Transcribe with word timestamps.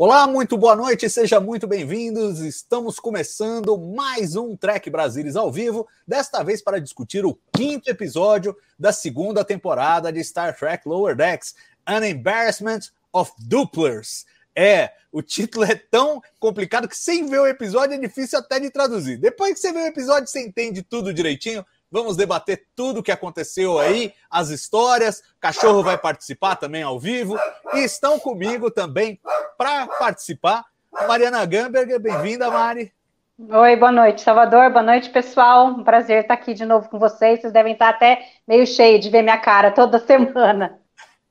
Olá, 0.00 0.28
muito 0.28 0.56
boa 0.56 0.76
noite, 0.76 1.10
sejam 1.10 1.40
muito 1.40 1.66
bem-vindos. 1.66 2.38
Estamos 2.38 3.00
começando 3.00 3.76
mais 3.76 4.36
um 4.36 4.56
Trek 4.56 4.88
Brasilis 4.88 5.34
ao 5.34 5.50
vivo, 5.50 5.88
desta 6.06 6.44
vez 6.44 6.62
para 6.62 6.80
discutir 6.80 7.26
o 7.26 7.36
quinto 7.52 7.90
episódio 7.90 8.56
da 8.78 8.92
segunda 8.92 9.44
temporada 9.44 10.12
de 10.12 10.22
Star 10.22 10.56
Trek 10.56 10.88
Lower 10.88 11.16
Decks, 11.16 11.56
An 11.84 12.06
Embarrassment 12.06 12.92
of 13.12 13.32
Dupplers. 13.40 14.24
É, 14.54 14.92
o 15.10 15.20
título 15.20 15.64
é 15.64 15.74
tão 15.74 16.22
complicado 16.38 16.86
que 16.86 16.96
sem 16.96 17.26
ver 17.26 17.40
o 17.40 17.48
episódio 17.48 17.96
é 17.96 17.98
difícil 17.98 18.38
até 18.38 18.60
de 18.60 18.70
traduzir. 18.70 19.16
Depois 19.16 19.54
que 19.54 19.58
você 19.58 19.72
vê 19.72 19.80
o 19.80 19.86
episódio, 19.86 20.28
você 20.28 20.46
entende 20.46 20.80
tudo 20.80 21.12
direitinho. 21.12 21.66
Vamos 21.90 22.16
debater 22.16 22.66
tudo 22.76 23.00
o 23.00 23.02
que 23.02 23.10
aconteceu 23.10 23.78
aí, 23.78 24.12
as 24.30 24.50
histórias. 24.50 25.22
Cachorro 25.40 25.82
vai 25.82 25.96
participar 25.96 26.56
também 26.56 26.82
ao 26.82 27.00
vivo. 27.00 27.38
E 27.74 27.78
estão 27.78 28.18
comigo 28.18 28.70
também 28.70 29.18
para 29.56 29.86
participar. 29.86 30.64
Mariana 31.06 31.44
Gamberger, 31.46 31.98
bem-vinda, 31.98 32.50
Mari. 32.50 32.92
Oi, 33.38 33.76
boa 33.76 33.92
noite, 33.92 34.20
Salvador. 34.20 34.70
Boa 34.70 34.82
noite, 34.82 35.08
pessoal. 35.10 35.68
Um 35.68 35.84
prazer 35.84 36.22
estar 36.22 36.34
aqui 36.34 36.52
de 36.52 36.66
novo 36.66 36.88
com 36.90 36.98
vocês. 36.98 37.40
Vocês 37.40 37.52
devem 37.52 37.72
estar 37.72 37.88
até 37.88 38.20
meio 38.46 38.66
cheio 38.66 38.98
de 39.00 39.08
ver 39.08 39.22
minha 39.22 39.38
cara 39.38 39.70
toda 39.70 39.98
semana. 40.04 40.78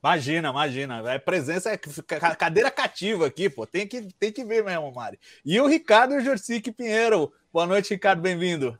Imagina, 0.03 0.49
imagina. 0.49 1.03
É 1.11 1.19
presença, 1.19 1.69
é 1.71 1.77
ca- 1.77 2.35
cadeira 2.35 2.71
cativa 2.71 3.27
aqui, 3.27 3.49
pô. 3.49 3.67
Tem 3.67 3.85
que, 3.85 4.03
tem 4.19 4.31
que 4.31 4.43
ver 4.43 4.63
mesmo, 4.63 4.91
Mari. 4.93 5.19
E 5.45 5.59
o 5.59 5.67
Ricardo 5.67 6.19
Jorcic 6.21 6.71
Pinheiro. 6.71 7.31
Boa 7.51 7.65
noite, 7.67 7.89
Ricardo, 7.93 8.21
bem-vindo. 8.21 8.77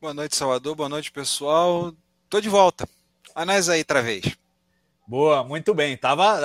Boa 0.00 0.14
noite, 0.14 0.36
Salvador. 0.36 0.76
Boa 0.76 0.88
noite, 0.88 1.10
pessoal. 1.10 1.92
Tô 2.30 2.40
de 2.40 2.48
volta. 2.48 2.88
A 3.34 3.44
nós 3.44 3.68
aí 3.68 3.80
outra 3.80 4.00
vez. 4.00 4.38
Boa, 5.04 5.42
muito 5.42 5.74
bem. 5.74 5.96
Tava, 5.96 6.40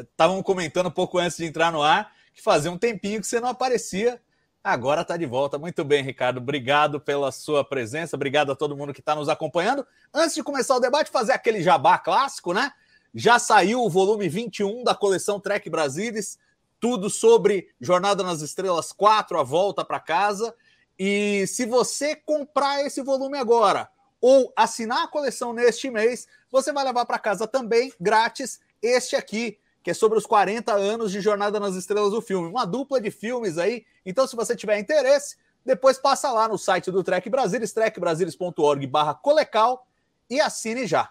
estavam 0.00 0.42
comentando 0.42 0.86
um 0.86 0.90
pouco 0.90 1.18
antes 1.18 1.36
de 1.36 1.44
entrar 1.44 1.70
no 1.70 1.82
ar 1.82 2.10
que 2.34 2.40
fazia 2.40 2.72
um 2.72 2.78
tempinho 2.78 3.20
que 3.20 3.26
você 3.26 3.40
não 3.40 3.50
aparecia. 3.50 4.18
Agora 4.62 5.02
está 5.02 5.18
de 5.18 5.26
volta. 5.26 5.58
Muito 5.58 5.84
bem, 5.84 6.02
Ricardo. 6.02 6.38
Obrigado 6.38 6.98
pela 6.98 7.30
sua 7.30 7.62
presença. 7.62 8.16
Obrigado 8.16 8.50
a 8.52 8.56
todo 8.56 8.74
mundo 8.74 8.94
que 8.94 9.00
está 9.00 9.14
nos 9.14 9.28
acompanhando. 9.28 9.86
Antes 10.12 10.34
de 10.34 10.42
começar 10.42 10.74
o 10.74 10.80
debate, 10.80 11.10
fazer 11.10 11.32
aquele 11.32 11.62
jabá 11.62 11.98
clássico, 11.98 12.54
né? 12.54 12.72
Já 13.14 13.38
saiu 13.38 13.82
o 13.82 13.90
volume 13.90 14.30
21 14.30 14.82
da 14.82 14.94
coleção 14.94 15.38
Trek 15.38 15.68
Brasilis, 15.68 16.38
tudo 16.80 17.10
sobre 17.10 17.68
Jornada 17.78 18.22
nas 18.22 18.40
Estrelas 18.40 18.92
4, 18.92 19.38
a 19.38 19.42
volta 19.42 19.84
para 19.84 20.00
casa. 20.00 20.54
E 20.98 21.46
se 21.46 21.66
você 21.66 22.14
comprar 22.14 22.84
esse 22.84 23.02
volume 23.02 23.38
agora 23.38 23.88
ou 24.20 24.52
assinar 24.56 25.04
a 25.04 25.08
coleção 25.08 25.52
neste 25.52 25.90
mês, 25.90 26.26
você 26.50 26.72
vai 26.72 26.84
levar 26.84 27.04
para 27.04 27.18
casa 27.18 27.46
também, 27.46 27.92
grátis, 28.00 28.60
este 28.80 29.16
aqui, 29.16 29.58
que 29.82 29.90
é 29.90 29.94
sobre 29.94 30.16
os 30.16 30.24
40 30.24 30.72
anos 30.72 31.12
de 31.12 31.20
Jornada 31.20 31.60
nas 31.60 31.74
Estrelas 31.74 32.10
do 32.10 32.22
filme. 32.22 32.48
Uma 32.48 32.64
dupla 32.64 33.00
de 33.00 33.10
filmes 33.10 33.58
aí. 33.58 33.84
Então, 34.04 34.26
se 34.26 34.34
você 34.34 34.56
tiver 34.56 34.78
interesse, 34.78 35.36
depois 35.64 35.98
passa 35.98 36.30
lá 36.30 36.46
no 36.46 36.58
site 36.58 36.90
do 36.90 37.02
Trek 37.02 37.28
Brasilis, 37.28 37.72
trekbrasilis.org 37.72 38.86
barra 38.86 39.14
colecal 39.14 39.86
e 40.28 40.40
assine 40.40 40.86
já. 40.86 41.10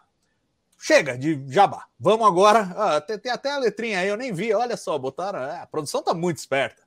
Chega 0.78 1.18
de 1.18 1.44
jabá. 1.48 1.86
Vamos 2.00 2.28
agora. 2.28 2.74
Ah, 2.76 3.02
tem, 3.02 3.18
tem, 3.18 3.32
até 3.32 3.52
a 3.52 3.58
letrinha 3.58 4.00
aí, 4.00 4.08
eu 4.08 4.18
nem 4.18 4.34
vi. 4.34 4.54
Olha 4.54 4.76
só, 4.76 4.98
botaram. 4.98 5.40
É, 5.40 5.62
a 5.62 5.68
produção 5.68 6.04
tá 6.04 6.14
muito 6.14 6.38
esperta. 6.38 6.83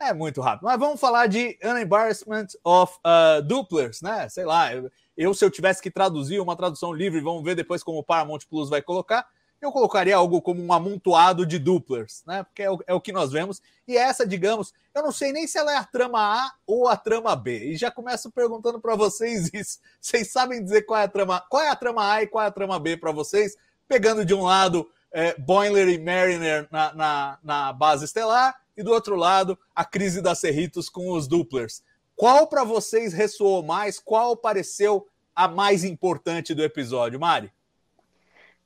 É 0.00 0.12
muito 0.12 0.40
rápido. 0.40 0.64
Mas 0.64 0.78
vamos 0.78 1.00
falar 1.00 1.26
de 1.26 1.58
An 1.62 1.80
Embarrassment 1.80 2.48
of 2.62 2.94
uh, 2.98 3.42
Dupplers, 3.42 4.02
né? 4.02 4.28
Sei 4.28 4.44
lá. 4.44 4.70
Eu, 5.16 5.32
se 5.32 5.44
eu 5.44 5.50
tivesse 5.50 5.80
que 5.80 5.90
traduzir 5.90 6.38
uma 6.38 6.54
tradução 6.54 6.92
livre, 6.92 7.20
vamos 7.20 7.42
ver 7.42 7.54
depois 7.54 7.82
como 7.82 7.98
o 7.98 8.04
Paramount 8.04 8.40
Plus 8.48 8.68
vai 8.68 8.82
colocar. 8.82 9.26
Eu 9.58 9.72
colocaria 9.72 10.14
algo 10.14 10.42
como 10.42 10.62
um 10.62 10.70
amontoado 10.70 11.46
de 11.46 11.58
dupplers, 11.58 12.22
né? 12.26 12.42
Porque 12.42 12.62
é 12.62 12.70
o, 12.70 12.78
é 12.86 12.92
o, 12.92 13.00
que 13.00 13.10
nós 13.10 13.32
vemos. 13.32 13.62
E 13.88 13.96
essa, 13.96 14.26
digamos, 14.26 14.74
eu 14.94 15.02
não 15.02 15.10
sei 15.10 15.32
nem 15.32 15.46
se 15.46 15.56
ela 15.56 15.72
é 15.72 15.76
a 15.76 15.84
trama 15.84 16.20
A 16.20 16.52
ou 16.66 16.86
a 16.88 16.96
trama 16.96 17.34
B. 17.34 17.70
E 17.70 17.76
já 17.76 17.90
começo 17.90 18.30
perguntando 18.30 18.78
para 18.78 18.94
vocês 18.94 19.50
isso. 19.54 19.78
Vocês 19.98 20.30
sabem 20.30 20.62
dizer 20.62 20.82
qual 20.82 21.00
é 21.00 21.04
a 21.04 21.08
trama, 21.08 21.40
qual 21.48 21.62
é 21.62 21.70
a 21.70 21.76
trama 21.76 22.12
A 22.12 22.22
e 22.22 22.26
qual 22.26 22.44
é 22.44 22.48
a 22.48 22.52
trama 22.52 22.78
B 22.78 22.98
para 22.98 23.12
vocês? 23.12 23.56
Pegando 23.88 24.26
de 24.26 24.34
um 24.34 24.42
lado 24.42 24.90
é, 25.10 25.34
Boiler 25.38 25.88
e 25.88 25.98
Mariner 25.98 26.68
na, 26.70 26.92
na, 26.92 27.38
na, 27.42 27.72
base 27.72 28.04
estelar 28.04 28.54
e 28.76 28.82
do 28.82 28.92
outro 28.92 29.16
lado 29.16 29.58
a 29.74 29.84
crise 29.84 30.20
da 30.20 30.34
Cerritos 30.34 30.88
com 30.88 31.10
os 31.10 31.26
dupplers. 31.26 31.82
Qual 32.14 32.46
para 32.46 32.64
vocês 32.64 33.12
ressoou 33.12 33.62
mais? 33.62 33.98
Qual 33.98 34.36
pareceu 34.36 35.06
a 35.34 35.46
mais 35.46 35.84
importante 35.84 36.54
do 36.54 36.62
episódio, 36.62 37.20
Mari? 37.20 37.52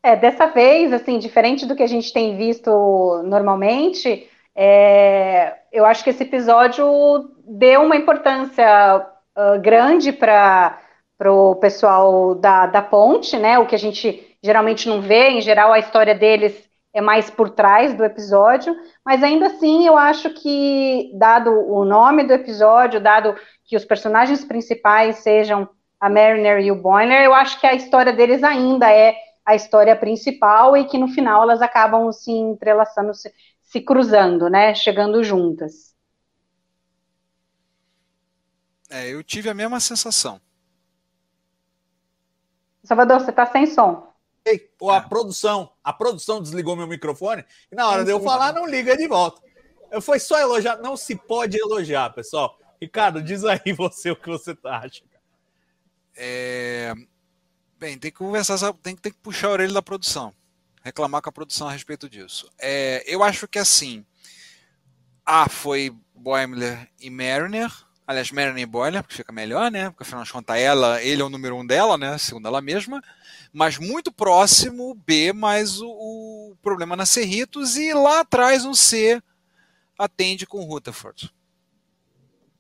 É, 0.03 0.17
dessa 0.17 0.47
vez, 0.47 0.93
assim, 0.93 1.19
diferente 1.19 1.67
do 1.67 1.77
que 1.77 1.83
a 1.83 1.87
gente 1.87 2.13
tem 2.13 2.37
visto 2.37 2.71
normalmente, 3.25 4.29
é, 4.55 5.57
eu 5.73 5.85
acho 5.85 6.03
que 6.03 6.11
esse 6.11 6.23
episódio 6.23 7.31
deu 7.45 7.83
uma 7.83 7.97
importância 7.97 9.07
uh, 9.37 9.61
grande 9.61 10.13
para 10.13 10.79
o 11.27 11.57
pessoal 11.57 12.35
da, 12.35 12.67
da 12.67 12.81
ponte, 12.81 13.37
né? 13.37 13.59
O 13.59 13.67
que 13.67 13.75
a 13.75 13.79
gente 13.79 14.37
geralmente 14.43 14.89
não 14.89 15.03
vê, 15.03 15.31
em 15.31 15.41
geral 15.41 15.73
a 15.73 15.79
história 15.79 16.15
deles 16.15 16.70
é 16.93 17.01
mais 17.01 17.31
por 17.31 17.51
trás 17.51 17.95
do 17.95 18.05
episódio, 18.05 18.77
mas 19.05 19.23
ainda 19.23 19.47
assim 19.47 19.87
eu 19.87 19.97
acho 19.97 20.31
que, 20.31 21.13
dado 21.15 21.51
o 21.51 21.85
nome 21.85 22.25
do 22.25 22.33
episódio, 22.33 23.01
dado 23.01 23.37
que 23.65 23.77
os 23.77 23.85
personagens 23.85 24.45
principais 24.45 25.19
sejam 25.19 25.69
a 26.01 26.09
Mariner 26.09 26.59
e 26.61 26.73
o 26.73 26.81
Boiler, 26.81 27.23
eu 27.23 27.35
acho 27.35 27.61
que 27.61 27.67
a 27.67 27.75
história 27.75 28.13
deles 28.13 28.43
ainda 28.43 28.91
é 28.91 29.15
a 29.45 29.55
história 29.55 29.95
principal 29.95 30.77
e 30.77 30.85
que 30.85 30.99
no 30.99 31.09
final 31.09 31.43
elas 31.43 31.63
acabam 31.63 32.11
se 32.13 32.33
entrelaçando, 32.33 33.15
se, 33.15 33.33
se 33.61 33.81
cruzando, 33.81 34.49
né? 34.49 34.75
Chegando 34.75 35.23
juntas. 35.23 35.95
É, 38.89 39.09
eu 39.09 39.23
tive 39.23 39.49
a 39.49 39.55
mesma 39.55 39.79
sensação. 39.79 40.41
Salvador, 42.83 43.21
você 43.21 43.31
tá 43.31 43.47
sem 43.47 43.67
som. 43.67 44.10
Ei, 44.45 44.71
a 44.83 44.97
ah. 44.97 45.01
produção, 45.01 45.73
a 45.85 45.93
produção 45.93 46.41
desligou 46.41 46.75
meu 46.75 46.87
microfone 46.87 47.45
e 47.71 47.75
na 47.75 47.89
hora 47.89 48.05
de 48.05 48.11
eu 48.11 48.21
falar 48.21 48.53
não 48.53 48.67
liga 48.67 48.97
de 48.97 49.07
volta. 49.07 49.43
Eu 49.91 50.01
foi 50.01 50.19
só 50.19 50.39
elogiar, 50.39 50.77
não 50.79 50.97
se 50.97 51.17
pode 51.17 51.59
elogiar, 51.59 52.11
pessoal. 52.11 52.59
Ricardo, 52.81 53.23
diz 53.23 53.45
aí 53.45 53.73
você 53.77 54.11
o 54.11 54.17
que 54.17 54.29
você 54.29 54.57
acha. 54.65 55.03
É, 56.17 56.95
Bem, 57.81 57.97
tem 57.97 58.11
que 58.11 58.19
conversar, 58.19 58.59
tem, 58.75 58.95
tem, 58.95 59.11
que 59.11 59.19
puxar 59.21 59.49
a 59.49 59.53
orelha 59.53 59.73
da 59.73 59.81
produção, 59.81 60.35
reclamar 60.83 61.23
com 61.23 61.31
a 61.31 61.33
produção 61.33 61.67
a 61.67 61.73
respeito 61.73 62.11
disso. 62.11 62.47
É, 62.59 63.03
eu 63.07 63.23
acho 63.23 63.49
que 63.49 63.59
assim, 63.59 64.05
A 65.25 65.49
foi 65.49 65.91
Boimler 66.15 66.91
e 67.01 67.09
Mariner, 67.09 67.73
aliás, 68.11 68.33
Mariner 68.33 68.59
e 68.59 68.67
Boimler, 68.67 69.03
porque 69.03 69.17
fica 69.17 69.33
melhor, 69.33 69.71
né? 69.71 69.91
Porque 69.91 70.03
afinal 70.03 70.25
de 70.25 70.33
contas, 70.33 70.59
ela, 70.59 71.01
ele 71.03 71.23
é 71.23 71.25
o 71.25 71.31
número 71.31 71.57
um 71.57 71.65
dela, 71.65 71.97
né? 71.97 72.19
Segundo 72.19 72.49
ela 72.49 72.61
mesma, 72.61 73.01
mas 73.53 73.79
muito 73.79 74.11
próximo, 74.11 74.95
B, 74.95 75.33
mais 75.33 75.81
o, 75.81 75.89
o 75.89 76.57
problema 76.61 76.97
na 76.97 77.07
Cerritos, 77.07 77.77
e 77.77 77.93
lá 77.93 78.21
atrás 78.21 78.65
um 78.65 78.75
C 78.75 79.23
atende 79.97 80.45
com 80.45 80.65
Rutherford. 80.65 81.33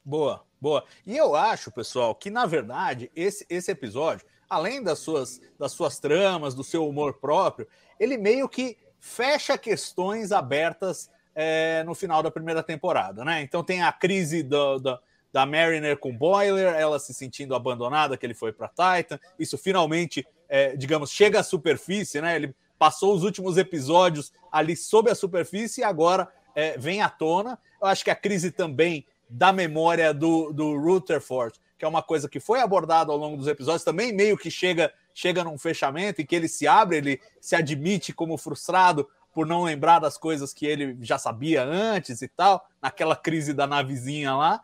Boa, 0.04 0.44
boa. 0.60 0.84
E 1.04 1.16
eu 1.16 1.34
acho, 1.34 1.72
pessoal, 1.72 2.14
que 2.14 2.30
na 2.30 2.46
verdade 2.46 3.10
esse, 3.14 3.44
esse 3.48 3.72
episódio 3.72 4.24
além 4.48 4.82
das 4.82 4.98
suas, 4.98 5.40
das 5.56 5.70
suas 5.70 6.00
tramas, 6.00 6.56
do 6.56 6.64
seu 6.64 6.86
humor 6.86 7.14
próprio, 7.14 7.68
ele 8.00 8.18
meio 8.18 8.48
que 8.48 8.76
fecha 8.98 9.56
questões 9.56 10.32
abertas 10.32 11.08
é, 11.32 11.84
no 11.84 11.94
final 11.94 12.20
da 12.20 12.32
primeira 12.32 12.60
temporada, 12.60 13.24
né? 13.24 13.42
Então 13.42 13.62
tem 13.62 13.80
a 13.80 13.92
crise 13.92 14.42
do, 14.42 14.78
do, 14.78 14.98
da 15.32 15.46
Mariner 15.46 15.96
com 15.96 16.16
Boiler, 16.16 16.74
ela 16.74 16.98
se 16.98 17.14
sentindo 17.14 17.54
abandonada, 17.54 18.16
que 18.16 18.26
ele 18.26 18.34
foi 18.34 18.52
para 18.52 18.68
Titan. 18.68 19.18
Isso 19.38 19.56
finalmente, 19.56 20.26
é, 20.48 20.76
digamos, 20.76 21.10
chega 21.10 21.40
à 21.40 21.42
superfície, 21.42 22.20
né? 22.20 22.36
Ele 22.36 22.54
passou 22.78 23.14
os 23.14 23.22
últimos 23.22 23.56
episódios 23.58 24.32
ali 24.50 24.74
sob 24.74 25.10
a 25.10 25.14
superfície 25.14 25.82
e 25.82 25.84
agora 25.84 26.28
é, 26.54 26.76
vem 26.78 27.02
à 27.02 27.08
tona. 27.08 27.58
Eu 27.80 27.86
acho 27.86 28.02
que 28.02 28.10
a 28.10 28.16
crise 28.16 28.50
também 28.50 29.06
da 29.28 29.52
memória 29.52 30.12
do, 30.12 30.52
do 30.52 30.76
Rutherford, 30.76 31.60
que 31.78 31.84
é 31.84 31.88
uma 31.88 32.02
coisa 32.02 32.28
que 32.28 32.40
foi 32.40 32.60
abordada 32.60 33.12
ao 33.12 33.18
longo 33.18 33.36
dos 33.36 33.46
episódios, 33.46 33.84
também 33.84 34.12
meio 34.12 34.36
que 34.36 34.50
chega, 34.50 34.92
chega 35.14 35.44
num 35.44 35.56
fechamento 35.56 36.20
em 36.20 36.26
que 36.26 36.34
ele 36.34 36.48
se 36.48 36.66
abre, 36.66 36.96
ele 36.96 37.20
se 37.40 37.54
admite 37.54 38.12
como 38.12 38.36
frustrado 38.36 39.08
por 39.32 39.46
não 39.46 39.62
lembrar 39.62 40.00
das 40.00 40.18
coisas 40.18 40.52
que 40.52 40.66
ele 40.66 40.96
já 41.00 41.16
sabia 41.16 41.64
antes 41.64 42.20
e 42.20 42.28
tal, 42.28 42.66
naquela 42.82 43.14
crise 43.14 43.52
da 43.52 43.66
navezinha 43.66 44.34
lá. 44.34 44.60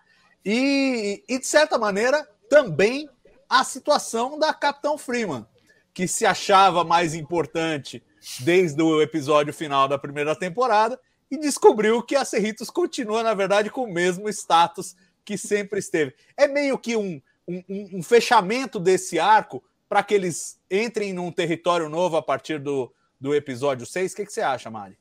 E, 0.46 1.24
e 1.28 1.40
de 1.40 1.46
certa 1.46 1.76
maneira, 1.76 2.24
também 2.48 3.10
a 3.48 3.64
situação 3.64 4.38
da 4.38 4.54
Capitão 4.54 4.96
Freeman, 4.96 5.44
que 5.92 6.06
se 6.06 6.24
achava 6.24 6.84
mais 6.84 7.14
importante 7.14 8.00
desde 8.40 8.80
o 8.80 9.02
episódio 9.02 9.52
final 9.52 9.88
da 9.88 9.98
primeira 9.98 10.36
temporada 10.36 11.00
e 11.28 11.36
descobriu 11.36 12.00
que 12.00 12.14
a 12.14 12.24
Cerritos 12.24 12.70
continua, 12.70 13.24
na 13.24 13.34
verdade, 13.34 13.70
com 13.70 13.82
o 13.82 13.92
mesmo 13.92 14.28
status 14.28 14.94
que 15.24 15.36
sempre 15.36 15.80
esteve. 15.80 16.14
É 16.36 16.46
meio 16.46 16.78
que 16.78 16.96
um, 16.96 17.20
um, 17.48 17.62
um 17.68 18.02
fechamento 18.02 18.78
desse 18.78 19.18
arco 19.18 19.64
para 19.88 20.02
que 20.04 20.14
eles 20.14 20.60
entrem 20.70 21.12
num 21.12 21.32
território 21.32 21.88
novo 21.88 22.16
a 22.16 22.22
partir 22.22 22.60
do, 22.60 22.92
do 23.20 23.34
episódio 23.34 23.84
6. 23.84 24.12
O 24.12 24.16
que, 24.16 24.26
que 24.26 24.32
você 24.32 24.42
acha, 24.42 24.70
Mari? 24.70 24.96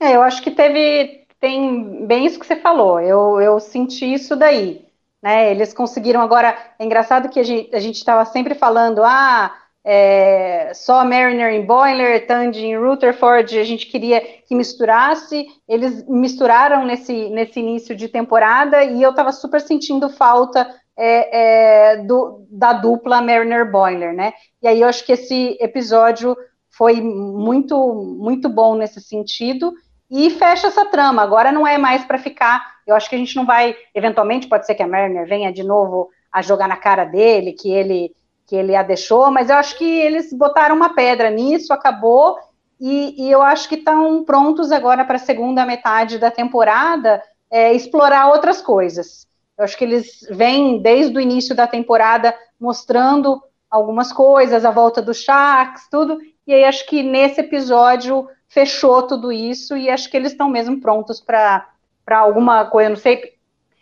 É, 0.00 0.16
eu 0.16 0.22
acho 0.22 0.42
que 0.42 0.50
teve. 0.50 1.25
Tem 1.40 2.06
bem 2.06 2.26
isso 2.26 2.38
que 2.38 2.46
você 2.46 2.56
falou. 2.56 3.00
Eu, 3.00 3.40
eu 3.40 3.60
senti 3.60 4.12
isso 4.12 4.34
daí. 4.36 4.86
Né? 5.22 5.50
Eles 5.50 5.72
conseguiram 5.72 6.20
agora. 6.20 6.56
É 6.78 6.84
engraçado 6.84 7.28
que 7.28 7.40
a 7.40 7.42
gente 7.80 7.96
estava 7.96 8.24
sempre 8.24 8.54
falando, 8.54 9.02
ah, 9.04 9.52
é, 9.88 10.72
só 10.74 11.04
Mariner 11.04 11.52
em 11.54 11.64
Boiler, 11.64 12.26
Tandy 12.26 12.66
em 12.66 12.76
Rutherford, 12.76 13.56
a 13.56 13.62
gente 13.62 13.86
queria 13.86 14.20
que 14.20 14.52
misturasse. 14.52 15.46
Eles 15.68 16.04
misturaram 16.08 16.84
nesse, 16.84 17.30
nesse 17.30 17.60
início 17.60 17.94
de 17.94 18.08
temporada 18.08 18.82
e 18.82 19.00
eu 19.00 19.10
estava 19.10 19.30
super 19.30 19.60
sentindo 19.60 20.08
falta 20.08 20.68
é, 20.96 21.92
é, 21.92 21.96
do, 21.98 22.44
da 22.50 22.72
dupla 22.72 23.22
Mariner 23.22 23.70
Boiler, 23.70 24.12
né? 24.12 24.32
E 24.60 24.66
aí 24.66 24.80
eu 24.80 24.88
acho 24.88 25.06
que 25.06 25.12
esse 25.12 25.56
episódio 25.60 26.36
foi 26.68 27.00
muito, 27.00 27.76
muito 28.18 28.48
bom 28.48 28.74
nesse 28.74 29.00
sentido 29.00 29.72
e 30.10 30.30
fecha 30.30 30.68
essa 30.68 30.84
trama. 30.86 31.22
Agora 31.22 31.50
não 31.50 31.66
é 31.66 31.78
mais 31.78 32.04
para 32.04 32.18
ficar. 32.18 32.76
Eu 32.86 32.94
acho 32.94 33.08
que 33.08 33.16
a 33.16 33.18
gente 33.18 33.36
não 33.36 33.44
vai, 33.44 33.76
eventualmente, 33.94 34.48
pode 34.48 34.66
ser 34.66 34.74
que 34.74 34.82
a 34.82 34.88
Mariner 34.88 35.26
venha 35.26 35.52
de 35.52 35.62
novo 35.62 36.10
a 36.32 36.42
jogar 36.42 36.68
na 36.68 36.76
cara 36.76 37.04
dele, 37.04 37.52
que 37.52 37.70
ele 37.70 38.14
que 38.46 38.54
ele 38.54 38.76
a 38.76 38.82
deixou, 38.84 39.28
mas 39.30 39.50
eu 39.50 39.56
acho 39.56 39.76
que 39.76 39.84
eles 39.84 40.32
botaram 40.32 40.76
uma 40.76 40.94
pedra 40.94 41.30
nisso, 41.30 41.72
acabou, 41.72 42.38
e, 42.80 43.26
e 43.26 43.30
eu 43.30 43.42
acho 43.42 43.68
que 43.68 43.74
estão 43.74 44.24
prontos 44.24 44.70
agora 44.70 45.04
para 45.04 45.16
a 45.16 45.18
segunda 45.18 45.66
metade 45.66 46.16
da 46.16 46.30
temporada 46.30 47.20
é, 47.50 47.72
explorar 47.72 48.28
outras 48.28 48.62
coisas. 48.62 49.26
Eu 49.58 49.64
acho 49.64 49.76
que 49.76 49.84
eles 49.84 50.20
vêm 50.30 50.80
desde 50.80 51.16
o 51.16 51.20
início 51.20 51.56
da 51.56 51.66
temporada 51.66 52.34
mostrando 52.60 53.42
algumas 53.70 54.12
coisas, 54.12 54.64
a 54.64 54.70
volta 54.70 55.02
do 55.02 55.12
Sharks, 55.12 55.88
tudo, 55.90 56.18
e 56.46 56.54
aí 56.54 56.64
acho 56.64 56.86
que 56.86 57.02
nesse 57.02 57.40
episódio 57.40 58.28
fechou 58.56 59.02
tudo 59.02 59.30
isso 59.30 59.76
e 59.76 59.90
acho 59.90 60.10
que 60.10 60.16
eles 60.16 60.32
estão 60.32 60.48
mesmo 60.48 60.80
prontos 60.80 61.20
para 61.20 61.68
alguma 62.08 62.64
coisa, 62.64 62.88
não 62.88 62.96
sei, 62.96 63.34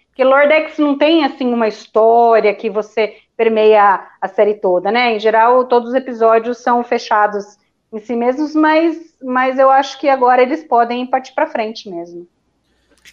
porque 0.09 0.25
Lordex 0.25 0.79
não 0.79 0.99
tem 0.99 1.25
assim 1.25 1.47
uma 1.53 1.69
história 1.69 2.53
que 2.53 2.69
você 2.69 3.19
permeia 3.37 4.05
a 4.21 4.26
série 4.26 4.55
toda, 4.55 4.91
né? 4.91 5.15
Em 5.15 5.21
geral, 5.21 5.67
todos 5.67 5.91
os 5.91 5.94
episódios 5.94 6.59
são 6.59 6.82
fechados 6.82 7.56
em 7.93 8.00
si 8.00 8.17
mesmos, 8.17 8.53
mas, 8.53 9.15
mas 9.23 9.61
eu 9.61 9.71
acho 9.71 9.97
que 10.00 10.09
agora 10.09 10.43
eles 10.43 10.65
podem 10.65 11.06
partir 11.06 11.32
para 11.35 11.47
frente 11.47 11.88
mesmo. 11.88 12.26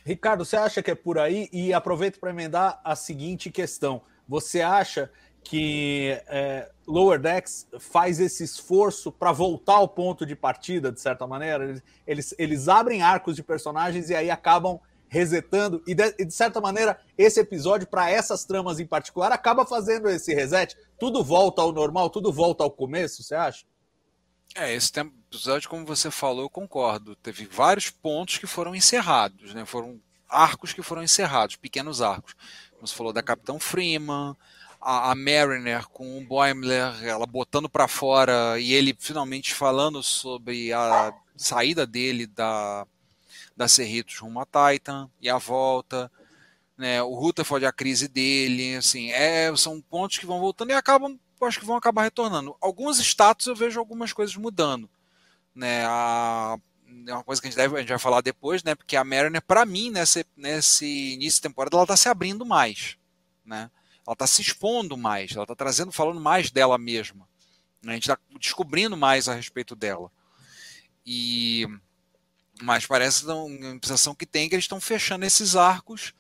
Ricardo, 0.04 0.44
você 0.44 0.58
acha 0.58 0.82
que 0.82 0.90
é 0.90 0.96
por 0.96 1.20
aí? 1.20 1.48
E 1.54 1.72
aproveito 1.72 2.20
para 2.20 2.32
emendar 2.32 2.82
a 2.84 2.96
seguinte 2.96 3.52
questão: 3.52 4.02
você 4.28 4.62
acha 4.62 5.12
que 5.44 6.22
é, 6.28 6.70
Lower 6.88 7.20
Decks 7.20 7.68
faz 7.80 8.20
esse 8.20 8.44
esforço 8.44 9.12
para 9.12 9.32
voltar 9.32 9.76
ao 9.76 9.88
ponto 9.88 10.26
de 10.26 10.36
partida, 10.36 10.92
de 10.92 11.02
certa 11.02 11.26
maneira. 11.26 11.82
Eles, 12.06 12.34
eles, 12.38 12.68
abrem 12.68 13.02
arcos 13.02 13.36
de 13.36 13.44
personagens 13.44 14.10
e 14.10 14.16
aí 14.16 14.30
acabam 14.30 14.80
resetando. 15.08 15.84
E 15.86 15.94
de, 15.94 16.12
de 16.14 16.34
certa 16.34 16.62
maneira, 16.62 17.00
esse 17.18 17.40
episódio, 17.40 17.88
para 17.88 18.10
essas 18.10 18.46
tramas 18.46 18.80
em 18.80 18.86
particular, 18.86 19.32
acaba 19.32 19.66
fazendo 19.66 20.10
esse 20.10 20.34
reset. 20.34 20.78
Tudo 21.00 21.24
volta 21.24 21.62
ao 21.62 21.72
normal, 21.72 22.10
tudo 22.10 22.32
volta 22.32 22.64
ao 22.64 22.72
começo, 22.72 23.24
você 23.24 23.36
acha? 23.36 23.66
É, 24.56 24.74
esse 24.74 24.92
episódio, 25.00 25.70
como 25.70 25.86
você 25.86 26.12
falou, 26.12 26.44
eu 26.44 26.50
concordo. 26.50 27.16
Teve 27.16 27.46
vários 27.46 27.90
pontos 27.90 28.38
que 28.38 28.48
foram 28.48 28.76
encerrados, 28.76 29.54
né? 29.54 29.66
Foram 29.66 30.00
arcos 30.30 30.74
que 30.74 30.82
foram 30.82 31.04
encerrados, 31.04 31.56
pequenos 31.56 32.02
arcos. 32.02 32.34
Como 32.72 32.88
você 32.88 32.96
falou 32.96 33.14
da 33.14 33.22
Capitão 33.22 33.60
Freeman, 33.60 34.36
a, 34.82 35.12
a 35.12 35.16
Mariner 35.16 35.88
com 35.90 36.18
o 36.18 36.26
Boimler, 36.26 37.04
ela 37.04 37.26
botando 37.26 37.70
para 37.70 37.88
fora 37.88 38.60
e 38.60 38.74
ele 38.74 38.96
finalmente 38.98 39.54
falando 39.54 40.02
sobre 40.02 40.74
a 40.74 41.14
saída 41.38 41.86
dele 41.86 42.26
da, 42.26 42.86
da 43.56 43.68
Cerritos 43.68 44.18
rumo 44.18 44.42
a 44.42 44.46
Titan 44.46 45.10
e 45.22 45.30
a 45.30 45.38
volta. 45.38 46.12
Né, 46.78 47.02
o 47.04 47.14
Rutherford, 47.14 47.64
a 47.66 47.72
crise 47.72 48.08
dele, 48.08 48.76
assim, 48.76 49.12
é, 49.12 49.56
são 49.56 49.80
pontos 49.80 50.18
que 50.18 50.26
vão 50.26 50.40
voltando 50.40 50.72
e 50.72 50.74
acabam, 50.74 51.20
acho 51.42 51.60
que 51.60 51.66
vão 51.66 51.76
acabar 51.76 52.02
retornando. 52.02 52.56
Alguns 52.60 52.98
status 53.00 53.46
eu 53.46 53.56
vejo 53.56 53.80
algumas 53.80 54.12
coisas 54.12 54.36
mudando. 54.36 54.90
Né, 55.54 55.86
a, 55.86 56.58
é 57.08 57.14
uma 57.14 57.24
coisa 57.24 57.40
que 57.40 57.48
a 57.48 57.52
gente, 57.52 57.58
deve, 57.58 57.76
a 57.76 57.80
gente 57.80 57.90
vai 57.90 58.00
falar 58.00 58.22
depois, 58.22 58.64
né? 58.64 58.74
Porque 58.74 58.96
a 58.96 59.04
Mariner, 59.04 59.42
para 59.42 59.64
mim, 59.64 59.92
nesse, 59.92 60.26
nesse 60.36 61.14
início 61.14 61.38
de 61.38 61.42
temporada, 61.42 61.76
ela 61.76 61.84
está 61.84 61.96
se 61.96 62.10
abrindo 62.10 62.46
mais. 62.46 62.98
Né? 63.46 63.70
Ela 64.06 64.14
está 64.14 64.28
se 64.28 64.42
expondo 64.42 64.98
mais, 64.98 65.32
ela 65.32 65.44
está 65.44 65.56
trazendo, 65.56 65.92
falando 65.92 66.20
mais 66.20 66.50
dela 66.50 66.78
mesma. 66.78 67.28
Né? 67.82 67.94
A 67.94 67.96
gente 67.96 68.10
está 68.10 68.18
descobrindo 68.40 68.98
mais 68.98 69.28
a 69.28 69.34
respeito 69.34 69.76
dela. 69.76 70.12
E 71.06 71.68
mas 72.62 72.86
parece 72.86 73.26
uma 73.26 73.74
impressão 73.74 74.14
que 74.14 74.26
tem 74.26 74.48
que 74.48 74.54
eles 74.54 74.66
estão 74.66 74.80
fechando 74.80 75.26
esses 75.26 75.56
arcos, 75.56 76.14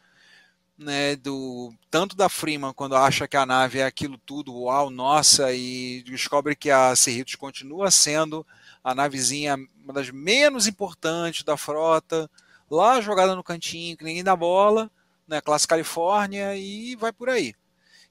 né, 0.75 1.15
do 1.15 1.71
tanto 1.91 2.15
da 2.15 2.27
Freeman 2.27 2.73
quando 2.73 2.95
acha 2.95 3.27
que 3.27 3.37
a 3.37 3.45
nave 3.45 3.77
é 3.77 3.85
aquilo 3.85 4.17
tudo, 4.17 4.55
uau, 4.63 4.89
nossa, 4.89 5.53
e 5.53 6.01
descobre 6.03 6.55
que 6.55 6.71
a 6.71 6.95
Cerritos 6.95 7.35
continua 7.35 7.91
sendo 7.91 8.45
a 8.83 8.95
navezinha 8.95 9.55
uma 9.83 9.93
das 9.93 10.09
menos 10.09 10.65
importantes 10.65 11.43
da 11.43 11.55
frota, 11.55 12.27
lá 12.69 12.99
jogada 12.99 13.35
no 13.35 13.43
cantinho, 13.43 13.95
que 13.95 14.03
ninguém 14.03 14.23
dá 14.23 14.35
bola, 14.35 14.89
né, 15.27 15.41
classe 15.41 15.67
Califórnia 15.67 16.55
e 16.55 16.95
vai 16.95 17.11
por 17.11 17.29
aí 17.29 17.53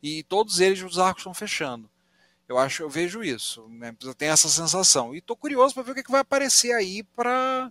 e 0.03 0.23
todos 0.25 0.61
eles 0.61 0.83
os 0.83 0.99
arcos 0.99 1.21
estão 1.21 1.35
fechando. 1.35 1.91
Eu 2.49 2.59
acho, 2.59 2.83
eu 2.83 2.91
vejo 2.91 3.23
isso, 3.23 3.69
né? 3.69 3.95
eu 4.03 4.15
tenho 4.15 4.33
essa 4.33 4.49
sensação. 4.49 5.15
E 5.15 5.19
estou 5.19 5.37
curioso 5.37 5.73
para 5.73 5.85
ver 5.85 5.93
o 5.93 5.95
que, 5.95 6.03
que 6.03 6.11
vai 6.11 6.21
aparecer 6.21 6.73
aí 6.73 7.03
para 7.03 7.71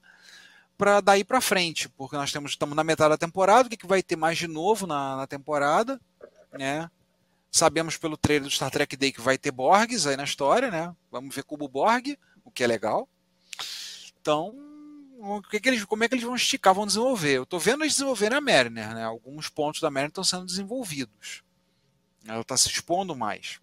para 0.77 1.01
daí 1.01 1.25
para 1.25 1.41
frente, 1.41 1.89
porque 1.89 2.15
nós 2.15 2.31
temos 2.31 2.51
estamos 2.51 2.73
na 2.73 2.85
metade 2.85 3.09
da 3.09 3.17
temporada, 3.17 3.67
o 3.67 3.69
que, 3.69 3.75
que 3.75 3.85
vai 3.85 4.01
ter 4.01 4.15
mais 4.15 4.37
de 4.37 4.47
novo 4.47 4.87
na, 4.87 5.17
na 5.17 5.27
temporada, 5.27 5.99
né? 6.53 6.89
Sabemos 7.51 7.97
pelo 7.97 8.15
trailer 8.15 8.47
do 8.47 8.49
Star 8.49 8.71
Trek 8.71 8.95
Day 8.95 9.11
que 9.11 9.19
vai 9.19 9.37
ter 9.37 9.51
Borgs 9.51 10.07
aí 10.07 10.15
na 10.15 10.23
história, 10.23 10.71
né? 10.71 10.95
Vamos 11.11 11.35
ver 11.35 11.43
Cubo 11.43 11.67
Borg, 11.67 12.17
o 12.45 12.49
que 12.49 12.63
é 12.63 12.67
legal. 12.67 13.09
Então, 14.21 14.55
o 15.19 15.41
que, 15.41 15.59
que 15.59 15.67
eles, 15.67 15.83
como 15.83 16.05
é 16.05 16.07
que 16.07 16.15
eles 16.15 16.23
vão 16.23 16.35
esticar, 16.35 16.73
vão 16.73 16.87
desenvolver? 16.87 17.33
Eu 17.33 17.43
estou 17.43 17.59
vendo 17.59 17.83
eles 17.83 17.95
desenvolverem 17.95 18.37
a 18.37 18.41
Mariner, 18.41 18.93
né? 18.93 19.03
Alguns 19.03 19.49
pontos 19.49 19.81
da 19.81 19.91
Mariner 19.91 20.11
estão 20.11 20.23
sendo 20.23 20.45
desenvolvidos. 20.45 21.43
Ela 22.29 22.41
está 22.41 22.55
se 22.55 22.67
expondo 22.67 23.15
mais. 23.15 23.59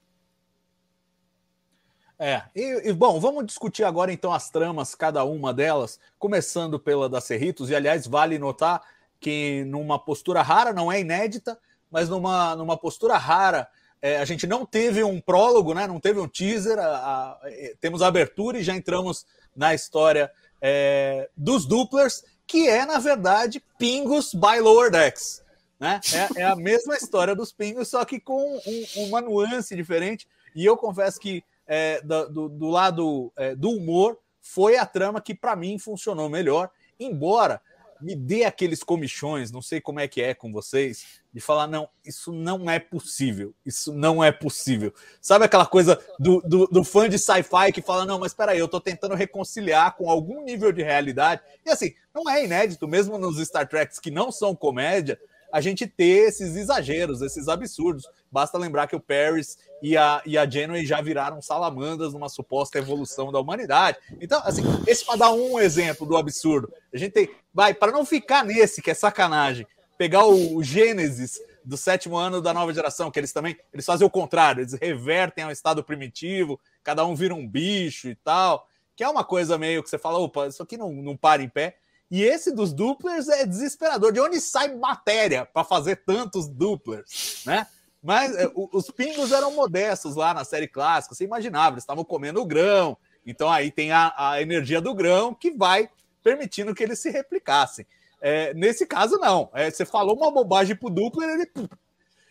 É, 2.18 2.42
e, 2.54 2.88
e, 2.88 2.92
bom, 2.92 3.20
vamos 3.20 3.46
discutir 3.46 3.84
agora 3.84 4.12
então 4.12 4.32
as 4.32 4.50
tramas, 4.50 4.94
cada 4.94 5.22
uma 5.24 5.52
delas, 5.52 6.00
começando 6.18 6.78
pela 6.78 7.08
da 7.08 7.20
Cerritos, 7.20 7.68
e 7.68 7.76
aliás, 7.76 8.06
vale 8.06 8.38
notar 8.38 8.82
que 9.20 9.64
numa 9.66 9.98
postura 9.98 10.42
rara, 10.42 10.72
não 10.72 10.90
é 10.90 11.00
inédita, 11.00 11.58
mas 11.90 12.08
numa, 12.08 12.56
numa 12.56 12.76
postura 12.76 13.16
rara, 13.16 13.68
é, 14.00 14.18
a 14.18 14.24
gente 14.24 14.46
não 14.46 14.66
teve 14.66 15.04
um 15.04 15.20
prólogo, 15.20 15.74
né? 15.74 15.86
Não 15.86 16.00
teve 16.00 16.18
um 16.20 16.28
teaser, 16.28 16.78
a, 16.78 16.86
a, 16.86 17.40
é, 17.44 17.74
temos 17.80 18.02
a 18.02 18.06
abertura 18.06 18.58
e 18.58 18.62
já 18.62 18.74
entramos 18.74 19.26
na 19.54 19.74
história 19.74 20.30
é, 20.60 21.28
dos 21.36 21.66
duplers, 21.66 22.24
que 22.46 22.68
é, 22.68 22.84
na 22.84 22.98
verdade, 22.98 23.62
Pingos 23.78 24.32
by 24.32 24.60
Lower 24.60 24.90
Decks. 24.90 25.44
Né? 25.78 26.00
É, 26.12 26.40
é, 26.40 26.44
a 26.44 26.56
mesma 26.56 26.96
história 26.96 27.34
dos 27.34 27.52
pingos, 27.52 27.88
só 27.88 28.04
que 28.04 28.18
com 28.18 28.58
um, 28.66 29.04
uma 29.08 29.20
nuance 29.20 29.76
diferente. 29.76 30.26
E 30.54 30.64
eu 30.64 30.76
confesso 30.76 31.20
que 31.20 31.44
é, 31.66 32.00
do, 32.00 32.48
do, 32.48 32.68
lado 32.68 33.32
é, 33.36 33.54
do 33.54 33.70
humor 33.70 34.18
foi 34.40 34.78
a 34.78 34.86
trama 34.86 35.20
que 35.20 35.34
para 35.34 35.54
mim 35.54 35.78
funcionou 35.78 36.28
melhor. 36.28 36.70
Embora 36.98 37.60
me 38.00 38.14
dê 38.14 38.44
aqueles 38.44 38.82
comichões, 38.82 39.50
não 39.50 39.62
sei 39.62 39.80
como 39.80 40.00
é 40.00 40.08
que 40.08 40.20
é 40.20 40.34
com 40.34 40.52
vocês, 40.52 41.20
de 41.32 41.40
falar, 41.40 41.66
não, 41.66 41.88
isso 42.04 42.32
não 42.32 42.70
é 42.70 42.78
possível, 42.78 43.54
isso 43.64 43.92
não 43.92 44.22
é 44.22 44.30
possível. 44.32 44.92
Sabe 45.20 45.44
aquela 45.44 45.66
coisa 45.66 46.00
do, 46.18 46.40
do, 46.42 46.66
do 46.66 46.84
fã 46.84 47.08
de 47.08 47.18
sci-fi 47.18 47.72
que 47.72 47.82
fala, 47.82 48.06
não, 48.06 48.18
mas 48.18 48.34
peraí, 48.34 48.58
eu 48.58 48.68
tô 48.68 48.80
tentando 48.80 49.14
reconciliar 49.14 49.96
com 49.96 50.10
algum 50.10 50.42
nível 50.42 50.72
de 50.72 50.82
realidade. 50.82 51.42
E 51.64 51.70
assim, 51.70 51.94
não 52.14 52.28
é 52.28 52.44
inédito, 52.44 52.88
mesmo 52.88 53.18
nos 53.18 53.38
Star 53.46 53.68
Treks 53.68 53.98
que 53.98 54.10
não 54.10 54.30
são 54.30 54.54
comédia, 54.54 55.18
a 55.56 55.60
gente 55.62 55.86
ter 55.86 56.28
esses 56.28 56.54
exageros, 56.54 57.22
esses 57.22 57.48
absurdos. 57.48 58.06
Basta 58.30 58.58
lembrar 58.58 58.86
que 58.86 58.94
o 58.94 59.00
Paris 59.00 59.56
e 59.80 59.96
a, 59.96 60.20
e 60.26 60.36
a 60.36 60.46
Janeway 60.46 60.84
já 60.84 61.00
viraram 61.00 61.40
salamandras 61.40 62.12
numa 62.12 62.28
suposta 62.28 62.76
evolução 62.76 63.32
da 63.32 63.40
humanidade. 63.40 63.96
Então, 64.20 64.38
assim, 64.44 64.62
esse 64.86 65.02
para 65.02 65.16
dar 65.16 65.32
um 65.32 65.58
exemplo 65.58 66.06
do 66.06 66.14
absurdo. 66.14 66.70
A 66.92 66.98
gente 66.98 67.12
tem, 67.12 67.30
vai, 67.54 67.72
para 67.72 67.90
não 67.90 68.04
ficar 68.04 68.44
nesse, 68.44 68.82
que 68.82 68.90
é 68.90 68.94
sacanagem, 68.94 69.66
pegar 69.96 70.26
o, 70.26 70.56
o 70.56 70.62
Gênesis 70.62 71.40
do 71.64 71.78
sétimo 71.78 72.18
ano 72.18 72.42
da 72.42 72.52
nova 72.52 72.74
geração, 72.74 73.10
que 73.10 73.18
eles 73.18 73.32
também, 73.32 73.56
eles 73.72 73.86
fazem 73.86 74.06
o 74.06 74.10
contrário, 74.10 74.60
eles 74.60 74.74
revertem 74.74 75.42
ao 75.42 75.50
estado 75.50 75.82
primitivo, 75.82 76.60
cada 76.84 77.06
um 77.06 77.14
vira 77.14 77.34
um 77.34 77.48
bicho 77.48 78.08
e 78.08 78.14
tal, 78.14 78.68
que 78.94 79.02
é 79.02 79.08
uma 79.08 79.24
coisa 79.24 79.56
meio 79.56 79.82
que 79.82 79.88
você 79.88 79.96
fala, 79.96 80.18
opa, 80.18 80.48
isso 80.48 80.62
aqui 80.62 80.76
não, 80.76 80.92
não 80.92 81.16
para 81.16 81.42
em 81.42 81.48
pé. 81.48 81.78
E 82.10 82.22
esse 82.22 82.52
dos 82.52 82.72
duplers 82.72 83.28
é 83.28 83.44
desesperador. 83.44 84.12
De 84.12 84.20
onde 84.20 84.40
sai 84.40 84.74
matéria 84.74 85.44
para 85.44 85.64
fazer 85.64 85.96
tantos 86.04 86.46
duplers, 86.46 87.42
né? 87.44 87.66
Mas 88.02 88.36
é, 88.36 88.48
os 88.54 88.90
pingos 88.90 89.32
eram 89.32 89.50
modestos 89.52 90.14
lá 90.14 90.32
na 90.32 90.44
série 90.44 90.68
clássica, 90.68 91.14
você 91.14 91.24
imaginava, 91.24 91.74
eles 91.74 91.82
estavam 91.82 92.04
comendo 92.04 92.40
o 92.40 92.46
grão. 92.46 92.96
Então 93.26 93.50
aí 93.50 93.72
tem 93.72 93.90
a, 93.90 94.14
a, 94.16 94.40
energia 94.40 94.80
do 94.80 94.94
grão 94.94 95.34
que 95.34 95.50
vai 95.50 95.90
permitindo 96.22 96.74
que 96.74 96.84
eles 96.84 97.00
se 97.00 97.10
replicassem. 97.10 97.84
É, 98.20 98.54
nesse 98.54 98.86
caso, 98.86 99.18
não. 99.18 99.50
É, 99.52 99.68
você 99.70 99.84
falou 99.84 100.16
uma 100.16 100.30
bobagem 100.30 100.76
pro 100.76 100.88
Doppler, 100.88 101.28
ele. 101.28 101.68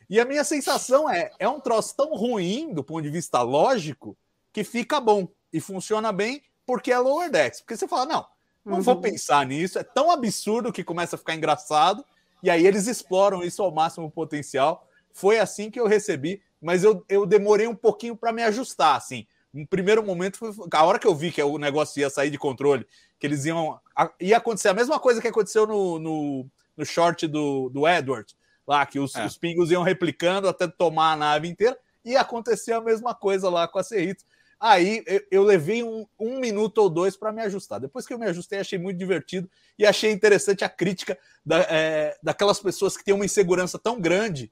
E 0.10 0.20
a 0.20 0.26
minha 0.26 0.44
sensação 0.44 1.10
é: 1.10 1.32
é 1.40 1.50
um 1.50 1.60
troço 1.60 1.96
tão 1.96 2.16
ruim 2.16 2.74
do 2.74 2.84
ponto 2.84 3.02
de 3.02 3.10
vista 3.10 3.42
lógico 3.42 4.18
que 4.54 4.64
fica 4.64 5.02
bom 5.02 5.28
e 5.52 5.60
funciona 5.60 6.14
bem 6.14 6.42
porque 6.66 6.92
é 6.92 6.98
lower 6.98 7.30
decks. 7.30 7.60
Porque 7.60 7.76
você 7.76 7.88
fala, 7.88 8.06
não, 8.06 8.26
não 8.66 8.78
uhum. 8.78 8.82
vou 8.82 9.00
pensar 9.00 9.46
nisso, 9.46 9.78
é 9.78 9.84
tão 9.84 10.10
absurdo 10.10 10.74
que 10.74 10.84
começa 10.84 11.16
a 11.16 11.20
ficar 11.20 11.36
engraçado, 11.36 12.04
e 12.42 12.50
aí 12.50 12.66
eles 12.66 12.88
exploram 12.88 13.44
isso 13.44 13.62
ao 13.62 13.72
máximo 13.72 14.10
potencial. 14.10 14.88
Foi 15.14 15.40
assim 15.40 15.70
que 15.70 15.80
eu 15.80 15.88
recebi, 15.88 16.42
mas 16.62 16.84
eu, 16.84 17.06
eu 17.08 17.26
demorei 17.26 17.68
um 17.68 17.76
pouquinho 17.76 18.16
para 18.16 18.34
me 18.34 18.44
ajustar, 18.44 18.96
assim. 18.96 19.28
No 19.54 19.66
primeiro 19.66 20.04
momento, 20.04 20.38
foi, 20.38 20.52
a 20.74 20.84
hora 20.84 21.00
que 21.00 21.08
eu 21.08 21.16
vi 21.16 21.32
que 21.32 21.42
o 21.42 21.58
negócio 21.58 22.00
ia 22.00 22.10
sair 22.10 22.30
de 22.30 22.38
controle, 22.38 22.86
que 23.20 23.26
eles 23.26 23.46
iam. 23.46 23.80
ia 24.20 24.38
acontecer 24.38 24.70
a 24.70 24.74
mesma 24.74 25.00
coisa 25.00 25.22
que 25.22 25.28
aconteceu 25.28 25.66
no, 25.66 25.98
no, 26.00 26.46
no 26.76 26.86
short 26.86 27.28
do, 27.28 27.70
do 27.70 27.88
Edward, 27.88 28.36
lá, 28.68 28.86
que 28.86 29.00
os, 29.00 29.16
é. 29.16 29.26
os 29.26 29.38
pingos 29.38 29.72
iam 29.72 29.84
replicando 29.84 30.50
até 30.50 30.68
tomar 30.68 31.14
a 31.14 31.16
nave 31.16 31.48
inteira, 31.48 31.78
e 32.04 32.16
aconteceu 32.16 32.78
a 32.78 32.82
mesma 32.82 33.16
coisa 33.16 33.50
lá 33.50 33.68
com 33.68 33.80
a 33.80 33.84
Cerritos. 33.84 34.26
Aí 34.60 35.04
eu, 35.06 35.22
eu 35.32 35.44
levei 35.44 35.84
um, 35.84 36.06
um, 36.20 36.40
minuto 36.40 36.78
ou 36.80 36.90
dois 36.90 37.16
para 37.18 37.32
me 37.32 37.42
ajustar. 37.42 37.80
Depois 37.80 38.06
que 38.06 38.14
eu 38.14 38.20
me 38.20 38.26
ajustei, 38.26 38.60
achei 38.60 38.80
muito 38.80 38.98
divertido 38.98 39.50
e 39.78 39.86
achei 39.86 40.12
interessante 40.12 40.64
a 40.64 40.70
crítica 40.70 41.18
da, 41.46 41.60
é, 41.70 42.18
daquelas 42.24 42.60
pessoas 42.60 42.96
que 42.96 43.04
têm 43.04 43.14
uma 43.14 43.26
insegurança 43.26 43.78
tão 43.78 44.00
grande 44.00 44.52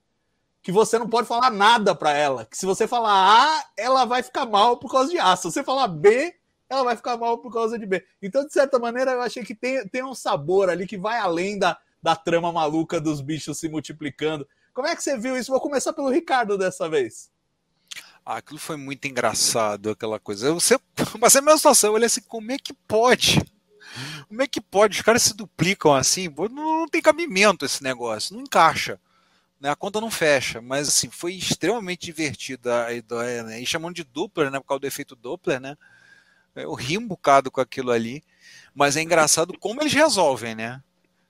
que 0.62 0.72
você 0.72 0.98
não 0.98 1.10
pode 1.10 1.28
falar 1.28 1.50
nada 1.50 1.94
para 1.94 2.14
ela. 2.14 2.46
Que 2.46 2.58
se 2.58 2.66
você 2.66 2.88
falar 2.88 3.12
A, 3.12 3.66
ela 3.78 4.06
vai 4.06 4.24
ficar 4.24 4.46
mal 4.46 4.78
por 4.78 4.92
causa 4.92 5.10
de 5.10 5.20
A. 5.20 5.36
Se 5.36 5.44
você 5.44 5.64
falar 5.64 5.88
B, 5.88 6.34
ela 6.70 6.84
vai 6.84 6.96
ficar 6.96 7.18
mal 7.18 7.38
por 7.38 7.52
causa 7.52 7.78
de 7.78 7.86
B. 7.86 8.04
Então, 8.22 8.46
de 8.46 8.54
certa 8.54 8.80
maneira, 8.80 9.12
eu 9.12 9.22
achei 9.22 9.44
que 9.44 9.54
tem, 9.54 9.86
tem 9.88 10.04
um 10.04 10.16
sabor 10.16 10.70
ali 10.70 10.88
que 10.88 10.98
vai 10.98 11.20
além 11.20 11.60
da, 11.60 11.78
da 12.02 12.16
trama 12.16 12.52
maluca 12.52 13.00
dos 13.00 13.22
bichos 13.22 13.60
se 13.60 13.68
multiplicando. 13.68 14.48
Como 14.74 14.88
é 14.88 14.96
que 14.96 15.04
você 15.04 15.18
viu 15.18 15.38
isso? 15.38 15.52
Vou 15.52 15.62
começar 15.62 15.94
pelo 15.94 16.10
Ricardo 16.10 16.58
dessa 16.58 16.90
vez. 16.90 17.30
Ah, 18.26 18.38
aquilo 18.38 18.60
foi 18.60 18.78
muito 18.78 19.06
engraçado, 19.06 19.90
aquela 19.92 20.20
coisa. 20.20 20.54
Você, 20.54 20.80
mas 21.20 21.36
é 21.36 21.40
a 21.40 21.42
mesma 21.42 21.58
situação, 21.58 21.90
eu 21.90 21.94
olhei 21.96 22.06
assim, 22.06 22.22
como 22.22 22.52
é 22.52 22.58
que 22.58 22.74
pode? 22.74 23.42
Como 24.28 24.42
é 24.42 24.48
que 24.48 24.62
pode? 24.62 24.98
Os 24.98 25.04
caras 25.04 25.24
se 25.24 25.36
duplicam 25.36 25.94
assim, 25.94 26.28
não, 26.52 26.80
não 26.80 26.88
tem 26.88 27.02
cabimento 27.02 27.66
esse 27.66 27.84
negócio, 27.84 28.36
não 28.36 28.44
encaixa. 28.44 29.00
Né? 29.60 29.70
A 29.70 29.76
conta 29.76 30.02
não 30.02 30.10
fecha, 30.10 30.62
mas 30.62 30.88
assim, 30.88 31.10
foi 31.10 31.34
extremamente 31.36 32.06
divertida 32.06 32.86
a 32.86 32.94
ideia, 32.94 33.44
né? 33.44 33.62
E 33.62 33.66
chamando 33.66 33.96
de 33.96 34.04
Doppler, 34.04 34.52
né? 34.52 34.60
Por 34.60 34.68
causa 34.68 34.82
do 34.82 34.88
efeito 34.88 35.16
Doppler, 35.16 35.60
né? 35.60 35.78
Eu 36.56 36.74
ri 36.74 36.98
um 36.98 37.08
bocado 37.08 37.50
com 37.50 37.62
aquilo 37.62 37.92
ali, 37.92 38.24
mas 38.76 38.98
é 38.98 39.02
engraçado 39.02 39.58
como 39.58 39.82
eles 39.82 39.94
resolvem, 39.94 40.56
né? 40.56 40.82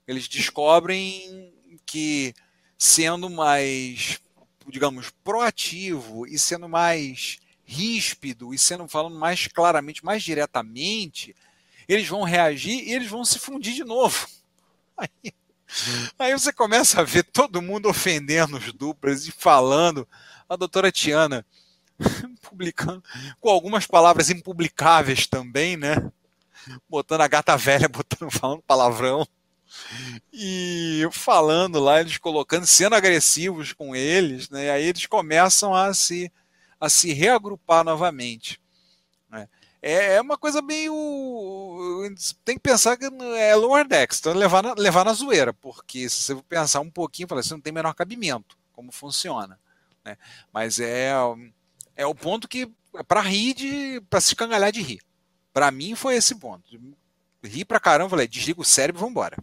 Eles 0.06 0.28
descobrem 0.28 1.52
que 1.86 2.34
sendo 2.76 3.30
mais 3.30 4.20
digamos, 4.74 5.10
proativo 5.22 6.26
e 6.26 6.36
sendo 6.36 6.68
mais 6.68 7.38
ríspido 7.64 8.52
e 8.52 8.58
sendo 8.58 8.88
falando 8.88 9.16
mais 9.16 9.46
claramente, 9.46 10.04
mais 10.04 10.20
diretamente, 10.20 11.32
eles 11.86 12.08
vão 12.08 12.24
reagir 12.24 12.82
e 12.82 12.92
eles 12.92 13.08
vão 13.08 13.24
se 13.24 13.38
fundir 13.38 13.72
de 13.72 13.84
novo. 13.84 14.26
Aí, 14.96 15.34
aí 16.16 16.32
você 16.32 16.52
começa 16.52 17.00
a 17.00 17.04
ver 17.04 17.24
todo 17.24 17.60
mundo 17.60 17.88
ofendendo 17.88 18.56
os 18.56 18.72
duplas 18.72 19.26
e 19.26 19.32
falando. 19.32 20.06
A 20.48 20.54
doutora 20.54 20.92
Tiana 20.92 21.44
publicando 22.42 23.02
com 23.40 23.48
algumas 23.48 23.84
palavras 23.84 24.30
impublicáveis 24.30 25.26
também, 25.26 25.76
né? 25.76 25.96
Botando 26.88 27.22
a 27.22 27.28
gata 27.28 27.56
velha, 27.56 27.88
botando 27.88 28.30
falando 28.30 28.62
palavrão. 28.62 29.26
E 30.32 31.08
falando 31.12 31.80
lá, 31.80 32.00
eles 32.00 32.18
colocando, 32.18 32.66
sendo 32.66 32.94
agressivos 32.94 33.72
com 33.72 33.94
eles, 33.94 34.48
né? 34.50 34.66
E 34.66 34.70
aí 34.70 34.84
eles 34.84 35.06
começam 35.06 35.74
a 35.74 35.92
se, 35.94 36.32
a 36.80 36.88
se 36.88 37.12
reagrupar 37.12 37.84
novamente. 37.84 38.60
Né? 39.30 39.48
É, 39.82 40.14
é 40.14 40.20
uma 40.20 40.38
coisa 40.38 40.62
meio. 40.62 40.94
Tem 42.44 42.56
que 42.56 42.62
pensar 42.62 42.96
que 42.96 43.06
é 43.36 43.54
lower 43.54 43.86
decks, 43.86 44.18
então 44.18 44.32
levar 44.32 44.62
na, 44.62 44.74
levar 44.74 45.04
na 45.04 45.12
zoeira, 45.12 45.52
porque 45.52 46.08
se 46.08 46.22
você 46.22 46.34
pensar 46.48 46.80
um 46.80 46.90
pouquinho, 46.90 47.28
fala, 47.28 47.42
você 47.42 47.54
não 47.54 47.60
tem 47.60 47.72
menor 47.72 47.94
cabimento 47.94 48.56
como 48.74 48.92
funciona. 48.92 49.58
Né? 50.04 50.18
Mas 50.52 50.78
é, 50.78 51.12
é 51.96 52.06
o 52.06 52.14
ponto 52.14 52.48
que 52.48 52.70
é 52.94 53.02
para 53.02 53.20
rir, 53.20 53.54
de, 53.54 54.00
para 54.10 54.20
se 54.20 54.36
cangalhar 54.36 54.70
de 54.70 54.82
rir. 54.82 55.00
Para 55.52 55.70
mim 55.70 55.94
foi 55.94 56.16
esse 56.16 56.34
ponto. 56.34 56.68
Ri 57.42 57.64
pra 57.64 57.80
caramba, 57.80 58.10
falei, 58.10 58.26
desliga 58.26 58.60
o 58.60 58.64
cérebro 58.64 59.00
e 59.00 59.04
vambora. 59.04 59.36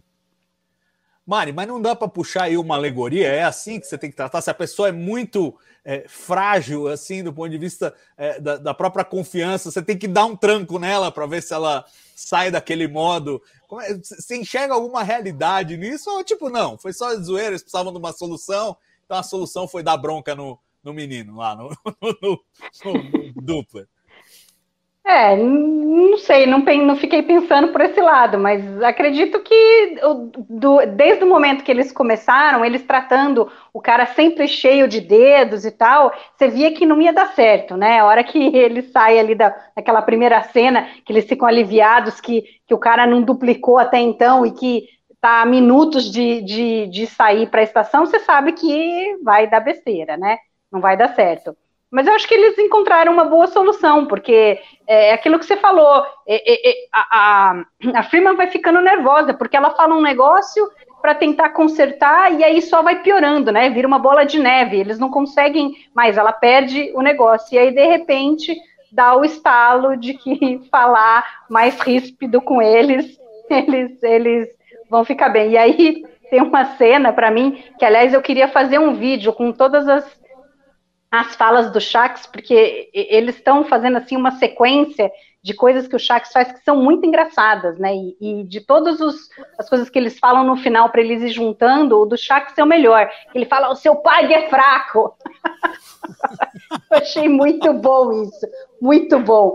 Mari, 1.24 1.52
mas 1.52 1.68
não 1.68 1.80
dá 1.80 1.94
para 1.94 2.08
puxar 2.08 2.44
aí 2.44 2.56
uma 2.56 2.74
alegoria? 2.74 3.28
É 3.28 3.44
assim 3.44 3.78
que 3.78 3.86
você 3.86 3.96
tem 3.96 4.10
que 4.10 4.16
tratar? 4.16 4.40
Se 4.40 4.50
a 4.50 4.54
pessoa 4.54 4.88
é 4.88 4.92
muito 4.92 5.56
é, 5.84 6.04
frágil, 6.08 6.88
assim, 6.88 7.22
do 7.22 7.32
ponto 7.32 7.50
de 7.50 7.58
vista 7.58 7.94
é, 8.16 8.40
da, 8.40 8.56
da, 8.56 8.74
própria 8.74 9.04
confiança, 9.04 9.70
você 9.70 9.80
tem 9.80 9.96
que 9.96 10.08
dar 10.08 10.26
um 10.26 10.36
tranco 10.36 10.78
nela 10.80 11.12
para 11.12 11.26
ver 11.26 11.42
se 11.42 11.54
ela 11.54 11.84
sai 12.16 12.50
daquele 12.50 12.88
modo. 12.88 13.40
É, 13.82 13.94
você 13.94 14.36
enxerga 14.36 14.74
alguma 14.74 15.02
realidade 15.04 15.76
nisso? 15.76 16.10
Ou 16.10 16.24
tipo, 16.24 16.50
não, 16.50 16.76
foi 16.76 16.92
só 16.92 17.14
zoeira, 17.16 17.50
eles 17.50 17.62
precisavam 17.62 17.92
de 17.92 17.98
uma 17.98 18.12
solução, 18.12 18.76
então 19.04 19.16
a 19.16 19.22
solução 19.22 19.68
foi 19.68 19.82
dar 19.82 19.96
bronca 19.96 20.34
no, 20.34 20.58
no 20.82 20.92
menino 20.92 21.36
lá, 21.36 21.54
no, 21.54 21.68
no, 22.02 22.18
no, 22.20 22.42
no 23.34 23.42
dupla. 23.42 23.86
É, 25.04 25.36
não 25.36 26.16
sei, 26.16 26.46
não, 26.46 26.60
não 26.60 26.96
fiquei 26.96 27.22
pensando 27.24 27.68
por 27.72 27.80
esse 27.80 28.00
lado, 28.00 28.38
mas 28.38 28.80
acredito 28.82 29.40
que 29.40 29.96
do, 30.48 30.78
desde 30.86 31.24
o 31.24 31.28
momento 31.28 31.64
que 31.64 31.72
eles 31.72 31.90
começaram, 31.90 32.64
eles 32.64 32.82
tratando 32.84 33.50
o 33.72 33.80
cara 33.80 34.06
sempre 34.06 34.46
cheio 34.46 34.86
de 34.86 35.00
dedos 35.00 35.64
e 35.64 35.72
tal, 35.72 36.12
você 36.36 36.46
via 36.48 36.72
que 36.72 36.86
não 36.86 37.02
ia 37.02 37.12
dar 37.12 37.34
certo, 37.34 37.76
né? 37.76 37.98
A 37.98 38.06
hora 38.06 38.22
que 38.22 38.38
ele 38.56 38.80
sai 38.82 39.18
ali 39.18 39.34
da, 39.34 39.50
daquela 39.76 40.02
primeira 40.02 40.40
cena, 40.44 40.88
que 41.04 41.12
eles 41.12 41.24
ficam 41.26 41.48
aliviados 41.48 42.20
que, 42.20 42.42
que 42.66 42.72
o 42.74 42.78
cara 42.78 43.04
não 43.04 43.22
duplicou 43.22 43.78
até 43.78 43.98
então 43.98 44.46
e 44.46 44.52
que 44.52 44.86
tá 45.20 45.42
a 45.42 45.46
minutos 45.46 46.10
de, 46.12 46.42
de, 46.42 46.86
de 46.86 47.06
sair 47.08 47.48
para 47.50 47.60
a 47.60 47.64
estação, 47.64 48.06
você 48.06 48.20
sabe 48.20 48.52
que 48.52 49.16
vai 49.22 49.48
dar 49.50 49.60
besteira, 49.60 50.16
né? 50.16 50.38
Não 50.70 50.80
vai 50.80 50.96
dar 50.96 51.08
certo. 51.14 51.56
Mas 51.92 52.06
eu 52.06 52.14
acho 52.14 52.26
que 52.26 52.34
eles 52.34 52.58
encontraram 52.58 53.12
uma 53.12 53.24
boa 53.24 53.46
solução, 53.48 54.06
porque 54.06 54.58
é, 54.88 55.10
é 55.10 55.12
aquilo 55.12 55.38
que 55.38 55.44
você 55.44 55.58
falou, 55.58 56.06
é, 56.26 56.70
é, 56.70 56.70
é 56.70 56.74
a, 56.90 57.64
a, 57.96 58.02
Freeman 58.04 58.34
vai 58.34 58.46
ficando 58.46 58.80
nervosa, 58.80 59.34
porque 59.34 59.58
ela 59.58 59.72
fala 59.72 59.94
um 59.94 60.00
negócio 60.00 60.66
para 61.02 61.14
tentar 61.14 61.50
consertar 61.50 62.32
e 62.32 62.42
aí 62.42 62.62
só 62.62 62.80
vai 62.80 63.02
piorando, 63.02 63.52
né? 63.52 63.68
Vira 63.68 63.86
uma 63.86 63.98
bola 63.98 64.24
de 64.24 64.38
neve, 64.38 64.78
eles 64.78 64.98
não 64.98 65.10
conseguem 65.10 65.74
mais, 65.94 66.16
ela 66.16 66.32
perde 66.32 66.90
o 66.94 67.02
negócio, 67.02 67.54
e 67.54 67.58
aí 67.58 67.70
de 67.74 67.84
repente 67.84 68.56
dá 68.90 69.14
o 69.14 69.22
estalo 69.22 69.94
de 69.94 70.14
que 70.14 70.62
falar 70.72 71.42
mais 71.50 71.78
ríspido 71.78 72.40
com 72.40 72.62
eles, 72.62 73.18
eles, 73.50 74.02
eles 74.02 74.48
vão 74.88 75.04
ficar 75.04 75.28
bem. 75.28 75.50
E 75.50 75.58
aí 75.58 76.04
tem 76.30 76.40
uma 76.40 76.64
cena 76.76 77.12
para 77.12 77.30
mim, 77.30 77.62
que 77.78 77.84
aliás 77.84 78.14
eu 78.14 78.22
queria 78.22 78.48
fazer 78.48 78.78
um 78.78 78.94
vídeo 78.94 79.30
com 79.34 79.52
todas 79.52 79.86
as 79.86 80.21
as 81.12 81.36
falas 81.36 81.70
do 81.70 81.78
Shax, 81.78 82.26
porque 82.26 82.88
eles 82.94 83.36
estão 83.36 83.66
fazendo 83.66 83.98
assim 83.98 84.16
uma 84.16 84.30
sequência 84.38 85.12
de 85.42 85.52
coisas 85.52 85.86
que 85.86 85.94
o 85.94 85.98
Shax 85.98 86.32
faz 86.32 86.50
que 86.50 86.64
são 86.64 86.76
muito 86.76 87.04
engraçadas, 87.04 87.78
né? 87.78 87.94
E, 87.94 88.16
e 88.18 88.44
de 88.44 88.62
todas 88.62 88.98
as 89.58 89.68
coisas 89.68 89.90
que 89.90 89.98
eles 89.98 90.18
falam 90.18 90.42
no 90.42 90.56
final 90.56 90.88
para 90.88 91.02
eles 91.02 91.20
ir 91.20 91.28
juntando, 91.28 91.98
o 91.98 92.06
do 92.06 92.16
Shax 92.16 92.56
é 92.56 92.64
o 92.64 92.66
melhor. 92.66 93.10
Ele 93.34 93.44
fala: 93.44 93.70
o 93.70 93.76
seu 93.76 93.96
pai 93.96 94.32
é 94.32 94.48
fraco. 94.48 95.14
Eu 96.90 96.96
achei 96.96 97.28
muito 97.28 97.74
bom 97.74 98.22
isso, 98.22 98.46
muito 98.80 99.18
bom. 99.18 99.52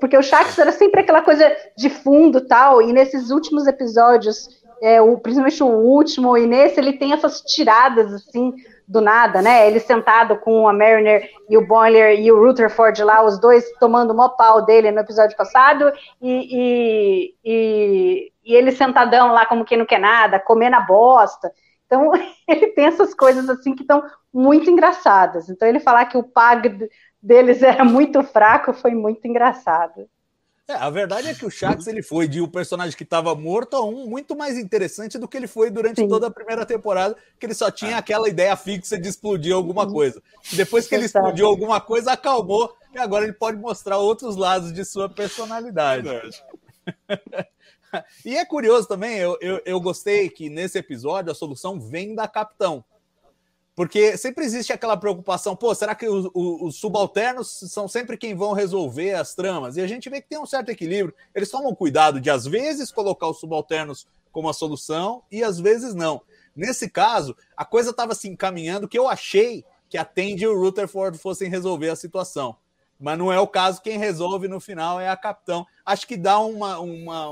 Porque 0.00 0.16
o 0.16 0.22
Shax 0.22 0.58
era 0.58 0.72
sempre 0.72 1.02
aquela 1.02 1.20
coisa 1.20 1.54
de 1.76 1.90
fundo 1.90 2.40
tal, 2.40 2.80
e 2.80 2.90
nesses 2.90 3.30
últimos 3.30 3.66
episódios, 3.66 4.48
é, 4.82 5.02
o, 5.02 5.18
principalmente 5.18 5.62
o 5.62 5.66
último, 5.66 6.38
e 6.38 6.46
nesse 6.46 6.80
ele 6.80 6.94
tem 6.94 7.12
essas 7.12 7.42
tiradas 7.42 8.14
assim 8.14 8.54
do 8.86 9.00
nada, 9.00 9.42
né? 9.42 9.66
Ele 9.66 9.80
sentado 9.80 10.38
com 10.38 10.68
a 10.68 10.72
Mariner 10.72 11.28
e 11.48 11.56
o 11.56 11.66
Boiler 11.66 12.18
e 12.18 12.30
o 12.30 12.38
Rutherford 12.38 13.02
lá, 13.02 13.24
os 13.24 13.38
dois 13.38 13.64
tomando 13.80 14.12
o 14.12 14.28
pau 14.30 14.64
dele 14.64 14.90
no 14.90 15.00
episódio 15.00 15.36
passado, 15.36 15.92
e, 16.20 16.30
e, 16.30 17.34
e, 17.44 18.32
e, 18.44 18.54
ele 18.54 18.70
sentadão 18.70 19.32
lá 19.32 19.44
como 19.46 19.64
que 19.64 19.76
não 19.76 19.86
quer 19.86 19.98
nada, 19.98 20.38
comendo 20.38 20.76
a 20.76 20.80
bosta. 20.80 21.52
Então, 21.86 22.12
ele 22.46 22.68
tem 22.68 22.86
essas 22.86 23.12
coisas 23.14 23.48
assim 23.48 23.74
que 23.74 23.82
estão 23.82 24.02
muito 24.32 24.70
engraçadas. 24.70 25.48
Então, 25.48 25.66
ele 25.66 25.80
falar 25.80 26.06
que 26.06 26.16
o 26.16 26.22
pag 26.22 26.88
deles 27.20 27.62
era 27.64 27.84
muito 27.84 28.22
fraco 28.22 28.72
foi 28.72 28.92
muito 28.94 29.26
engraçado. 29.26 30.08
É, 30.68 30.74
a 30.74 30.90
verdade 30.90 31.28
é 31.28 31.34
que 31.34 31.46
o 31.46 31.50
Shax 31.50 31.86
ele 31.86 32.02
foi 32.02 32.26
de 32.26 32.40
um 32.40 32.48
personagem 32.48 32.96
que 32.96 33.04
estava 33.04 33.32
morto 33.36 33.76
a 33.76 33.84
um 33.84 34.08
muito 34.08 34.34
mais 34.34 34.58
interessante 34.58 35.16
do 35.16 35.28
que 35.28 35.36
ele 35.36 35.46
foi 35.46 35.70
durante 35.70 36.00
Sim. 36.00 36.08
toda 36.08 36.26
a 36.26 36.30
primeira 36.30 36.66
temporada, 36.66 37.16
que 37.38 37.46
ele 37.46 37.54
só 37.54 37.70
tinha 37.70 37.92
é. 37.92 37.94
aquela 37.94 38.28
ideia 38.28 38.56
fixa 38.56 38.98
de 38.98 39.08
explodir 39.08 39.54
alguma 39.54 39.88
coisa. 39.88 40.20
E 40.52 40.56
depois 40.56 40.88
que 40.88 40.96
ele 40.96 41.04
explodiu 41.04 41.46
alguma 41.46 41.80
coisa, 41.80 42.12
acalmou 42.12 42.76
e 42.92 42.98
agora 42.98 43.24
ele 43.24 43.32
pode 43.32 43.58
mostrar 43.58 43.98
outros 43.98 44.34
lados 44.34 44.72
de 44.72 44.84
sua 44.84 45.08
personalidade. 45.08 46.08
e 48.24 48.36
é 48.36 48.44
curioso 48.44 48.88
também, 48.88 49.18
eu, 49.18 49.38
eu, 49.40 49.62
eu 49.64 49.80
gostei 49.80 50.28
que 50.28 50.50
nesse 50.50 50.78
episódio 50.78 51.30
a 51.30 51.34
solução 51.34 51.78
vem 51.78 52.12
da 52.12 52.26
Capitão. 52.26 52.84
Porque 53.76 54.16
sempre 54.16 54.42
existe 54.42 54.72
aquela 54.72 54.96
preocupação, 54.96 55.54
pô, 55.54 55.74
será 55.74 55.94
que 55.94 56.08
os, 56.08 56.30
os, 56.34 56.76
subalternos 56.76 57.46
são 57.68 57.86
sempre 57.86 58.16
quem 58.16 58.34
vão 58.34 58.54
resolver 58.54 59.12
as 59.12 59.34
tramas? 59.34 59.76
E 59.76 59.82
a 59.82 59.86
gente 59.86 60.08
vê 60.08 60.22
que 60.22 60.30
tem 60.30 60.38
um 60.38 60.46
certo 60.46 60.70
equilíbrio. 60.70 61.14
Eles 61.34 61.50
tomam 61.50 61.74
cuidado 61.74 62.18
de, 62.18 62.30
às 62.30 62.46
vezes, 62.46 62.90
colocar 62.90 63.28
os 63.28 63.38
subalternos 63.38 64.08
como 64.32 64.48
a 64.48 64.54
solução 64.54 65.22
e 65.30 65.44
às 65.44 65.60
vezes 65.60 65.94
não. 65.94 66.22
Nesse 66.56 66.88
caso, 66.88 67.36
a 67.54 67.66
coisa 67.66 67.90
estava 67.90 68.14
se 68.14 68.26
encaminhando 68.26 68.88
que 68.88 68.98
eu 68.98 69.06
achei 69.06 69.62
que 69.90 69.98
a 69.98 70.06
Tandy 70.06 70.44
e 70.44 70.46
o 70.46 70.58
Rutherford 70.58 71.18
fossem 71.18 71.50
resolver 71.50 71.90
a 71.90 71.96
situação. 71.96 72.56
Mas 72.98 73.18
não 73.18 73.30
é 73.30 73.38
o 73.38 73.46
caso, 73.46 73.82
quem 73.82 73.98
resolve 73.98 74.48
no 74.48 74.58
final 74.58 74.98
é 74.98 75.10
a 75.10 75.16
capitão. 75.18 75.66
Acho 75.84 76.06
que 76.06 76.16
dá 76.16 76.38
uma, 76.38 76.78
uma 76.78 77.30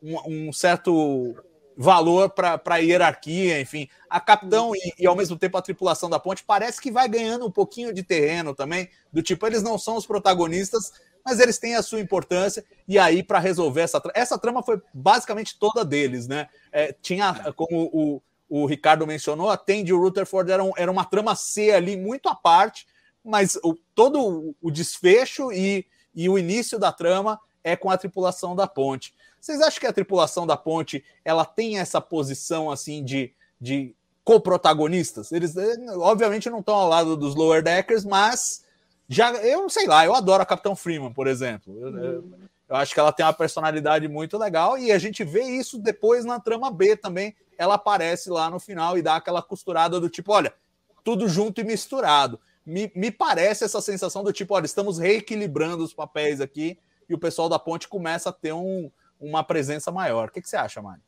um, 0.00 0.46
um 0.48 0.52
certo 0.52 1.34
valor 1.80 2.28
para 2.28 2.60
a 2.62 2.76
hierarquia, 2.76 3.58
enfim. 3.58 3.88
A 4.08 4.20
capitão 4.20 4.76
e, 4.76 4.92
e, 4.98 5.06
ao 5.06 5.16
mesmo 5.16 5.38
tempo 5.38 5.56
a 5.56 5.62
tripulação 5.62 6.10
da 6.10 6.20
ponte 6.20 6.44
parece 6.44 6.78
que 6.78 6.90
vai 6.90 7.08
ganhando 7.08 7.46
um 7.46 7.50
pouquinho 7.50 7.90
de 7.90 8.02
terreno 8.02 8.54
também, 8.54 8.90
do 9.10 9.22
tipo, 9.22 9.46
eles 9.46 9.62
não 9.62 9.78
são 9.78 9.96
os 9.96 10.04
protagonistas, 10.04 10.92
mas 11.24 11.40
eles 11.40 11.56
têm 11.56 11.76
a 11.76 11.82
sua 11.82 11.98
importância, 11.98 12.62
e 12.86 12.98
aí 12.98 13.22
para 13.22 13.38
resolver 13.38 13.80
essa 13.80 13.98
trama. 13.98 14.12
Essa 14.14 14.38
trama 14.38 14.62
foi 14.62 14.78
basicamente 14.92 15.58
toda 15.58 15.82
deles, 15.82 16.28
né? 16.28 16.48
É, 16.70 16.94
tinha, 17.00 17.50
como 17.56 17.88
o, 17.90 18.22
o 18.46 18.66
Ricardo 18.66 19.06
mencionou, 19.06 19.48
a 19.48 19.56
Tandy 19.56 19.88
e 19.88 19.94
o 19.94 20.00
Rutherford 20.00 20.52
eram, 20.52 20.74
era 20.76 20.92
uma 20.92 21.06
trama 21.06 21.34
C 21.34 21.70
ali 21.70 21.96
muito 21.96 22.28
à 22.28 22.34
parte, 22.34 22.86
mas 23.24 23.58
o, 23.64 23.74
todo 23.94 24.54
o 24.60 24.70
desfecho 24.70 25.50
e, 25.50 25.86
e 26.14 26.28
o 26.28 26.38
início 26.38 26.78
da 26.78 26.92
trama 26.92 27.40
é 27.64 27.74
com 27.74 27.90
a 27.90 27.96
tripulação 27.96 28.54
da 28.54 28.66
ponte. 28.66 29.14
Vocês 29.40 29.60
acham 29.60 29.80
que 29.80 29.86
a 29.86 29.92
tripulação 29.92 30.46
da 30.46 30.56
ponte 30.56 31.02
ela 31.24 31.44
tem 31.44 31.78
essa 31.78 32.00
posição 32.00 32.70
assim 32.70 33.02
de, 33.02 33.32
de 33.60 33.94
co-protagonistas? 34.22 35.32
Eles, 35.32 35.56
eh, 35.56 35.76
obviamente, 35.96 36.50
não 36.50 36.60
estão 36.60 36.74
ao 36.74 36.88
lado 36.88 37.16
dos 37.16 37.34
lower 37.34 37.62
deckers, 37.62 38.04
mas 38.04 38.64
já 39.08 39.32
eu 39.32 39.68
sei 39.68 39.86
lá, 39.86 40.04
eu 40.04 40.14
adoro 40.14 40.42
a 40.42 40.46
Capitão 40.46 40.76
Freeman, 40.76 41.12
por 41.12 41.26
exemplo. 41.26 41.74
Eu, 41.80 41.96
eu, 41.96 42.24
eu, 42.68 42.76
acho 42.76 42.92
que 42.92 43.00
ela 43.00 43.12
tem 43.12 43.24
uma 43.24 43.32
personalidade 43.32 44.06
muito 44.08 44.36
legal 44.36 44.78
e 44.78 44.92
a 44.92 44.98
gente 44.98 45.24
vê 45.24 45.42
isso 45.42 45.78
depois 45.78 46.24
na 46.24 46.38
trama 46.38 46.70
B 46.70 46.96
também. 46.96 47.34
Ela 47.56 47.74
aparece 47.74 48.30
lá 48.30 48.50
no 48.50 48.60
final 48.60 48.96
e 48.98 49.02
dá 49.02 49.16
aquela 49.16 49.42
costurada 49.42 49.98
do 49.98 50.08
tipo, 50.08 50.32
olha, 50.32 50.52
tudo 51.02 51.28
junto 51.28 51.60
e 51.60 51.64
misturado. 51.64 52.38
Me, 52.64 52.92
me 52.94 53.10
parece 53.10 53.64
essa 53.64 53.80
sensação 53.80 54.22
do 54.22 54.32
tipo, 54.32 54.54
olha, 54.54 54.66
estamos 54.66 54.98
reequilibrando 54.98 55.82
os 55.82 55.94
papéis 55.94 56.40
aqui 56.40 56.78
e 57.08 57.14
o 57.14 57.18
pessoal 57.18 57.48
da 57.48 57.58
ponte 57.58 57.88
começa 57.88 58.28
a 58.28 58.32
ter 58.32 58.52
um, 58.52 58.90
uma 59.20 59.44
presença 59.44 59.92
maior. 59.92 60.28
O 60.28 60.32
que, 60.32 60.40
que 60.40 60.48
você 60.48 60.56
acha, 60.56 60.80
Mari? 60.80 61.00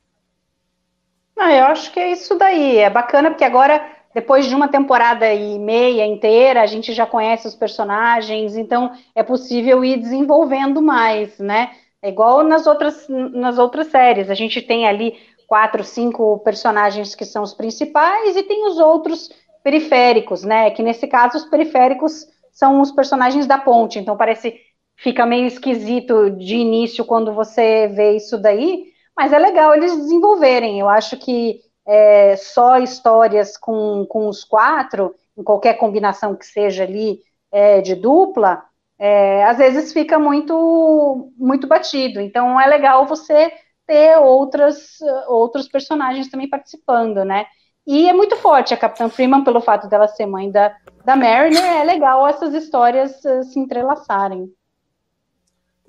Ah, 1.39 1.53
eu 1.53 1.65
acho 1.67 1.91
que 1.93 1.99
é 1.99 2.13
isso 2.13 2.37
daí. 2.37 2.77
É 2.79 2.91
bacana 2.91 3.31
porque 3.31 3.45
agora, 3.45 3.85
depois 4.15 4.47
de 4.47 4.55
uma 4.55 4.69
temporada 4.69 5.33
e 5.33 5.59
meia 5.59 6.07
inteira, 6.07 6.63
a 6.63 6.67
gente 6.67 6.93
já 6.93 7.07
conhece 7.07 7.49
os 7.49 7.55
personagens, 7.55 8.57
então 8.57 8.93
é 9.15 9.23
possível 9.23 9.85
ir 9.85 9.97
desenvolvendo 9.97 10.83
mais, 10.83 11.39
né? 11.39 11.73
É 12.03 12.09
igual 12.09 12.43
nas 12.43 12.67
outras, 12.67 13.09
nas 13.09 13.59
outras 13.59 13.87
séries. 13.87 14.29
A 14.29 14.35
gente 14.35 14.61
tem 14.61 14.87
ali 14.87 15.17
quatro, 15.47 15.85
cinco 15.85 16.39
personagens 16.41 17.15
que 17.15 17.25
são 17.25 17.43
os 17.43 17.55
principais 17.55 18.37
e 18.37 18.43
tem 18.43 18.67
os 18.67 18.79
outros 18.79 19.31
periféricos, 19.63 20.43
né? 20.43 20.71
Que 20.71 20.83
nesse 20.83 21.07
caso 21.07 21.39
os 21.39 21.45
periféricos 21.45 22.27
são 22.51 22.81
os 22.81 22.91
personagens 22.91 23.47
da 23.47 23.59
ponte. 23.59 23.99
Então 23.99 24.17
parece 24.17 24.61
fica 24.97 25.27
meio 25.27 25.47
esquisito 25.47 26.31
de 26.31 26.57
início 26.57 27.05
quando 27.05 27.33
você 27.33 27.89
vê 27.89 28.17
isso 28.17 28.39
daí, 28.39 28.87
mas 29.17 29.33
é 29.33 29.39
legal 29.39 29.75
eles 29.75 29.97
desenvolverem. 29.97 30.81
Eu 30.81 30.89
acho 30.89 31.17
que 31.17 31.61
é, 31.87 32.37
só 32.37 32.79
histórias 32.79 33.57
com, 33.57 34.07
com 34.09 34.29
os 34.29 34.45
quatro, 34.45 35.15
em 35.37 35.43
qualquer 35.43 35.75
combinação 35.75 36.37
que 36.37 36.47
seja 36.47 36.85
ali 36.85 37.21
é, 37.51 37.81
de 37.81 37.95
dupla, 37.95 38.65
é, 38.99 39.45
às 39.45 39.59
vezes 39.59 39.93
fica 39.93 40.19
muito 40.19 41.33
muito 41.37 41.67
batido. 41.67 42.21
Então 42.21 42.61
é 42.61 42.67
legal 42.67 43.07
você 43.07 43.53
ter 43.87 44.17
outras, 44.19 44.99
outros 45.27 45.69
personagens 45.69 46.31
também 46.31 46.49
participando, 46.49 47.25
né? 47.25 47.47
E 47.87 48.09
é 48.09 48.13
muito 48.13 48.37
forte 48.37 48.73
a 48.73 48.77
Capitã 48.77 49.09
Freeman 49.09 49.43
pelo 49.43 49.61
fato 49.61 49.89
dela 49.89 50.07
ser 50.07 50.27
mãe 50.27 50.51
da, 50.51 50.75
da 51.05 51.17
Mariner. 51.17 51.63
É 51.63 51.85
legal 51.85 52.27
essas 52.29 52.55
histórias 52.55 53.13
uh, 53.25 53.43
se 53.43 53.59
entrelaçarem. 53.59 54.49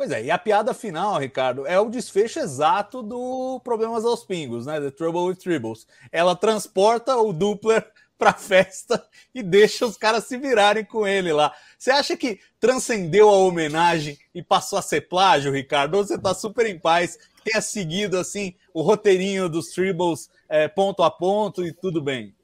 Pois 0.04 0.12
é, 0.12 0.26
e 0.26 0.30
a 0.30 0.38
piada 0.38 0.74
final, 0.74 1.18
Ricardo, 1.18 1.66
é 1.66 1.80
o 1.80 1.90
desfecho 1.90 2.38
exato 2.38 3.02
do 3.02 3.62
Problemas 3.64 4.04
aos 4.04 4.26
Pingos, 4.26 4.66
né? 4.66 4.82
The 4.82 4.92
Trouble 4.92 5.22
with 5.22 5.38
Tribbles. 5.38 5.88
Ela 6.12 6.36
transporta 6.36 7.16
o 7.16 7.32
Dupler 7.32 7.90
pra 8.20 8.34
festa 8.34 9.02
e 9.34 9.42
deixa 9.42 9.86
os 9.86 9.96
caras 9.96 10.26
se 10.26 10.36
virarem 10.38 10.84
com 10.84 11.08
ele 11.08 11.32
lá. 11.32 11.56
Você 11.80 11.90
acha 11.90 12.18
que 12.18 12.38
transcendeu 12.60 13.30
a 13.30 13.38
homenagem 13.38 14.18
e 14.36 14.44
passou 14.44 14.78
a 14.78 14.82
ser 14.82 15.08
plágio, 15.08 15.54
Ricardo? 15.54 15.96
Ou 15.96 16.04
você 16.04 16.18
tá 16.18 16.34
super 16.34 16.66
em 16.66 16.78
paz, 16.78 17.18
tenha 17.42 17.62
seguido 17.62 18.20
assim 18.20 18.56
o 18.74 18.82
roteirinho 18.82 19.48
dos 19.48 19.70
Tribbles 19.70 20.30
é, 20.50 20.68
ponto 20.68 21.02
a 21.02 21.10
ponto 21.10 21.66
e 21.66 21.72
tudo 21.72 22.02
bem? 22.02 22.36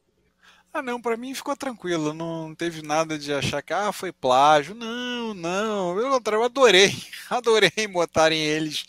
Ah, 0.71 0.83
não, 0.83 1.01
para 1.01 1.17
mim 1.17 1.33
ficou 1.33 1.55
tranquilo, 1.57 2.13
não 2.13 2.53
teve 2.53 2.83
nada 2.83 3.17
de 3.17 3.33
achar 3.33 3.61
que 3.61 3.73
ah, 3.73 3.91
foi 3.91 4.11
plágio. 4.11 4.75
Não, 4.75 5.33
não, 5.33 5.99
eu, 5.99 6.21
eu 6.31 6.43
adorei, 6.43 6.93
adorei 7.29 7.87
botarem 7.91 8.39
eles, 8.39 8.85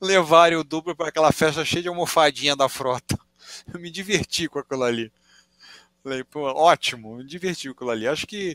levarem 0.00 0.58
o 0.58 0.64
duplo 0.64 0.94
para 0.94 1.08
aquela 1.08 1.32
festa 1.32 1.64
cheia 1.64 1.82
de 1.82 1.88
almofadinha 1.88 2.54
da 2.54 2.68
frota. 2.68 3.18
Eu 3.72 3.80
me 3.80 3.90
diverti 3.90 4.48
com 4.48 4.58
aquilo 4.58 4.84
ali. 4.84 5.12
Falei, 6.02 6.22
pô, 6.24 6.40
ótimo, 6.42 7.16
me 7.16 7.24
diverti 7.24 7.68
com 7.68 7.74
aquilo 7.74 7.90
ali. 7.90 8.08
Acho 8.08 8.26
que 8.26 8.54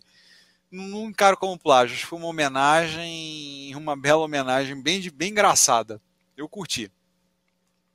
não 0.72 1.06
encaro 1.06 1.38
como 1.38 1.58
plágio, 1.58 1.96
acho 1.96 2.04
que 2.04 2.10
foi 2.10 2.20
uma 2.20 2.28
homenagem, 2.28 3.74
uma 3.76 3.96
bela 3.96 4.24
homenagem, 4.24 4.82
bem, 4.82 5.10
bem 5.12 5.32
engraçada. 5.32 6.00
Eu 6.36 6.48
curti. 6.48 6.92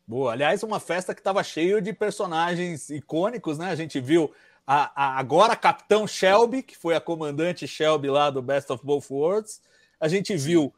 Boa, 0.07 0.33
aliás, 0.33 0.63
uma 0.63 0.81
festa 0.81 1.15
que 1.15 1.21
estava 1.21 1.45
cheio 1.45 1.81
de 1.81 1.93
personagens 1.93 2.91
icônicos, 2.91 3.59
né? 3.59 3.71
A 3.71 3.77
gente 3.77 4.01
viu 4.01 4.33
a, 4.73 4.91
a, 4.95 5.19
agora 5.19 5.55
Capitão 5.55 6.07
Shelby, 6.07 6.63
que 6.63 6.75
foi 6.75 6.95
a 6.95 7.01
comandante 7.01 7.69
Shelby 7.69 8.09
lá 8.09 8.31
do 8.31 8.41
Best 8.41 8.73
of 8.73 8.83
Both 8.83 9.11
Worlds. 9.11 9.61
A 10.01 10.09
gente 10.09 10.35
viu 10.35 10.73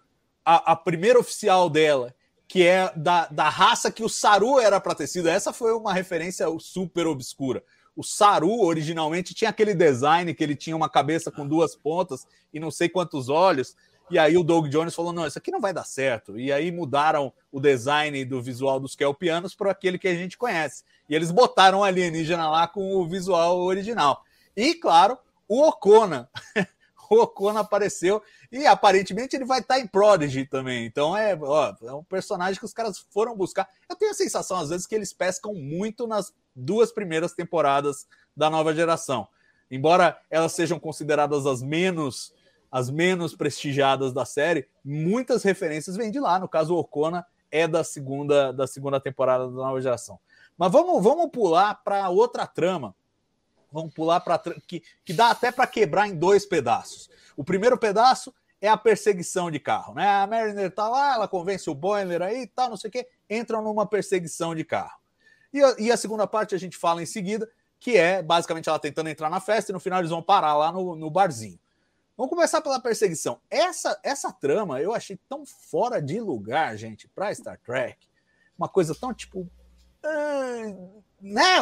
a, 0.44 0.72
a 0.72 0.76
primeira 0.76 1.16
oficial 1.16 1.70
dela, 1.70 2.12
que 2.48 2.66
é 2.66 2.92
da, 2.96 3.28
da 3.28 3.48
raça 3.48 3.92
que 3.92 4.02
o 4.02 4.08
Saru 4.08 4.58
era 4.58 4.80
para 4.80 4.96
ter 4.96 5.06
sido. 5.06 5.28
Essa 5.28 5.52
foi 5.52 5.72
uma 5.72 5.92
referência 5.92 6.46
super 6.58 7.06
obscura. 7.06 7.62
O 7.94 8.02
Saru 8.02 8.62
originalmente 8.62 9.32
tinha 9.32 9.50
aquele 9.50 9.74
design 9.74 10.34
que 10.34 10.42
ele 10.42 10.56
tinha 10.56 10.74
uma 10.74 10.88
cabeça 10.88 11.30
com 11.30 11.46
duas 11.46 11.76
pontas 11.76 12.26
e 12.52 12.58
não 12.58 12.72
sei 12.72 12.88
quantos 12.88 13.28
olhos. 13.28 13.76
E 14.10 14.18
aí 14.18 14.36
o 14.36 14.44
Doug 14.44 14.68
Jones 14.68 14.94
falou: 14.94 15.12
não, 15.12 15.26
isso 15.26 15.38
aqui 15.38 15.50
não 15.50 15.60
vai 15.60 15.72
dar 15.72 15.84
certo. 15.84 16.38
E 16.38 16.52
aí 16.52 16.70
mudaram 16.70 17.32
o 17.50 17.60
design 17.60 18.24
do 18.24 18.42
visual 18.42 18.78
dos 18.78 18.94
Kelpianos 18.94 19.54
para 19.54 19.70
aquele 19.70 19.98
que 19.98 20.08
a 20.08 20.14
gente 20.14 20.36
conhece. 20.36 20.84
E 21.08 21.14
eles 21.14 21.30
botaram 21.30 21.80
o 21.80 21.84
alienígena 21.84 22.48
lá 22.48 22.66
com 22.66 22.96
o 22.96 23.06
visual 23.06 23.58
original. 23.60 24.22
E, 24.56 24.74
claro, 24.74 25.18
o 25.48 25.62
Ocona. 25.62 26.28
o 27.10 27.16
Ocona 27.20 27.60
apareceu 27.60 28.22
e 28.50 28.66
aparentemente 28.66 29.36
ele 29.36 29.44
vai 29.44 29.60
estar 29.60 29.78
em 29.78 29.86
Prodigy 29.86 30.46
também. 30.46 30.86
Então 30.86 31.16
é, 31.16 31.36
ó, 31.40 31.74
é 31.82 31.92
um 31.92 32.04
personagem 32.04 32.58
que 32.58 32.64
os 32.64 32.72
caras 32.72 32.98
foram 33.10 33.36
buscar. 33.36 33.68
Eu 33.88 33.96
tenho 33.96 34.10
a 34.10 34.14
sensação, 34.14 34.58
às 34.58 34.68
vezes, 34.68 34.86
que 34.86 34.94
eles 34.94 35.12
pescam 35.12 35.54
muito 35.54 36.06
nas 36.06 36.32
duas 36.54 36.92
primeiras 36.92 37.32
temporadas 37.32 38.06
da 38.36 38.48
nova 38.48 38.74
geração. 38.74 39.28
Embora 39.70 40.18
elas 40.30 40.52
sejam 40.52 40.78
consideradas 40.78 41.46
as 41.46 41.62
menos 41.62 42.32
as 42.74 42.90
menos 42.90 43.36
prestigiadas 43.36 44.12
da 44.12 44.24
série, 44.24 44.66
muitas 44.84 45.44
referências 45.44 45.94
vêm 45.94 46.10
de 46.10 46.18
lá. 46.18 46.40
No 46.40 46.48
caso, 46.48 46.74
o 46.74 46.78
Ocona 46.80 47.24
é 47.48 47.68
da 47.68 47.84
segunda 47.84 48.50
da 48.50 48.66
segunda 48.66 48.98
temporada 48.98 49.46
da 49.46 49.52
nova 49.52 49.80
geração. 49.80 50.18
Mas 50.58 50.72
vamos, 50.72 51.00
vamos 51.00 51.30
pular 51.30 51.76
para 51.84 52.08
outra 52.08 52.48
trama. 52.48 52.92
Vamos 53.70 53.94
pular 53.94 54.18
para 54.18 54.40
que, 54.66 54.82
que 55.04 55.12
dá 55.12 55.30
até 55.30 55.52
para 55.52 55.68
quebrar 55.68 56.08
em 56.08 56.16
dois 56.16 56.44
pedaços. 56.44 57.08
O 57.36 57.44
primeiro 57.44 57.78
pedaço 57.78 58.34
é 58.60 58.66
a 58.68 58.76
perseguição 58.76 59.52
de 59.52 59.60
carro, 59.60 59.94
né? 59.94 60.08
A 60.08 60.26
Mariner 60.26 60.68
tá 60.68 60.88
lá, 60.88 61.14
ela 61.14 61.28
convence 61.28 61.70
o 61.70 61.76
Boiler 61.76 62.22
aí 62.22 62.42
e 62.42 62.46
tal, 62.48 62.70
não 62.70 62.76
sei 62.76 62.88
o 62.88 62.92
quê, 62.92 63.06
entram 63.30 63.62
numa 63.62 63.86
perseguição 63.86 64.52
de 64.52 64.64
carro. 64.64 64.98
E 65.52 65.62
a, 65.62 65.76
e 65.78 65.92
a, 65.92 65.96
segunda 65.96 66.26
parte 66.26 66.56
a 66.56 66.58
gente 66.58 66.76
fala 66.76 67.00
em 67.00 67.06
seguida, 67.06 67.48
que 67.78 67.96
é 67.96 68.20
basicamente 68.20 68.68
ela 68.68 68.80
tentando 68.80 69.10
entrar 69.10 69.30
na 69.30 69.38
festa 69.38 69.70
e 69.70 69.72
no 69.72 69.78
final 69.78 70.00
eles 70.00 70.10
vão 70.10 70.20
parar 70.20 70.56
lá 70.56 70.72
no, 70.72 70.96
no 70.96 71.08
barzinho. 71.08 71.60
Vamos 72.16 72.30
começar 72.30 72.60
pela 72.60 72.80
perseguição. 72.80 73.40
Essa, 73.50 73.98
essa 74.02 74.32
trama 74.32 74.80
eu 74.80 74.94
achei 74.94 75.18
tão 75.28 75.44
fora 75.44 76.00
de 76.00 76.20
lugar, 76.20 76.76
gente, 76.76 77.08
para 77.08 77.34
Star 77.34 77.58
Trek. 77.58 78.06
Uma 78.56 78.68
coisa 78.68 78.94
tão 78.94 79.12
tipo. 79.12 79.40
Uh, 80.04 81.02
né? 81.20 81.56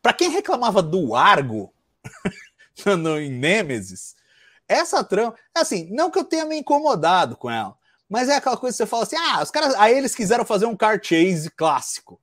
Para 0.00 0.12
quem 0.12 0.30
reclamava 0.30 0.82
do 0.82 1.14
Argo 1.16 1.72
no, 2.98 3.18
em 3.18 3.30
Nemesis, 3.30 4.14
essa 4.68 5.02
trama, 5.02 5.34
assim, 5.54 5.88
não 5.90 6.10
que 6.10 6.18
eu 6.18 6.24
tenha 6.24 6.44
me 6.44 6.56
incomodado 6.56 7.36
com 7.36 7.50
ela, 7.50 7.76
mas 8.08 8.28
é 8.28 8.36
aquela 8.36 8.56
coisa 8.56 8.74
que 8.74 8.78
você 8.78 8.86
fala 8.86 9.02
assim: 9.02 9.16
ah, 9.16 9.42
os 9.42 9.50
caras, 9.50 9.74
aí 9.74 9.96
eles 9.96 10.14
quiseram 10.14 10.44
fazer 10.44 10.66
um 10.66 10.76
car 10.76 11.00
chase 11.02 11.50
clássico 11.50 12.20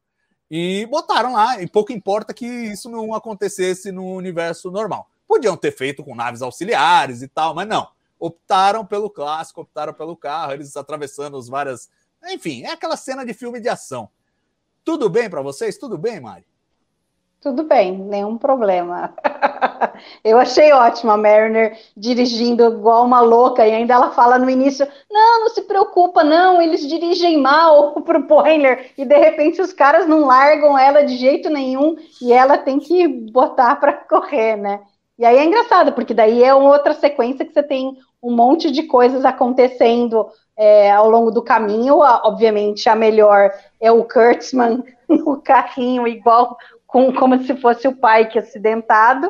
e 0.50 0.88
botaram 0.89 1.34
lá, 1.34 1.62
e 1.62 1.67
pouco 1.67 1.91
importa 1.91 2.34
que 2.34 2.45
isso 2.45 2.89
não 2.89 3.13
acontecesse 3.13 3.91
no 3.91 4.06
universo 4.15 4.72
normal. 4.72 5.10
Podiam 5.29 5.55
ter 5.55 5.69
feito 5.69 6.03
com 6.03 6.15
naves 6.15 6.41
auxiliares 6.41 7.21
e 7.21 7.27
tal, 7.27 7.53
mas 7.53 7.67
não. 7.67 7.87
Optaram 8.19 8.83
pelo 8.83 9.11
clássico, 9.11 9.61
optaram 9.61 9.93
pelo 9.93 10.17
carro, 10.17 10.53
eles 10.53 10.75
atravessando 10.75 11.37
as 11.37 11.47
várias. 11.47 11.87
Enfim, 12.31 12.63
é 12.63 12.71
aquela 12.71 12.97
cena 12.97 13.23
de 13.23 13.31
filme 13.31 13.59
de 13.59 13.69
ação. 13.69 14.09
Tudo 14.83 15.07
bem 15.07 15.29
para 15.29 15.43
vocês? 15.43 15.77
Tudo 15.77 15.99
bem, 15.99 16.19
Mari? 16.19 16.47
Tudo 17.39 17.63
bem, 17.63 17.95
nenhum 17.95 18.39
problema. 18.39 19.13
Eu 20.25 20.39
achei 20.39 20.73
ótimo 20.73 21.11
a 21.11 21.17
Mariner 21.17 21.77
dirigindo 21.95 22.65
igual 22.65 23.05
uma 23.05 23.21
louca 23.21 23.67
e 23.67 23.71
ainda 23.71 23.93
ela 23.93 24.09
fala 24.09 24.39
no 24.39 24.49
início: 24.49 24.87
não, 25.11 25.41
não 25.41 25.49
se 25.49 25.61
preocupa, 25.61 26.23
não, 26.23 26.59
eles 26.59 26.87
dirigem 26.87 27.37
mal 27.37 27.93
pro 28.01 28.23
Poiler 28.23 28.93
e 28.97 29.05
de 29.05 29.15
repente 29.15 29.61
os 29.61 29.71
caras 29.71 30.07
não 30.07 30.25
largam 30.25 30.75
ela 30.75 31.03
de 31.03 31.15
jeito 31.17 31.51
nenhum 31.51 31.95
e 32.19 32.33
ela 32.33 32.57
tem 32.57 32.79
que 32.79 33.07
botar 33.07 33.75
para 33.75 33.93
correr, 33.93 34.55
né? 34.55 34.81
E 35.19 35.25
aí 35.25 35.38
é 35.38 35.43
engraçado, 35.43 35.91
porque 35.91 36.13
daí 36.13 36.41
é 36.41 36.55
outra 36.55 36.93
sequência 36.93 37.45
que 37.45 37.51
você 37.51 37.62
tem 37.62 37.97
um 38.23 38.34
monte 38.34 38.71
de 38.71 38.84
coisas 38.84 39.25
acontecendo 39.25 40.29
é, 40.55 40.89
ao 40.89 41.10
longo 41.10 41.29
do 41.29 41.43
caminho. 41.43 41.97
Obviamente, 41.97 42.88
a 42.88 42.95
melhor 42.95 43.51
é 43.82 43.91
o 43.91 44.05
Kurtzman 44.05 44.82
no 45.10 45.41
carrinho, 45.41 46.08
igual 46.08 46.58
com, 46.88 47.13
como 47.13 47.38
se 47.43 47.53
fosse 47.58 47.86
o 47.86 47.97
pai 47.97 48.29
que 48.29 48.39
acidentado. 48.39 49.29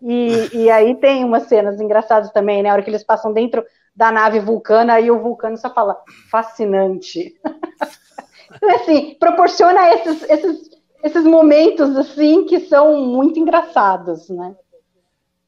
E, 0.00 0.50
e 0.52 0.70
aí 0.70 0.94
tem 0.94 1.24
umas 1.24 1.48
cenas 1.48 1.80
engraçadas 1.80 2.30
também, 2.30 2.62
né? 2.62 2.70
A 2.70 2.74
hora 2.74 2.82
que 2.82 2.90
eles 2.90 3.02
passam 3.02 3.32
dentro 3.32 3.64
da 3.96 4.12
nave 4.12 4.38
vulcana, 4.38 4.94
aí 4.94 5.10
o 5.10 5.18
vulcano 5.18 5.56
só 5.56 5.68
fala 5.68 5.96
fascinante. 6.30 7.34
assim, 8.76 9.16
proporciona 9.18 9.94
esses, 9.94 10.22
esses, 10.30 10.70
esses 11.02 11.24
momentos 11.24 11.96
assim 11.96 12.44
que 12.44 12.60
são 12.60 12.98
muito 12.98 13.40
engraçados, 13.40 14.28
né? 14.28 14.54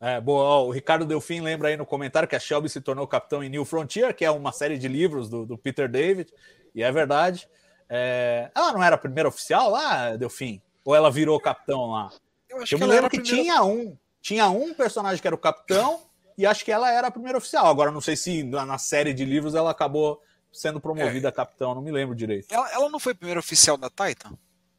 É, 0.00 0.20
boa, 0.20 0.60
o 0.60 0.70
Ricardo 0.70 1.06
Delfim 1.06 1.40
lembra 1.40 1.68
aí 1.68 1.76
no 1.76 1.86
comentário 1.86 2.28
que 2.28 2.36
a 2.36 2.40
Shelby 2.40 2.68
se 2.68 2.80
tornou 2.80 3.06
capitão 3.06 3.42
em 3.42 3.48
New 3.48 3.64
Frontier, 3.64 4.14
que 4.14 4.24
é 4.24 4.30
uma 4.30 4.52
série 4.52 4.78
de 4.78 4.88
livros 4.88 5.28
do, 5.28 5.46
do 5.46 5.56
Peter 5.56 5.88
David, 5.88 6.30
e 6.74 6.82
é 6.82 6.92
verdade. 6.92 7.48
É... 7.88 8.50
Ela 8.54 8.72
não 8.72 8.82
era 8.82 8.96
a 8.96 8.98
primeira 8.98 9.28
oficial 9.28 9.70
lá, 9.70 10.14
Delfim? 10.16 10.60
Ou 10.84 10.94
ela 10.94 11.10
virou 11.10 11.40
capitão 11.40 11.90
lá? 11.90 12.10
Eu, 12.48 12.62
acho 12.62 12.74
Eu 12.74 12.78
me 12.78 12.86
lembro 12.86 13.10
que 13.10 13.20
primeira... 13.20 13.42
tinha 13.42 13.64
um. 13.64 13.96
Tinha 14.20 14.48
um 14.48 14.74
personagem 14.74 15.20
que 15.20 15.26
era 15.26 15.34
o 15.36 15.38
capitão, 15.38 16.02
e 16.36 16.44
acho 16.44 16.64
que 16.64 16.72
ela 16.72 16.90
era 16.90 17.08
a 17.08 17.10
primeira 17.10 17.38
oficial. 17.38 17.66
Agora, 17.66 17.90
não 17.90 18.00
sei 18.00 18.16
se 18.16 18.42
na 18.42 18.76
série 18.76 19.14
de 19.14 19.24
livros 19.24 19.54
ela 19.54 19.70
acabou 19.70 20.20
sendo 20.52 20.80
promovida 20.80 21.28
é. 21.28 21.30
a 21.30 21.32
capitão, 21.32 21.74
não 21.74 21.82
me 21.82 21.92
lembro 21.92 22.14
direito. 22.14 22.52
Ela, 22.52 22.72
ela, 22.72 22.88
não 22.88 22.98
foi 22.98 23.12
a 23.12 23.14
primeira 23.14 23.40
oficial 23.40 23.76
da 23.76 23.88
Titan? 23.88 24.36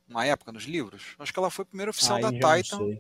Na 0.08 0.26
época, 0.26 0.52
nos 0.52 0.64
livros? 0.64 1.16
Acho 1.20 1.34
que 1.34 1.40
ela 1.40 1.50
foi 1.50 1.64
a 1.64 1.66
primeira 1.66 1.90
oficial 1.90 2.18
Aí 2.18 2.22
da 2.24 2.32
Titan. 2.32 2.98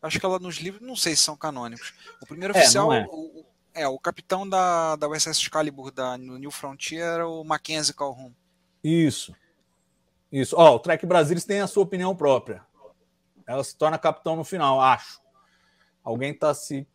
Acho 0.00 0.20
que 0.20 0.26
ela 0.26 0.38
nos 0.38 0.56
livros, 0.56 0.86
não 0.86 0.94
sei 0.94 1.16
se 1.16 1.22
são 1.22 1.36
canônicos. 1.36 1.92
O 2.22 2.26
primeiro 2.26 2.56
é, 2.56 2.60
oficial, 2.60 2.92
é. 2.92 3.06
O, 3.10 3.44
é, 3.74 3.88
o 3.88 3.98
capitão 3.98 4.48
da, 4.48 4.96
da 4.96 5.08
USS 5.08 5.38
Excalibur 5.38 5.90
da, 5.90 6.16
New 6.16 6.50
Frontier 6.50 7.04
era 7.04 7.28
o 7.28 7.44
Mackenzie 7.44 7.94
Calhoun. 7.94 8.32
Isso. 8.82 9.34
Isso. 10.30 10.54
Ó, 10.56 10.76
o 10.76 10.78
Trek 10.78 11.04
Brasilis 11.06 11.44
tem 11.44 11.60
a 11.60 11.66
sua 11.66 11.82
opinião 11.82 12.14
própria. 12.14 12.62
Ela 13.46 13.64
se 13.64 13.76
torna 13.76 13.98
capitão 13.98 14.36
no 14.36 14.44
final, 14.44 14.80
acho. 14.80 15.20
Alguém 16.04 16.34
tá 16.34 16.54
se. 16.54 16.86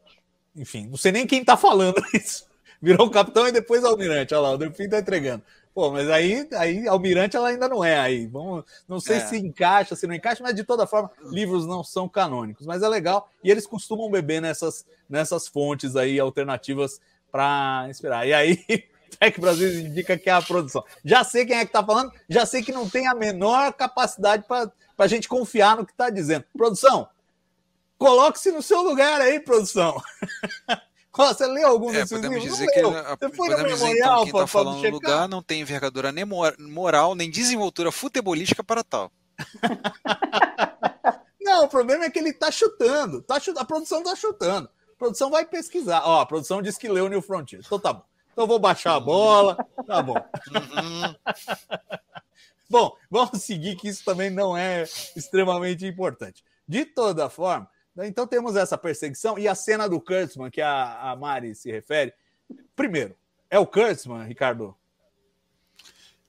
Enfim, 0.56 0.88
não 0.88 0.98
sei 0.98 1.12
nem 1.12 1.26
quem 1.26 1.44
tá 1.44 1.58
falando 1.58 2.02
isso. 2.14 2.48
Virou 2.82 3.10
capitão 3.10 3.48
e 3.48 3.52
depois 3.52 3.84
almirante. 3.84 4.34
Olha 4.34 4.42
lá, 4.42 4.52
o 4.52 4.58
Delfim 4.58 4.88
tá 4.88 5.00
entregando. 5.00 5.44
Pô, 5.74 5.90
mas 5.90 6.08
aí, 6.10 6.48
aí 6.54 6.88
Almirante 6.88 7.36
ela 7.36 7.50
ainda 7.50 7.68
não 7.68 7.84
é 7.84 7.98
aí. 7.98 8.28
Vamos, 8.28 8.64
não 8.88 9.00
sei 9.00 9.18
é. 9.18 9.20
se 9.26 9.38
encaixa, 9.38 9.96
se 9.96 10.06
não 10.06 10.14
encaixa, 10.14 10.44
mas 10.44 10.56
de 10.56 10.64
toda 10.64 10.86
forma, 10.86 11.10
livros 11.24 11.66
não 11.66 11.84
são 11.84 12.08
canônicos. 12.08 12.66
Mas 12.66 12.84
é 12.84 12.88
legal. 12.88 13.30
E 13.44 13.50
eles 13.50 13.66
costumam 13.66 14.12
beber 14.12 14.40
nessas, 14.40 14.86
nessas 15.10 15.48
fontes 15.48 15.96
aí 15.96 16.20
alternativas 16.20 17.02
para 17.32 17.88
inspirar. 17.90 18.28
E 18.28 18.34
aí, 18.34 18.64
Tech 19.20 19.42
Brasil 19.42 19.80
indica 19.80 20.16
que 20.16 20.30
é 20.30 20.34
a 20.34 20.42
produção. 20.42 20.84
Já 21.04 21.24
sei 21.24 21.44
quem 21.46 21.58
é 21.58 21.62
que 21.62 21.70
está 21.70 21.84
falando, 21.84 22.12
já 22.30 22.46
sei 22.46 22.62
que 22.62 22.72
não 22.72 22.88
tem 22.88 23.08
a 23.08 23.16
menor 23.16 23.74
capacidade 23.74 24.44
para 24.44 24.72
a 24.98 25.08
gente 25.08 25.28
confiar 25.28 25.76
no 25.76 25.86
que 25.86 25.92
está 25.92 26.12
dizendo. 26.12 26.46
Produção, 26.56 27.08
coloque-se 27.98 28.52
no 28.52 28.62
seu 28.62 28.82
lugar 28.84 29.20
aí, 29.22 29.40
produção. 29.40 30.00
Você 31.16 31.46
leu 31.46 31.68
algum 31.68 31.94
é, 31.94 32.06
podemos 32.06 32.44
livros? 32.44 32.44
Dizer 32.44 32.68
que 32.72 32.80
a, 32.80 33.16
Você 33.16 33.36
foi 33.36 33.50
podemos 33.50 33.74
dizer, 33.74 33.98
então, 33.98 34.24
quem 34.24 34.34
está 34.34 34.48
falando 34.48 34.82
no 34.82 34.90
lugar 34.90 35.30
não 35.30 35.44
tem 35.44 35.62
envergadura 35.62 36.12
nem 36.12 36.26
moral, 36.26 37.14
nem 37.14 37.30
desenvoltura 37.30 37.92
futebolística 37.92 38.64
para 38.64 38.84
tal. 38.84 39.12
não, 41.40 41.66
o 41.66 41.68
problema 41.68 42.06
é 42.06 42.10
que 42.10 42.18
ele 42.18 42.30
está 42.30 42.50
chutando. 42.50 43.22
Tá 43.22 43.40
chutando. 43.40 43.60
A 43.60 43.66
produção 43.66 44.00
está 44.00 44.16
chutando. 44.16 44.70
A 44.94 44.96
produção 44.98 45.30
vai 45.30 45.46
pesquisar. 45.46 46.02
Ó, 46.04 46.22
a 46.22 46.26
produção 46.26 46.62
diz 46.62 46.78
que 46.78 46.90
leu 46.90 47.08
New 47.08 47.22
Frontier. 47.22 47.62
Então 47.64 47.80
tá 47.80 47.94
bom. 47.94 48.04
Então 48.32 48.48
vou 48.48 48.58
baixar 48.58 48.96
a 48.96 49.00
bola. 49.00 49.56
Tá 49.86 50.02
bom. 50.02 50.16
Bom, 52.70 52.96
vamos 53.08 53.44
seguir 53.44 53.76
que 53.76 53.88
isso 53.88 54.04
também 54.04 54.32
não 54.32 54.58
é 54.58 54.82
extremamente 55.16 55.86
importante. 55.86 56.44
De 56.68 56.86
toda 56.86 57.30
forma, 57.30 57.70
então 57.98 58.26
temos 58.26 58.56
essa 58.56 58.78
perseguição 58.78 59.38
e 59.38 59.48
a 59.48 59.54
cena 59.54 59.88
do 59.88 60.02
Kurtzman, 60.02 60.50
que 60.50 60.62
a, 60.62 61.12
a 61.12 61.16
Mari 61.16 61.54
se 61.54 61.72
refere. 61.72 62.14
Primeiro, 62.76 63.16
é 63.50 63.60
o 63.60 63.68
Kurtzman, 63.68 64.26
Ricardo? 64.26 64.76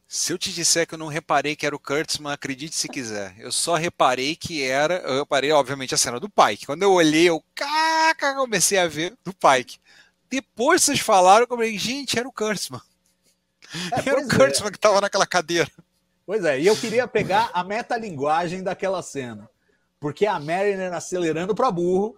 Se 0.06 0.32
eu 0.32 0.38
te 0.38 0.52
disser 0.52 0.86
que 0.86 0.94
eu 0.94 0.98
não 0.98 1.08
reparei 1.08 1.56
que 1.56 1.64
era 1.64 1.74
o 1.74 1.78
Kurtzman, 1.78 2.32
acredite 2.32 2.76
se 2.76 2.86
quiser. 2.86 3.34
Eu 3.38 3.50
só 3.50 3.74
reparei 3.74 4.36
que 4.36 4.62
era. 4.62 4.96
Eu 4.98 5.20
reparei, 5.20 5.50
obviamente, 5.50 5.94
a 5.94 5.98
cena 5.98 6.20
do 6.20 6.28
Pike. 6.28 6.66
Quando 6.66 6.82
eu 6.82 6.92
olhei, 6.92 7.28
eu 7.28 7.42
caca, 7.54 8.34
comecei 8.34 8.78
a 8.78 8.86
ver 8.86 9.16
do 9.24 9.32
Pike. 9.32 9.78
Depois 10.28 10.82
vocês 10.82 11.00
falaram, 11.00 11.44
eu 11.44 11.48
falei, 11.48 11.78
gente, 11.78 12.18
era 12.18 12.28
o 12.28 12.32
Kurtzman. 12.32 12.80
É, 13.90 14.08
era 14.08 14.20
o 14.20 14.28
Kurtzman 14.28 14.68
é. 14.68 14.70
que 14.70 14.76
estava 14.76 15.00
naquela 15.00 15.26
cadeira. 15.26 15.70
Pois 16.26 16.44
é, 16.44 16.60
e 16.60 16.66
eu 16.66 16.76
queria 16.76 17.08
pegar 17.08 17.50
a 17.52 17.64
metalinguagem 17.64 18.62
daquela 18.62 19.02
cena 19.02 19.50
porque 20.04 20.26
a 20.26 20.38
Mariner 20.38 20.92
acelerando 20.92 21.54
para 21.54 21.70
burro, 21.70 22.14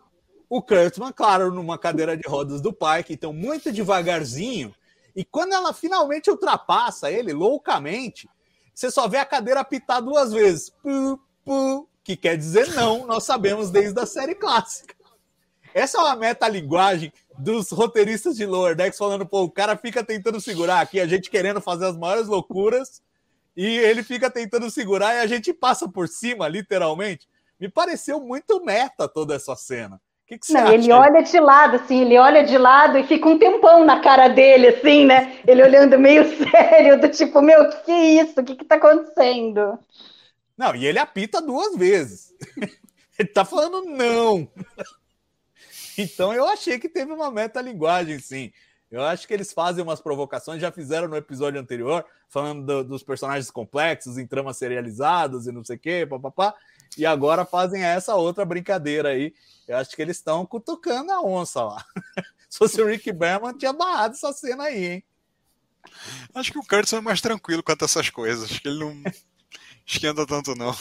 o 0.51 0.61
Kurtzman, 0.61 1.13
claro, 1.13 1.53
numa 1.53 1.79
cadeira 1.79 2.17
de 2.17 2.29
rodas 2.29 2.61
do 2.61 2.73
parque, 2.73 3.13
então 3.13 3.33
muito 3.33 3.71
devagarzinho. 3.71 4.75
E 5.15 5.25
quando 5.25 5.53
ela 5.53 5.73
finalmente 5.73 6.29
ultrapassa 6.29 7.13
ele 7.13 7.33
loucamente, 7.33 8.29
você 8.75 8.91
só 8.91 9.07
vê 9.07 9.19
a 9.19 9.25
cadeira 9.25 9.61
apitar 9.61 10.03
duas 10.03 10.33
vezes. 10.33 10.69
Pu, 10.83 11.21
pu, 11.45 11.89
que 12.03 12.17
quer 12.17 12.37
dizer 12.37 12.75
não, 12.75 13.07
nós 13.07 13.23
sabemos 13.23 13.71
desde 13.71 14.01
a 14.01 14.05
série 14.05 14.35
clássica. 14.35 14.97
Essa 15.73 15.99
é 15.99 16.01
uma 16.01 16.17
metalinguagem 16.17 17.13
dos 17.39 17.71
roteiristas 17.71 18.35
de 18.35 18.45
Lower 18.47 18.75
Decks 18.75 18.99
falando, 18.99 19.25
pô, 19.25 19.45
o 19.45 19.51
cara 19.51 19.77
fica 19.77 20.03
tentando 20.03 20.41
segurar 20.41 20.81
aqui, 20.81 20.99
a 20.99 21.07
gente 21.07 21.31
querendo 21.31 21.61
fazer 21.61 21.87
as 21.87 21.97
maiores 21.97 22.27
loucuras, 22.27 23.01
e 23.57 23.65
ele 23.65 24.03
fica 24.03 24.29
tentando 24.29 24.69
segurar 24.73 25.15
e 25.15 25.21
a 25.21 25.27
gente 25.29 25.53
passa 25.53 25.89
por 25.89 26.09
cima, 26.09 26.49
literalmente. 26.49 27.29
Me 27.59 27.69
pareceu 27.69 28.21
muito 28.21 28.63
meta 28.65 29.09
toda 29.09 29.35
essa 29.35 29.57
cena. 29.57 30.01
que, 30.27 30.39
que 30.39 30.47
você 30.47 30.53
Não, 30.53 30.63
acha? 30.63 30.75
ele 30.75 30.93
olha 30.93 31.23
de 31.23 31.41
lado, 31.41 31.77
assim, 31.77 32.03
ele 32.03 32.19
olha 32.19 32.45
de 32.45 32.59
lado 32.59 32.99
e 32.99 33.07
fica 33.07 33.29
um 33.29 33.39
tempão 33.39 33.85
na 33.85 34.01
cara 34.01 34.29
dele, 34.29 34.69
assim, 34.69 35.05
né? 35.07 35.41
Ele 35.47 35.63
olhando 35.63 35.99
meio 35.99 36.25
sério, 36.51 37.01
do 37.01 37.09
tipo, 37.09 37.41
meu, 37.41 37.63
o 37.63 37.71
que, 37.71 37.77
que 37.85 37.91
é 37.93 38.05
isso? 38.23 38.41
O 38.41 38.45
que, 38.45 38.57
que 38.57 38.65
tá 38.65 38.75
acontecendo? 38.77 39.79
Não, 40.57 40.75
e 40.75 40.87
ele 40.87 40.99
apita 40.99 41.41
duas 41.41 41.77
vezes. 41.77 42.35
ele 43.19 43.29
tá 43.29 43.45
falando 43.45 43.83
não. 43.85 44.49
então 45.99 46.33
eu 46.35 46.47
achei 46.47 46.79
que 46.79 46.89
teve 46.89 47.13
uma 47.13 47.31
metalinguagem, 47.31 48.19
sim. 48.19 48.53
Eu 48.91 49.03
acho 49.03 49.27
que 49.27 49.35
eles 49.35 49.53
fazem 49.53 49.83
umas 49.83 50.01
provocações, 50.01 50.61
já 50.61 50.71
fizeram 50.71 51.09
no 51.09 51.17
episódio 51.17 51.61
anterior, 51.61 52.05
falando 52.29 52.65
do- 52.65 52.85
dos 52.85 53.03
personagens 53.03 53.51
complexos 53.51 54.17
em 54.17 54.27
tramas 54.27 54.57
serializadas 54.59 55.47
e 55.47 55.53
não 55.53 55.65
sei 55.65 55.77
o 55.77 55.79
quê, 55.79 56.07
papapá. 56.09 56.55
E 56.97 57.05
agora 57.05 57.45
fazem 57.45 57.83
essa 57.83 58.15
outra 58.15 58.45
brincadeira 58.45 59.11
aí. 59.11 59.35
Eu 59.67 59.77
acho 59.77 59.95
que 59.95 60.03
eles 60.03 60.17
estão 60.17 60.47
cutucando 60.47 61.13
a 61.13 61.21
onça 61.21 61.63
lá. 61.63 61.85
Se 62.49 62.59
fosse 62.59 62.81
o 62.81 62.87
Rick 62.87 63.13
Berman, 63.13 63.57
tinha 63.57 63.73
barrado 63.73 64.15
essa 64.15 64.33
cena 64.33 64.65
aí, 64.65 64.85
hein? 64.85 65.05
Acho 66.35 66.53
que 66.53 66.59
o 66.59 66.63
Curtis 66.67 66.93
é 66.93 67.01
mais 67.01 67.21
tranquilo 67.21 67.63
quanto 67.63 67.83
a 67.83 67.85
essas 67.87 68.11
coisas. 68.11 68.45
Acho 68.45 68.61
que 68.61 68.69
ele 68.69 68.79
não 68.79 69.03
esquenta 69.85 70.27
tanto, 70.27 70.55
não. 70.55 70.75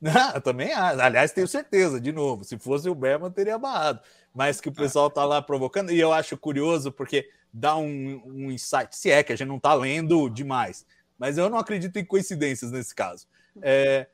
Não, 0.00 0.32
eu 0.32 0.40
também 0.40 0.72
acho. 0.72 1.00
Aliás, 1.00 1.32
tenho 1.32 1.46
certeza, 1.46 2.00
de 2.00 2.10
novo, 2.10 2.42
se 2.42 2.58
fosse 2.58 2.88
o 2.88 2.94
Berman, 2.94 3.30
teria 3.30 3.58
barrado. 3.58 4.00
Mas 4.34 4.60
que 4.60 4.68
o 4.68 4.72
pessoal 4.72 5.10
tá 5.10 5.24
lá 5.24 5.40
provocando, 5.40 5.92
e 5.92 6.00
eu 6.00 6.12
acho 6.12 6.36
curioso 6.36 6.90
porque 6.90 7.28
dá 7.52 7.76
um, 7.76 8.20
um 8.24 8.50
insight, 8.50 8.96
se 8.96 9.10
é 9.10 9.22
que 9.22 9.32
a 9.32 9.36
gente 9.36 9.46
não 9.46 9.60
tá 9.60 9.74
lendo 9.74 10.28
demais, 10.28 10.86
mas 11.18 11.38
eu 11.38 11.50
não 11.50 11.58
acredito 11.58 11.98
em 11.98 12.04
coincidências 12.04 12.72
nesse 12.72 12.94
caso. 12.94 13.26
É, 13.60 14.08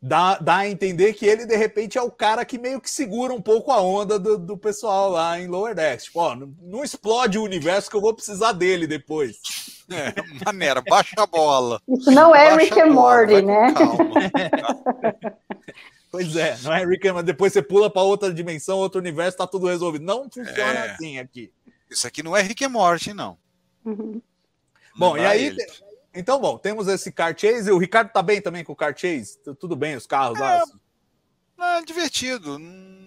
dá, 0.00 0.38
dá 0.38 0.56
a 0.58 0.68
entender 0.68 1.12
que 1.14 1.26
ele, 1.26 1.46
de 1.46 1.56
repente, 1.56 1.98
é 1.98 2.02
o 2.02 2.10
cara 2.10 2.44
que 2.44 2.58
meio 2.58 2.80
que 2.80 2.90
segura 2.90 3.32
um 3.32 3.40
pouco 3.42 3.70
a 3.72 3.80
onda 3.80 4.18
do, 4.18 4.38
do 4.38 4.56
pessoal 4.56 5.10
lá 5.10 5.38
em 5.38 5.46
Lower 5.46 5.74
Decks. 5.74 6.04
Tipo, 6.06 6.20
ó, 6.20 6.34
não, 6.34 6.54
não 6.62 6.84
explode 6.84 7.38
o 7.38 7.42
universo 7.44 7.90
que 7.90 7.96
eu 7.96 8.00
vou 8.00 8.14
precisar 8.14 8.52
dele 8.52 8.86
depois. 8.86 9.36
É, 9.90 10.12
maneira, 10.46 10.80
baixa 10.82 11.14
a 11.18 11.26
bola. 11.26 11.80
Isso 11.88 12.10
não 12.10 12.34
é 12.34 12.50
Baixa 12.50 12.60
Rick 12.64 12.80
and 12.80 12.92
Morty, 12.92 13.42
né? 13.42 13.68
É. 13.68 13.72
calma. 13.72 13.98
Pois 16.10 16.34
é, 16.36 16.56
não 16.62 16.72
é 16.72 16.86
Rick 16.86 17.06
and 17.06 17.12
Morty. 17.12 17.26
Depois 17.26 17.52
você 17.52 17.60
pula 17.60 17.90
para 17.90 18.00
outra 18.00 18.32
dimensão, 18.32 18.78
outro 18.78 18.98
universo, 18.98 19.36
tá 19.36 19.46
tudo 19.46 19.66
resolvido. 19.66 20.06
Não 20.06 20.24
funciona 20.30 20.86
É. 20.86 20.90
assim 20.90 21.18
aqui. 21.18 21.52
Isso 21.90 22.06
aqui 22.06 22.22
não 22.22 22.34
é 22.34 22.40
Rick 22.40 22.64
and 22.64 22.70
Morty, 22.70 23.12
não. 23.12 23.36
Uhum. 23.84 24.20
Bom, 24.96 25.10
Não 25.10 25.18
e 25.18 25.20
é 25.20 25.26
aí, 25.26 25.44
ele. 25.46 25.66
Então, 26.14 26.40
bom, 26.40 26.58
temos 26.58 26.88
esse 26.88 27.12
car 27.12 27.34
chase. 27.38 27.70
O 27.70 27.78
Ricardo 27.78 28.10
tá 28.12 28.22
bem 28.22 28.40
também 28.40 28.64
com 28.64 28.72
o 28.72 28.76
car 28.76 28.96
chase? 28.96 29.38
Tu- 29.42 29.54
Tudo 29.54 29.76
bem, 29.76 29.96
os 29.96 30.06
carros 30.06 30.38
lá? 30.38 30.62
É 31.60 31.82
divertido. 31.82 32.58
Não 32.58 32.98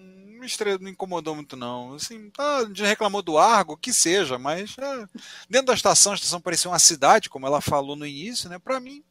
não 0.80 0.88
incomodou 0.88 1.36
muito, 1.36 1.56
não. 1.56 1.94
Assim, 1.94 2.28
tá, 2.30 2.68
já 2.74 2.84
reclamou 2.84 3.22
do 3.22 3.38
Argo, 3.38 3.76
que 3.76 3.92
seja, 3.92 4.38
mas 4.40 4.76
é, 4.76 5.06
dentro 5.48 5.68
da 5.68 5.74
estação, 5.74 6.10
a 6.10 6.14
estação 6.16 6.40
parecia 6.40 6.68
uma 6.68 6.80
cidade, 6.80 7.30
como 7.30 7.46
ela 7.46 7.60
falou 7.60 7.94
no 7.94 8.04
início, 8.04 8.50
né? 8.50 8.58
Pra 8.58 8.80
mim, 8.80 9.04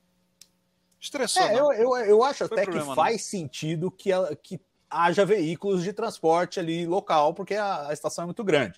estressou. 0.99 1.41
É, 1.41 1.53
não. 1.53 1.71
eu, 1.73 1.95
eu, 1.97 2.05
eu 2.05 2.23
acho 2.23 2.43
até 2.43 2.63
problema, 2.63 2.81
que 2.81 2.89
não. 2.89 2.95
faz 2.95 3.23
sentido 3.23 3.89
que, 3.89 4.11
ela- 4.11 4.35
que 4.35 4.59
haja 4.89 5.25
veículos 5.25 5.83
de 5.83 5.93
transporte 5.93 6.59
ali 6.59 6.85
local, 6.85 7.33
porque 7.33 7.55
a, 7.55 7.87
a 7.87 7.93
estação 7.93 8.23
é 8.23 8.25
muito 8.25 8.43
grande. 8.43 8.77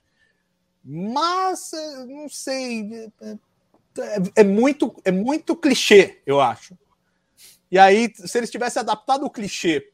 Mas, 0.84 1.74
é, 1.74 2.06
não 2.06 2.30
sei, 2.30 3.10
é, 3.98 4.42
é- 4.42 4.44
muito, 4.44 4.96
é 5.04 5.12
muito 5.12 5.56
clichê, 5.56 6.22
eu 6.26 6.40
acho. 6.42 6.78
E 7.70 7.78
aí, 7.78 8.12
se 8.14 8.38
eles 8.38 8.52
tivessem 8.52 8.80
adaptado 8.80 9.26
o 9.26 9.30
clichê 9.30 9.92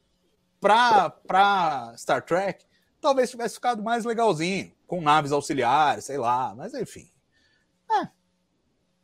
para 0.60 1.94
Star 1.96 2.22
Trek, 2.24 2.64
talvez 3.00 3.30
tivesse 3.30 3.54
ficado 3.54 3.82
mais 3.82 4.04
legalzinho, 4.04 4.72
com 4.86 5.00
naves 5.00 5.32
auxiliares, 5.32 6.04
sei 6.04 6.18
lá, 6.18 6.54
mas 6.54 6.74
enfim. 6.74 7.10
É. 7.90 8.08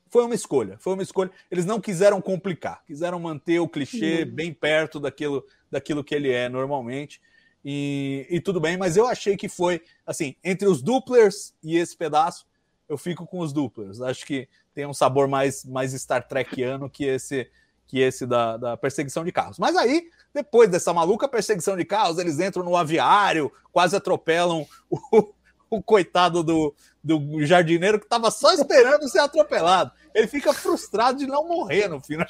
Foi 0.09 0.24
uma 0.24 0.35
escolha, 0.35 0.76
foi 0.78 0.94
uma 0.94 1.02
escolha. 1.02 1.30
Eles 1.50 1.64
não 1.64 1.80
quiseram 1.80 2.20
complicar, 2.20 2.85
quiseram 2.85 3.18
manter 3.18 3.59
o 3.59 3.68
clichê 3.68 4.24
bem 4.24 4.52
perto 4.52 5.00
daquilo, 5.00 5.44
daquilo 5.70 6.04
que 6.04 6.14
ele 6.14 6.30
é 6.30 6.48
normalmente. 6.48 7.20
E, 7.64 8.26
e 8.30 8.40
tudo 8.40 8.61
bem, 8.61 8.76
mas 8.76 8.96
eu 8.96 9.06
achei 9.06 9.37
que 9.37 9.48
foi 9.48 9.82
assim, 10.06 10.37
entre 10.44 10.68
os 10.68 10.80
duplers 10.80 11.52
e 11.62 11.76
esse 11.76 11.96
pedaço, 11.96 12.46
eu 12.88 12.96
fico 12.96 13.27
com 13.27 13.40
os 13.40 13.53
duplers. 13.53 14.01
Acho 14.01 14.25
que 14.25 14.49
tem 14.75 14.87
um 14.87 14.94
sabor 14.94 15.29
mais, 15.29 15.64
mais 15.64 15.92
Star 15.92 16.27
Trekiano 16.27 16.88
que 16.88 17.05
esse 17.05 17.51
que 17.87 18.01
esse 18.01 18.27
da, 18.27 18.57
da 18.57 18.77
perseguição 18.77 19.25
de 19.25 19.31
carros. 19.31 19.59
Mas 19.59 19.77
aí, 19.77 20.11
depois 20.35 20.68
dessa 20.68 20.92
maluca 20.92 21.29
perseguição 21.29 21.77
de 21.77 21.85
carros, 21.85 22.18
eles 22.18 22.40
entram 22.40 22.64
no 22.64 22.77
aviário, 22.77 23.53
quase 23.72 23.94
atropelam 23.94 24.66
o, 24.90 25.33
o 25.70 25.83
coitado 25.83 26.42
do, 26.42 26.75
do 27.03 27.44
jardineiro 27.46 27.99
que 27.99 28.07
estava 28.07 28.31
só 28.31 28.53
esperando 28.53 29.09
ser 29.09 29.20
atropelado. 29.20 29.92
Ele 30.12 30.27
fica 30.27 30.53
frustrado 30.53 31.18
de 31.18 31.27
não 31.27 31.46
morrer 31.46 31.88
no 31.88 32.01
final. 32.01 32.27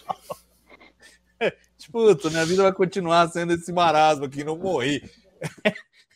tipo, 1.78 1.92
puta, 1.92 2.28
minha 2.28 2.44
vida 2.44 2.62
vai 2.62 2.72
continuar 2.72 3.28
sendo 3.28 3.54
esse 3.54 3.72
marasmo 3.72 4.26
aqui, 4.26 4.44
não 4.44 4.58
morri. 4.58 5.10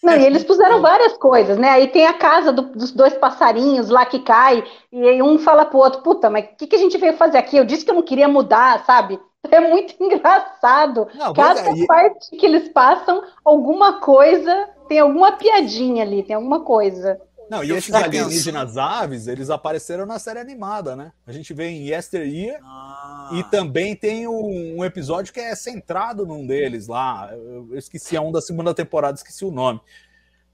Não, 0.02 0.14
e 0.16 0.24
eles 0.24 0.44
puseram 0.44 0.80
várias 0.80 1.16
coisas, 1.18 1.58
né? 1.58 1.68
Aí 1.70 1.88
tem 1.88 2.06
a 2.06 2.14
casa 2.14 2.52
do- 2.52 2.72
dos 2.72 2.90
dois 2.92 3.14
passarinhos 3.14 3.90
lá 3.90 4.06
que 4.06 4.20
cai, 4.20 4.64
e 4.90 5.08
aí 5.08 5.22
um 5.22 5.38
fala 5.38 5.64
pro 5.66 5.78
outro, 5.78 6.02
puta, 6.02 6.30
mas 6.30 6.44
o 6.46 6.48
que, 6.56 6.66
que 6.66 6.76
a 6.76 6.78
gente 6.78 6.96
veio 6.96 7.12
fazer 7.16 7.36
aqui? 7.38 7.56
Eu 7.56 7.64
disse 7.64 7.84
que 7.84 7.90
eu 7.90 7.94
não 7.94 8.02
queria 8.02 8.28
mudar, 8.28 8.84
sabe? 8.84 9.20
É 9.50 9.58
muito 9.58 9.94
engraçado. 9.98 11.08
Não, 11.14 11.32
Cada 11.32 11.60
é, 11.60 11.86
parte 11.86 12.36
que 12.36 12.44
eles 12.44 12.68
passam, 12.68 13.22
alguma 13.42 13.94
coisa, 13.98 14.68
tem 14.86 14.98
alguma 14.98 15.32
piadinha 15.32 16.04
ali, 16.04 16.22
tem 16.22 16.36
alguma 16.36 16.60
coisa. 16.60 17.18
Não, 17.50 17.64
e 17.64 17.72
esses 17.72 17.86
fico 17.86 17.98
alienígenas 17.98 18.76
aves, 18.76 19.26
eles 19.26 19.50
apareceram 19.50 20.06
na 20.06 20.20
série 20.20 20.38
animada, 20.38 20.94
né? 20.94 21.12
A 21.26 21.32
gente 21.32 21.52
vê 21.52 21.66
em 21.66 21.88
Yesteryear 21.88 22.60
Ah, 22.62 23.30
e 23.32 23.42
também 23.50 23.96
tem 23.96 24.28
um, 24.28 24.78
um 24.78 24.84
episódio 24.84 25.32
que 25.32 25.40
é 25.40 25.56
centrado 25.56 26.24
num 26.24 26.46
deles 26.46 26.86
lá. 26.86 27.28
Eu, 27.32 27.68
eu 27.72 27.76
esqueci, 27.76 28.14
é 28.14 28.20
um 28.20 28.30
da 28.30 28.40
segunda 28.40 28.72
temporada, 28.72 29.16
esqueci 29.16 29.44
o 29.44 29.50
nome. 29.50 29.80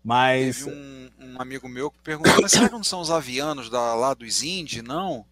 Mas 0.02 0.64
Teve 0.64 0.70
um, 0.70 1.10
um 1.20 1.42
amigo 1.42 1.68
meu 1.68 1.90
que 1.90 1.98
perguntou, 1.98 2.40
mas 2.40 2.52
será 2.52 2.68
que 2.68 2.74
não 2.74 2.82
são 2.82 3.00
os 3.00 3.10
avianos 3.10 3.68
da, 3.68 3.94
lá 3.94 4.14
dos 4.14 4.42
Indy, 4.42 4.80
não? 4.80 5.26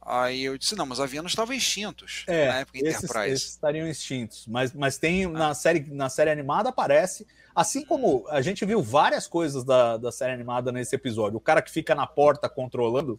Aí 0.00 0.42
eu 0.42 0.58
disse, 0.58 0.74
não, 0.74 0.86
mas 0.86 0.98
os 0.98 1.04
avianos 1.04 1.32
estavam 1.32 1.54
extintos 1.54 2.24
é, 2.26 2.48
na 2.48 2.58
época 2.60 2.78
esses, 2.78 3.04
Enterprise. 3.04 3.34
esses 3.34 3.50
estariam 3.50 3.86
extintos. 3.86 4.46
Mas, 4.48 4.72
mas 4.72 4.96
tem 4.98 5.26
na 5.26 5.54
série, 5.54 5.80
na 5.92 6.08
série 6.08 6.30
animada 6.30 6.70
aparece. 6.70 7.26
Assim 7.58 7.84
como 7.84 8.24
a 8.28 8.40
gente 8.40 8.64
viu 8.64 8.80
várias 8.80 9.26
coisas 9.26 9.64
da, 9.64 9.96
da 9.96 10.12
série 10.12 10.32
animada 10.32 10.70
nesse 10.70 10.94
episódio. 10.94 11.38
O 11.38 11.40
cara 11.40 11.60
que 11.60 11.72
fica 11.72 11.92
na 11.92 12.06
porta 12.06 12.48
controlando 12.48 13.18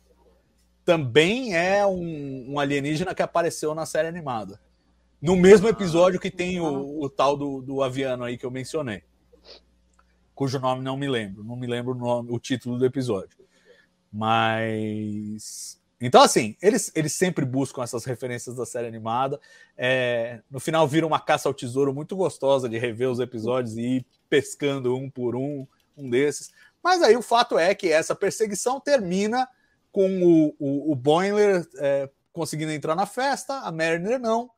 também 0.85 1.57
é 1.57 1.85
um, 1.85 2.53
um 2.53 2.57
alienígena 2.57 3.13
que 3.13 3.21
apareceu 3.21 3.75
na 3.75 3.85
série 3.85 4.07
animada. 4.07 4.57
No 5.21 5.35
mesmo 5.35 5.67
episódio 5.67 6.21
que 6.21 6.31
tem 6.31 6.57
o, 6.61 7.01
o 7.03 7.09
tal 7.09 7.35
do, 7.35 7.61
do 7.61 7.83
aviano 7.83 8.23
aí 8.23 8.37
que 8.37 8.45
eu 8.45 8.49
mencionei. 8.49 9.03
Cujo 10.33 10.57
nome 10.57 10.81
não 10.81 10.95
me 10.95 11.09
lembro. 11.09 11.43
Não 11.43 11.57
me 11.57 11.67
lembro 11.67 11.91
o, 11.91 11.97
nome, 11.97 12.31
o 12.31 12.39
título 12.39 12.77
do 12.77 12.85
episódio. 12.85 13.37
Mas. 14.09 15.81
Então, 15.99 16.21
assim, 16.21 16.55
eles, 16.61 16.89
eles 16.95 17.11
sempre 17.11 17.43
buscam 17.43 17.83
essas 17.83 18.05
referências 18.05 18.55
da 18.55 18.65
série 18.65 18.87
animada. 18.87 19.37
É, 19.77 20.39
no 20.49 20.61
final, 20.61 20.87
vira 20.87 21.05
uma 21.05 21.19
caça 21.19 21.49
ao 21.49 21.53
tesouro 21.53 21.93
muito 21.93 22.15
gostosa 22.15 22.69
de 22.69 22.77
rever 22.77 23.09
os 23.09 23.19
episódios 23.19 23.75
e 23.75 23.81
ir 23.81 24.05
pescando 24.29 24.95
um 24.95 25.09
por 25.09 25.35
um, 25.35 25.67
um 25.97 26.09
desses. 26.09 26.51
Mas 26.83 27.01
aí 27.01 27.15
o 27.17 27.21
fato 27.21 27.57
é 27.57 27.73
que 27.75 27.91
essa 27.91 28.15
perseguição 28.15 28.79
termina 28.79 29.47
com 29.91 30.21
o, 30.21 30.55
o, 30.59 30.93
o 30.93 31.21
é, 31.79 32.09
conseguindo 32.31 32.71
entrar 32.71 32.95
na 32.95 33.05
festa, 33.05 33.59
a 33.59 33.71
Mariner 33.71 34.19
não. 34.19 34.49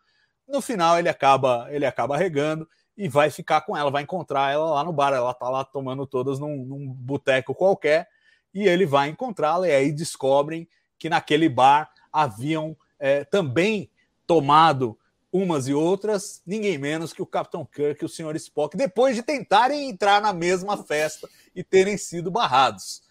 No 0.48 0.62
final, 0.62 1.00
ele 1.00 1.10
acaba, 1.10 1.68
ele 1.72 1.86
acaba 1.86 2.18
regando 2.18 2.68
e 2.98 3.08
vai 3.08 3.30
ficar 3.30 3.62
com 3.62 3.76
ela, 3.76 3.90
vai 3.90 4.04
encontrar 4.04 4.52
ela 4.52 4.72
lá 4.72 4.84
no 4.84 4.92
bar. 4.92 5.14
Ela 5.14 5.34
tá 5.34 5.50
lá 5.50 5.64
tomando 5.64 6.06
todas 6.06 6.40
num, 6.40 6.66
num 6.66 6.88
boteco 6.88 7.56
qualquer 7.56 8.10
e 8.54 8.68
ele 8.68 8.86
vai 8.86 9.10
encontrá-la. 9.10 9.68
E 9.68 9.72
aí 9.72 9.92
descobrem 9.92 10.68
que 11.00 11.10
naquele 11.10 11.48
bar 11.48 11.90
haviam 12.12 12.76
é, 13.00 13.24
também 13.24 13.90
tomado 14.28 15.00
umas 15.32 15.68
e 15.68 15.74
outras, 15.74 16.42
ninguém 16.46 16.78
menos 16.78 17.14
que 17.14 17.22
o 17.22 17.26
Capitão 17.26 17.66
Kirk 17.66 18.04
e 18.04 18.06
o 18.06 18.10
Sr. 18.10 18.36
Spock, 18.36 18.76
depois 18.76 19.16
de 19.16 19.24
tentarem 19.24 19.90
entrar 19.90 20.22
na 20.22 20.34
mesma 20.34 20.84
festa 20.84 21.30
e 21.56 21.64
terem 21.64 21.98
sido 21.98 22.30
barrados. 22.30 23.02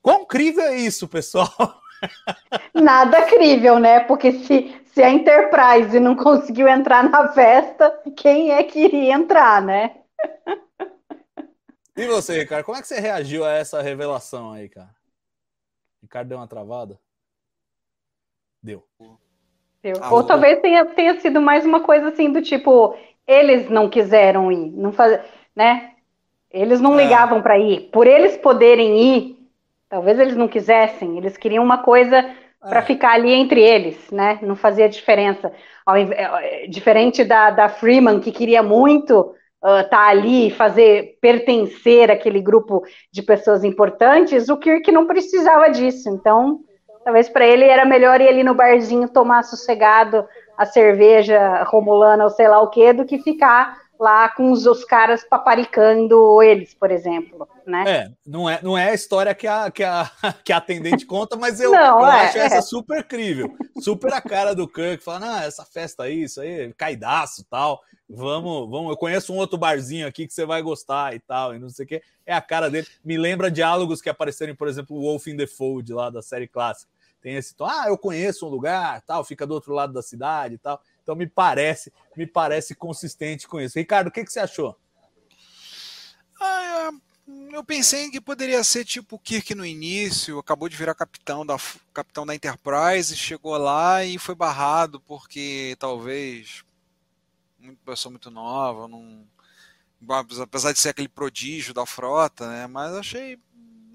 Quão 0.00 0.24
crível 0.24 0.64
é 0.64 0.76
isso, 0.76 1.06
pessoal? 1.06 1.52
Nada 2.72 3.26
crível, 3.26 3.78
né? 3.78 4.00
Porque 4.00 4.32
se, 4.32 4.80
se 4.94 5.02
a 5.02 5.10
Enterprise 5.10 6.00
não 6.00 6.16
conseguiu 6.16 6.68
entrar 6.68 7.08
na 7.08 7.32
festa, 7.32 7.90
quem 8.16 8.52
é 8.52 8.62
que 8.62 8.78
iria 8.78 9.14
entrar, 9.14 9.60
né? 9.60 9.96
E 11.96 12.06
você, 12.06 12.38
Ricardo, 12.38 12.64
como 12.64 12.78
é 12.78 12.80
que 12.80 12.86
você 12.86 13.00
reagiu 13.00 13.44
a 13.44 13.52
essa 13.52 13.82
revelação 13.82 14.52
aí, 14.52 14.68
cara? 14.68 14.94
Ricardo 16.00 16.28
deu 16.28 16.38
uma 16.38 16.46
travada? 16.46 16.98
Deu. 18.62 18.86
Ah, 20.00 20.12
Ou 20.12 20.24
talvez 20.24 20.60
tenha, 20.60 20.84
tenha 20.84 21.18
sido 21.20 21.40
mais 21.40 21.64
uma 21.64 21.80
coisa 21.80 22.08
assim 22.08 22.32
do 22.32 22.42
tipo, 22.42 22.94
eles 23.26 23.68
não 23.70 23.88
quiseram 23.88 24.50
ir, 24.50 24.70
não 24.72 24.92
fazer, 24.92 25.22
né? 25.54 25.92
Eles 26.50 26.80
não 26.80 26.98
É. 26.98 27.04
ligavam 27.04 27.42
para 27.42 27.58
ir. 27.58 27.90
Por 27.92 28.06
eles 28.06 28.36
poderem 28.36 28.98
ir, 29.16 29.38
talvez 29.88 30.18
eles 30.18 30.36
não 30.36 30.48
quisessem. 30.48 31.16
Eles 31.18 31.36
queriam 31.36 31.64
uma 31.64 31.78
coisa 31.78 32.24
para 32.68 32.80
É. 32.80 32.82
ficar 32.82 33.12
ali 33.12 33.32
entre 33.32 33.60
eles, 33.62 34.10
né? 34.10 34.38
Não 34.42 34.56
fazia 34.56 34.88
diferença. 34.88 35.52
É, 35.88 36.64
é, 36.64 36.66
Diferente 36.66 37.24
da, 37.24 37.50
da 37.50 37.68
Freeman, 37.68 38.20
que 38.20 38.32
queria 38.32 38.62
muito 38.62 39.34
estar 39.82 40.08
ali 40.08 40.48
e 40.48 40.50
fazer 40.50 41.18
pertencer 41.20 42.10
àquele 42.10 42.40
grupo 42.40 42.82
de 43.12 43.22
pessoas 43.22 43.64
importantes, 43.64 44.48
o 44.48 44.56
Kirk 44.56 44.90
não 44.92 45.06
precisava 45.06 45.68
disso. 45.70 46.08
Então, 46.08 46.60
talvez 47.08 47.26
para 47.30 47.46
ele 47.46 47.64
era 47.64 47.86
melhor 47.86 48.20
ir 48.20 48.28
ali 48.28 48.44
no 48.44 48.52
barzinho 48.52 49.08
tomar 49.08 49.42
sossegado 49.42 50.28
a 50.58 50.66
cerveja 50.66 51.62
romulana 51.62 52.22
ou 52.22 52.28
sei 52.28 52.46
lá 52.46 52.60
o 52.60 52.68
que, 52.68 52.92
do 52.92 53.06
que 53.06 53.18
ficar 53.18 53.78
lá 53.98 54.28
com 54.28 54.52
os, 54.52 54.66
os 54.66 54.84
caras 54.84 55.24
paparicando 55.24 56.42
eles, 56.42 56.74
por 56.74 56.90
exemplo, 56.90 57.48
né? 57.66 57.84
É, 57.88 58.10
não 58.26 58.48
é, 58.48 58.60
não 58.62 58.76
é 58.76 58.90
a 58.90 58.94
história 58.94 59.34
que 59.34 59.46
a, 59.46 59.70
que 59.70 59.82
a, 59.82 60.10
que 60.44 60.52
a 60.52 60.58
atendente 60.58 61.06
conta, 61.06 61.34
mas 61.34 61.58
eu, 61.62 61.72
Não, 61.72 62.00
eu 62.00 62.06
é, 62.06 62.26
acho 62.26 62.36
é. 62.36 62.40
essa 62.42 62.60
super 62.60 63.02
crível. 63.04 63.56
Super 63.80 64.12
a 64.12 64.20
cara 64.20 64.54
do 64.54 64.68
Kirk, 64.68 65.02
falando, 65.02 65.24
ah, 65.24 65.44
essa 65.44 65.64
festa 65.64 66.02
aí, 66.02 66.24
isso 66.24 66.42
aí, 66.42 66.74
caidaço 66.74 67.42
tal. 67.48 67.80
Vamos, 68.06 68.68
vamos, 68.68 68.90
eu 68.90 68.96
conheço 68.98 69.32
um 69.32 69.36
outro 69.36 69.56
barzinho 69.56 70.06
aqui 70.06 70.26
que 70.26 70.34
você 70.34 70.44
vai 70.44 70.60
gostar 70.60 71.14
e 71.14 71.20
tal, 71.20 71.54
e 71.54 71.58
não 71.58 71.70
sei 71.70 71.86
o 71.86 71.88
quê. 71.88 72.02
É 72.26 72.34
a 72.34 72.40
cara 72.42 72.68
dele. 72.68 72.86
Me 73.02 73.16
lembra 73.16 73.50
diálogos 73.50 74.02
que 74.02 74.10
apareceram, 74.10 74.54
por 74.54 74.68
exemplo, 74.68 74.94
o 74.94 75.00
Wolf 75.00 75.26
in 75.26 75.36
the 75.38 75.46
Fold, 75.46 75.90
lá 75.94 76.10
da 76.10 76.20
série 76.20 76.46
clássica. 76.46 76.97
Tem 77.20 77.36
esse 77.36 77.54
tom, 77.54 77.66
ah, 77.66 77.86
eu 77.88 77.98
conheço 77.98 78.46
um 78.46 78.48
lugar, 78.48 79.02
tal, 79.02 79.24
fica 79.24 79.46
do 79.46 79.54
outro 79.54 79.72
lado 79.72 79.92
da 79.92 80.02
cidade 80.02 80.54
e 80.54 80.58
tal. 80.58 80.80
Então 81.02 81.16
me 81.16 81.26
parece, 81.26 81.92
me 82.16 82.26
parece 82.26 82.74
consistente 82.74 83.48
com 83.48 83.60
isso. 83.60 83.78
Ricardo, 83.78 84.08
o 84.08 84.10
que, 84.10 84.24
que 84.24 84.32
você 84.32 84.40
achou? 84.40 84.76
Ah, 86.40 86.90
é, 86.92 87.56
eu 87.56 87.64
pensei 87.64 88.10
que 88.10 88.20
poderia 88.20 88.62
ser 88.62 88.84
tipo 88.84 89.16
o 89.16 89.18
Kirk 89.18 89.54
no 89.54 89.66
início, 89.66 90.38
acabou 90.38 90.68
de 90.68 90.76
virar 90.76 90.94
capitão 90.94 91.44
da, 91.44 91.56
capitão 91.92 92.24
da 92.24 92.34
Enterprise, 92.34 93.16
chegou 93.16 93.56
lá 93.56 94.04
e 94.04 94.18
foi 94.18 94.34
barrado 94.34 95.00
porque 95.00 95.76
talvez 95.78 96.64
muito 97.58 97.80
pessoa 97.84 98.10
muito 98.10 98.30
nova, 98.30 98.86
não, 98.86 99.26
apesar 100.42 100.72
de 100.72 100.78
ser 100.78 100.90
aquele 100.90 101.08
prodígio 101.08 101.74
da 101.74 101.84
frota, 101.84 102.48
né? 102.48 102.66
Mas 102.66 102.94
achei 102.94 103.38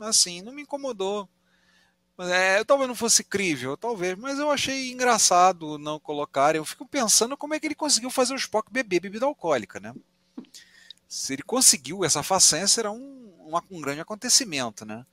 assim, 0.01 0.41
não 0.41 0.53
me 0.53 0.63
incomodou. 0.63 1.29
É, 2.19 2.63
talvez 2.63 2.87
não 2.87 2.95
fosse 2.95 3.23
crível, 3.23 3.75
talvez, 3.75 4.15
mas 4.17 4.37
eu 4.37 4.51
achei 4.51 4.91
engraçado 4.91 5.79
não 5.79 5.99
colocar. 5.99 6.55
Eu 6.55 6.63
fico 6.63 6.85
pensando 6.85 7.35
como 7.35 7.53
é 7.53 7.59
que 7.59 7.65
ele 7.65 7.75
conseguiu 7.75 8.11
fazer 8.11 8.33
o 8.33 8.37
Spock 8.37 8.71
beber 8.71 8.99
bebida 8.99 9.25
alcoólica, 9.25 9.79
né? 9.79 9.93
Se 11.07 11.33
ele 11.33 11.43
conseguiu 11.43 12.05
essa 12.05 12.21
façanha, 12.21 12.67
será 12.67 12.91
um, 12.91 13.33
um, 13.39 13.77
um 13.77 13.81
grande 13.81 14.01
acontecimento, 14.01 14.85
né? 14.85 15.05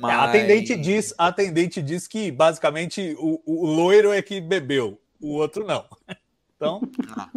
Mas... 0.00 0.18
A, 0.18 0.24
atendente 0.24 0.74
diz, 0.76 1.14
a 1.16 1.28
atendente 1.28 1.82
diz 1.82 2.08
que 2.08 2.32
basicamente 2.32 3.14
o, 3.18 3.40
o 3.44 3.66
loiro 3.66 4.12
é 4.12 4.20
que 4.20 4.40
bebeu, 4.40 5.00
o 5.20 5.34
outro 5.34 5.66
não. 5.66 5.86
Então. 6.56 6.80
Ah. 7.14 7.30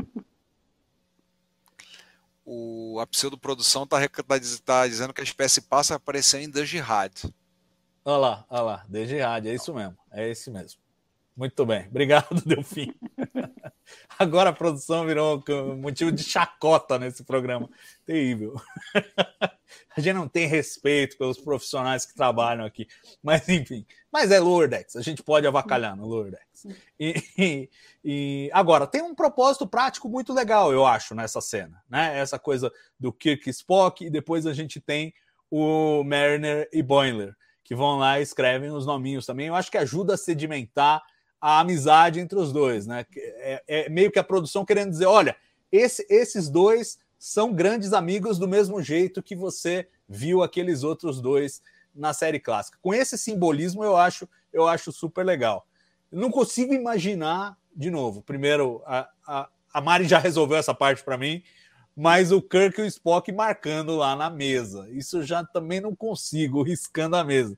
O, 2.46 2.98
a 3.02 3.06
pseudoprodução 3.06 3.84
está 3.84 4.00
tá, 4.08 4.40
tá 4.64 4.88
dizendo 4.88 5.14
que 5.14 5.20
a 5.20 5.24
espécie 5.26 5.60
passa 5.60 5.94
a 5.94 5.98
aparecer 5.98 6.40
em 6.40 6.50
The 6.50 6.66
Jihad. 6.66 7.26
Olha 8.10 8.18
lá, 8.18 8.46
olha 8.50 8.62
lá, 8.64 8.86
The 8.92 9.06
Jihad, 9.06 9.48
é 9.48 9.54
isso 9.54 9.72
mesmo, 9.72 9.96
é 10.12 10.28
esse 10.28 10.50
mesmo. 10.50 10.82
Muito 11.38 11.64
bem, 11.64 11.86
obrigado, 11.88 12.28
Delfim. 12.44 12.92
Agora 14.18 14.50
a 14.50 14.54
produção 14.54 15.06
virou 15.06 15.44
motivo 15.78 16.12
de 16.12 16.24
chacota 16.24 16.98
nesse 16.98 17.24
programa. 17.24 17.70
Terrível. 18.08 18.56
A 19.96 20.02
gente 20.02 20.16
não 20.16 20.28
tem 20.28 20.48
respeito 20.48 21.20
pelos 21.20 21.38
profissionais 21.38 22.04
que 22.04 22.16
trabalham 22.16 22.66
aqui. 22.66 22.88
Mas, 23.22 23.48
enfim. 23.48 23.86
Mas 24.12 24.32
é 24.32 24.40
Lourdex. 24.40 24.96
A 24.96 25.02
gente 25.04 25.22
pode 25.22 25.46
avacalhar 25.46 25.96
no 25.96 26.08
Lourdex. 26.08 26.66
E, 27.00 27.24
e, 27.38 27.70
e, 28.04 28.50
agora, 28.52 28.88
tem 28.88 29.04
um 29.04 29.14
propósito 29.14 29.68
prático 29.68 30.10
muito 30.10 30.34
legal, 30.34 30.74
eu 30.74 30.84
acho, 30.84 31.14
nessa 31.14 31.42
cena. 31.42 31.80
Né? 31.88 32.18
Essa 32.18 32.40
coisa 32.40 32.72
do 33.00 33.14
Kirk 33.14 33.48
Spock 33.52 34.04
e 34.04 34.10
depois 34.10 34.48
a 34.48 34.54
gente 34.54 34.82
tem 34.82 35.14
o 35.52 36.04
Mariner 36.04 36.68
e 36.74 36.82
Boimler, 36.82 37.36
que 37.70 37.76
vão 37.76 38.00
lá 38.00 38.20
e 38.20 38.24
escrevem 38.24 38.72
os 38.72 38.84
nominhos 38.84 39.28
também. 39.28 39.46
Eu 39.46 39.54
acho 39.54 39.70
que 39.70 39.78
ajuda 39.78 40.16
a 40.16 40.18
sedimentar 40.18 41.04
a 41.40 41.60
amizade 41.60 42.20
entre 42.20 42.40
os 42.40 42.52
dois, 42.52 42.88
né? 42.88 43.06
É, 43.16 43.64
é, 43.68 43.90
meio 43.90 44.12
que 44.12 44.18
a 44.18 44.24
produção 44.24 44.66
querendo 44.66 44.90
dizer: 44.90 45.06
olha, 45.06 45.38
esse, 45.72 46.04
esses 46.10 46.50
dois 46.50 46.98
são 47.20 47.54
grandes 47.54 47.94
amigos 47.94 48.40
do 48.40 48.48
mesmo 48.48 48.82
jeito 48.82 49.22
que 49.22 49.36
você 49.36 49.88
viu 50.08 50.42
aqueles 50.42 50.82
outros 50.82 51.22
dois 51.22 51.62
na 51.94 52.12
série 52.12 52.40
clássica. 52.40 52.80
Com 52.82 52.92
esse 52.92 53.20
simbolismo, 53.20 53.84
eu 53.84 53.96
acho, 53.96 54.28
eu 54.52 54.68
acho 54.68 54.92
super 54.92 55.24
legal. 55.24 55.68
Não 56.12 56.32
consigo 56.32 56.74
imaginar, 56.74 57.56
de 57.76 57.92
novo, 57.92 58.24
primeiro, 58.24 58.82
a, 58.84 59.08
a, 59.28 59.50
a 59.72 59.80
Mari 59.80 60.08
já 60.08 60.18
resolveu 60.18 60.58
essa 60.58 60.74
parte 60.74 61.04
para 61.04 61.20
mim, 61.20 61.44
mas 61.96 62.32
o 62.32 62.42
Kirk 62.42 62.80
e 62.80 62.84
o 62.84 62.88
Spock 62.88 63.32
marcando 63.32 63.96
lá 63.96 64.16
na 64.16 64.30
mesa. 64.30 64.88
Isso 64.90 65.18
eu 65.18 65.24
já 65.24 65.44
também 65.44 65.82
não 65.82 65.96
consigo, 65.96 66.62
riscando 66.64 67.16
a 67.16 67.24
mesa. 67.24 67.58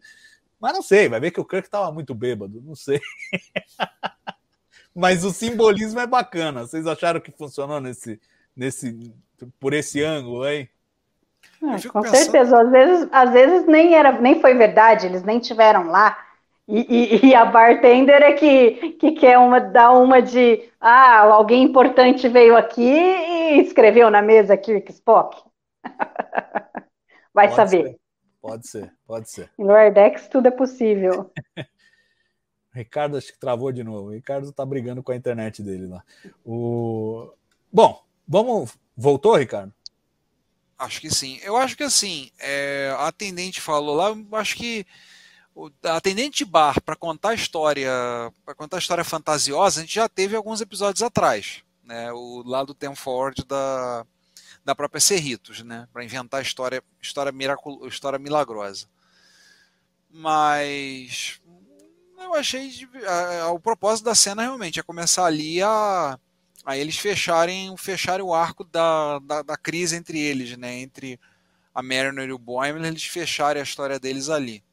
Mas 0.60 0.74
não 0.74 0.82
sei, 0.82 1.10
vai 1.10 1.20
ver 1.20 1.32
que 1.32 1.40
o 1.40 1.46
Kirk 1.46 1.68
estava 1.68 1.92
muito 1.92 2.14
bêbado, 2.14 2.62
não 2.62 2.76
sei. 2.76 3.02
Mas 4.94 5.24
o 5.24 5.32
simbolismo 5.32 6.00
é 6.00 6.06
bacana. 6.06 6.62
Vocês 6.62 6.86
acharam 6.86 7.22
que 7.22 7.32
funcionou 7.32 7.80
nesse, 7.80 8.20
nesse, 8.56 9.14
por 9.60 9.74
esse 9.74 10.04
ângulo 10.04 10.44
aí? 10.44 10.70
É, 11.64 11.88
com 11.88 12.02
pensando... 12.02 12.16
certeza. 12.16 12.62
Às 12.62 12.72
vezes, 12.72 13.10
às 13.12 13.32
vezes 13.32 13.68
nem, 13.68 13.96
era, 13.96 14.20
nem 14.20 14.42
foi 14.42 14.54
verdade, 14.54 15.06
eles 15.06 15.24
nem 15.24 15.40
tiveram 15.40 15.88
lá. 15.88 16.18
E, 16.74 16.86
e, 16.90 17.26
e, 17.28 17.36
a 17.36 17.44
bartender 17.44 18.22
é 18.22 18.32
que, 18.32 18.94
que 18.94 19.12
quer 19.12 19.38
uma, 19.38 19.60
dar 19.60 19.92
uma 19.92 20.22
de 20.22 20.70
ah, 20.80 21.20
alguém 21.20 21.64
importante 21.64 22.30
veio 22.30 22.56
aqui 22.56 22.82
e 22.82 23.60
escreveu 23.60 24.10
na 24.10 24.22
mesa 24.22 24.56
Kirk 24.56 24.90
Spock. 24.90 25.44
Vai 27.34 27.50
pode 27.50 27.56
saber. 27.56 27.84
Ser. 27.84 28.00
Pode 28.42 28.68
ser, 28.68 28.94
pode 29.06 29.30
ser. 29.30 29.52
Em 29.60 29.66
Lordex 29.66 30.30
tudo 30.30 30.48
é 30.48 30.52
possível. 30.52 31.30
Ricardo 32.74 33.18
acho 33.18 33.34
que 33.34 33.40
travou 33.40 33.74
de 33.74 33.84
novo. 33.84 34.08
O 34.08 34.14
Ricardo 34.14 34.54
tá 34.54 34.66
brigando 34.66 35.04
com 35.04 35.12
a 35.12 35.16
internet 35.18 35.62
dele 35.62 35.88
lá. 35.88 36.02
O... 36.46 37.34
Bom, 37.70 38.02
vamos. 38.26 38.78
Voltou, 38.96 39.36
Ricardo? 39.36 39.74
Acho 40.80 41.02
que 41.02 41.10
sim. 41.10 41.38
Eu 41.44 41.58
acho 41.58 41.76
que 41.76 41.84
assim, 41.84 42.32
é, 42.40 42.96
a 42.98 43.10
atendente 43.10 43.60
falou 43.60 43.94
lá, 43.94 44.16
acho 44.40 44.56
que 44.56 44.86
o 45.56 45.70
atendente 45.84 46.40
de 46.40 46.46
bar 46.46 46.82
para 46.82 46.96
contar 46.96 47.30
a 47.30 47.36
história, 47.36 47.92
para 48.46 48.56
contar 48.56 48.78
história 48.78 49.04
fantasiosa, 49.04 49.80
a 49.80 49.84
gente 49.84 49.96
já 49.96 50.08
teve 50.08 50.36
alguns 50.36 50.62
episódios 50.62 51.04
atrás, 51.04 51.64
né? 51.84 52.12
O 52.14 52.44
lado 52.46 52.74
Tem 52.74 52.94
Forward 52.96 53.44
da 53.46 54.06
da 54.64 54.76
própria 54.76 55.02
Cerritos, 55.02 55.64
né? 55.64 55.88
Para 55.92 56.04
inventar 56.04 56.42
história, 56.42 56.84
história, 57.02 57.34
história 57.88 58.20
milagrosa. 58.20 58.88
Mas 60.10 61.42
eu 62.18 62.34
achei 62.36 62.72
o 63.52 63.60
propósito 63.60 64.06
da 64.06 64.16
cena 64.16 64.44
realmente 64.44 64.80
é 64.80 64.84
começar 64.84 65.26
ali 65.26 65.62
a, 65.62 66.20
a 66.66 66.78
eles 66.78 66.98
fecharem, 66.98 67.76
fecharem 67.78 68.26
o 68.26 68.34
arco 68.34 68.64
da, 68.64 69.20
da, 69.20 69.42
da, 69.42 69.58
crise 69.58 69.96
entre 69.96 70.20
eles, 70.20 70.56
né? 70.58 70.80
Entre 70.80 71.20
a 71.74 71.82
Mariner 71.82 72.30
e 72.30 72.34
o 72.34 72.38
Boimler, 72.38 72.86
eles 72.86 73.06
fecharem 73.06 73.62
a 73.62 73.64
história 73.64 74.00
deles 74.00 74.30
ali. 74.30 74.64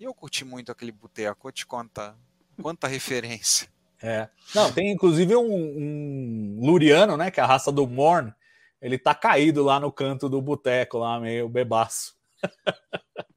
E 0.00 0.04
eu 0.04 0.14
curti 0.14 0.46
muito 0.46 0.72
aquele 0.72 0.90
boteco, 0.90 1.42
vou 1.42 1.52
te 1.52 1.66
contar. 1.66 2.16
Quanta 2.62 2.88
referência. 2.88 3.68
É. 4.02 4.30
Não, 4.54 4.72
tem 4.72 4.90
inclusive 4.90 5.36
um, 5.36 5.52
um 5.52 6.58
Luriano, 6.62 7.18
né? 7.18 7.30
Que 7.30 7.38
é 7.38 7.42
a 7.42 7.46
raça 7.46 7.70
do 7.70 7.86
Morn, 7.86 8.32
ele 8.80 8.96
tá 8.96 9.14
caído 9.14 9.62
lá 9.62 9.78
no 9.78 9.92
canto 9.92 10.26
do 10.26 10.40
boteco, 10.40 10.96
lá 10.96 11.20
meio 11.20 11.50
bebaço. 11.50 12.16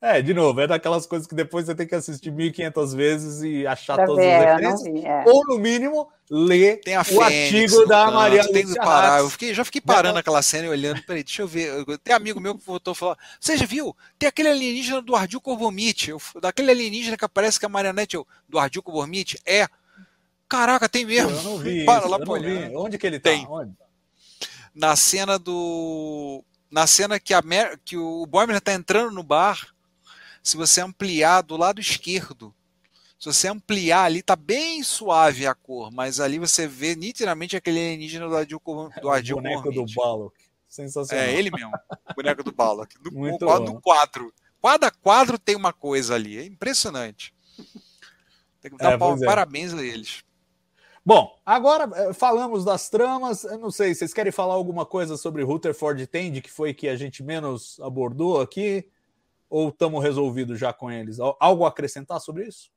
é, 0.00 0.22
de 0.22 0.34
novo, 0.34 0.60
é 0.60 0.66
daquelas 0.66 1.06
coisas 1.06 1.26
que 1.26 1.34
depois 1.34 1.66
você 1.66 1.74
tem 1.74 1.86
que 1.86 1.94
assistir 1.94 2.30
1500 2.30 2.94
vezes 2.94 3.42
e 3.42 3.66
achar 3.66 3.96
pra 3.96 4.06
todas 4.06 4.24
ver, 4.24 4.34
as 4.34 4.60
referências. 4.60 5.04
é. 5.04 5.24
Ou, 5.26 5.46
no 5.46 5.58
mínimo, 5.58 6.08
ler 6.30 6.80
Tem 6.80 6.96
a 6.96 7.02
o 7.02 7.04
Fênix 7.04 7.22
artigo 7.24 7.86
da 7.86 8.04
canto, 8.04 8.14
Maria 8.14 8.52
tem 8.52 8.66
que 8.66 8.74
parar. 8.74 9.20
Eu 9.20 9.30
fiquei, 9.30 9.52
já 9.52 9.64
fiquei 9.64 9.80
parando 9.80 10.18
aquela 10.18 10.40
cena 10.40 10.66
e 10.66 10.70
olhando. 10.70 11.02
Peraí, 11.02 11.22
deixa 11.22 11.42
eu 11.42 11.48
ver. 11.48 11.84
Tem 12.02 12.14
amigo 12.14 12.40
meu 12.40 12.56
que 12.56 12.64
voltou 12.64 12.92
a 12.92 12.94
falar. 12.94 13.18
Você 13.38 13.56
já 13.56 13.66
viu? 13.66 13.94
Tem 14.18 14.28
aquele 14.28 14.48
alienígena 14.48 15.02
do 15.02 15.14
Ardil 15.14 15.40
Corvomite. 15.40 16.10
Eu, 16.10 16.20
daquele 16.40 16.70
alienígena 16.70 17.16
que 17.16 17.24
aparece 17.24 17.60
que 17.60 17.66
a 17.66 17.68
marionete 17.68 18.16
eu, 18.16 18.26
do 18.48 18.58
Ardil 18.58 18.82
Corvomite 18.82 19.38
é. 19.44 19.66
Caraca, 20.48 20.88
tem 20.88 21.04
mesmo. 21.04 21.30
Eu 21.30 21.42
não 21.42 21.58
vi. 21.58 21.84
Para 21.84 22.00
isso, 22.00 22.08
lá 22.08 22.18
eu. 22.18 22.80
Onde 22.80 22.98
que 22.98 23.06
ele 23.06 23.18
tá? 23.18 23.30
Tem. 23.30 23.46
Onde? 23.48 23.72
Na 24.74 24.96
cena 24.96 25.38
do. 25.38 26.42
Na 26.72 26.86
cena 26.86 27.20
que, 27.20 27.34
a 27.34 27.42
Mer, 27.42 27.78
que 27.84 27.96
o 27.96 28.24
Boimler 28.26 28.60
tá 28.60 28.72
entrando 28.72 29.12
no 29.12 29.22
bar. 29.22 29.72
Se 30.42 30.56
você 30.56 30.80
ampliar 30.80 31.42
do 31.42 31.56
lado 31.56 31.80
esquerdo, 31.80 32.52
se 33.18 33.26
você 33.26 33.46
ampliar 33.46 34.04
ali, 34.04 34.22
tá 34.22 34.34
bem 34.34 34.82
suave 34.82 35.46
a 35.46 35.54
cor, 35.54 35.92
mas 35.92 36.18
ali 36.18 36.38
você 36.38 36.66
vê 36.66 36.96
nitidamente 36.96 37.56
aquele 37.56 37.78
alienígena 37.78 38.26
do 38.28 38.36
Ardil, 38.36 38.58
Cor- 38.58 38.90
do 39.00 39.06
O 39.06 39.10
Ardil 39.12 39.36
boneco 39.36 39.70
do. 39.70 39.84
Balok. 39.94 40.34
Sensacional. 40.68 41.24
É 41.26 41.32
ele 41.34 41.50
mesmo, 41.50 41.70
o 42.10 42.14
boneco 42.14 42.42
do 42.42 42.50
Balak. 42.50 42.96
No, 43.04 43.12
Muito 43.12 43.44
quadro, 43.44 43.80
quadro. 43.80 44.34
Cada 44.62 44.90
quadro 44.90 45.38
tem 45.38 45.54
uma 45.54 45.72
coisa 45.72 46.14
ali. 46.14 46.38
É 46.38 46.44
impressionante. 46.46 47.34
Tem 48.62 48.70
que 48.70 48.78
dar 48.78 48.92
É, 48.92 48.94
é. 48.94 49.26
parabéns 49.26 49.74
a 49.74 49.84
eles. 49.84 50.24
Bom, 51.04 51.36
agora 51.44 51.90
eh, 52.10 52.12
falamos 52.12 52.64
das 52.64 52.88
tramas. 52.88 53.44
Eu 53.44 53.58
não 53.58 53.70
sei, 53.70 53.94
vocês 53.94 54.14
querem 54.14 54.30
falar 54.32 54.54
alguma 54.54 54.86
coisa 54.86 55.16
sobre 55.16 55.42
Rutherford 55.42 56.06
Tende, 56.06 56.40
que 56.40 56.50
foi 56.50 56.72
que 56.72 56.88
a 56.88 56.96
gente 56.96 57.22
menos 57.22 57.78
abordou 57.80 58.40
aqui? 58.40 58.88
Ou 59.50 59.70
estamos 59.70 60.02
resolvidos 60.02 60.58
já 60.60 60.72
com 60.72 60.90
eles? 60.90 61.20
Al- 61.20 61.36
Algo 61.40 61.64
a 61.64 61.68
acrescentar 61.68 62.20
sobre 62.20 62.46
isso? 62.48 62.70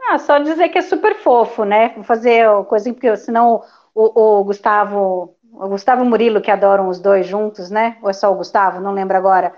Ah, 0.00 0.18
só 0.18 0.38
dizer 0.38 0.68
que 0.70 0.78
é 0.78 0.82
super 0.82 1.14
fofo, 1.16 1.64
né? 1.64 1.90
Vou 1.94 2.04
fazer 2.04 2.48
o 2.48 2.64
coisinha, 2.64 2.94
porque 2.94 3.14
senão 3.16 3.62
o, 3.94 4.38
o 4.40 4.44
Gustavo, 4.44 5.36
o 5.52 5.68
Gustavo 5.68 6.04
Murilo, 6.04 6.40
que 6.40 6.50
adoram 6.50 6.88
os 6.88 6.98
dois 7.00 7.26
juntos, 7.26 7.70
né? 7.70 7.98
Ou 8.02 8.08
é 8.10 8.12
só 8.12 8.32
o 8.32 8.36
Gustavo, 8.36 8.80
não 8.80 8.92
lembro 8.92 9.16
agora. 9.16 9.52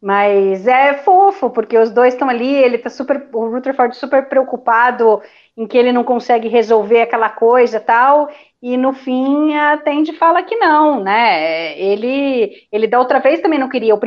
Mas 0.00 0.66
é 0.66 0.94
fofo, 0.98 1.50
porque 1.50 1.78
os 1.78 1.90
dois 1.90 2.14
estão 2.14 2.28
ali, 2.28 2.46
ele 2.54 2.78
tá 2.78 2.90
super, 2.90 3.28
o 3.34 3.50
Rutherford 3.50 3.96
super 3.96 4.28
preocupado 4.28 5.22
em 5.56 5.66
que 5.66 5.78
ele 5.78 5.92
não 5.92 6.04
consegue 6.04 6.48
resolver 6.48 7.00
aquela 7.00 7.30
coisa 7.30 7.80
tal, 7.80 8.28
e 8.62 8.76
no 8.76 8.92
fim 8.92 9.54
a 9.54 9.78
Tandy 9.78 10.12
fala 10.12 10.42
que 10.42 10.56
não, 10.56 11.02
né? 11.02 11.78
Ele, 11.80 12.66
ele 12.70 12.86
da 12.86 12.98
outra 12.98 13.20
vez 13.20 13.40
também 13.40 13.58
não 13.58 13.68
queria. 13.68 13.94
O, 13.94 14.00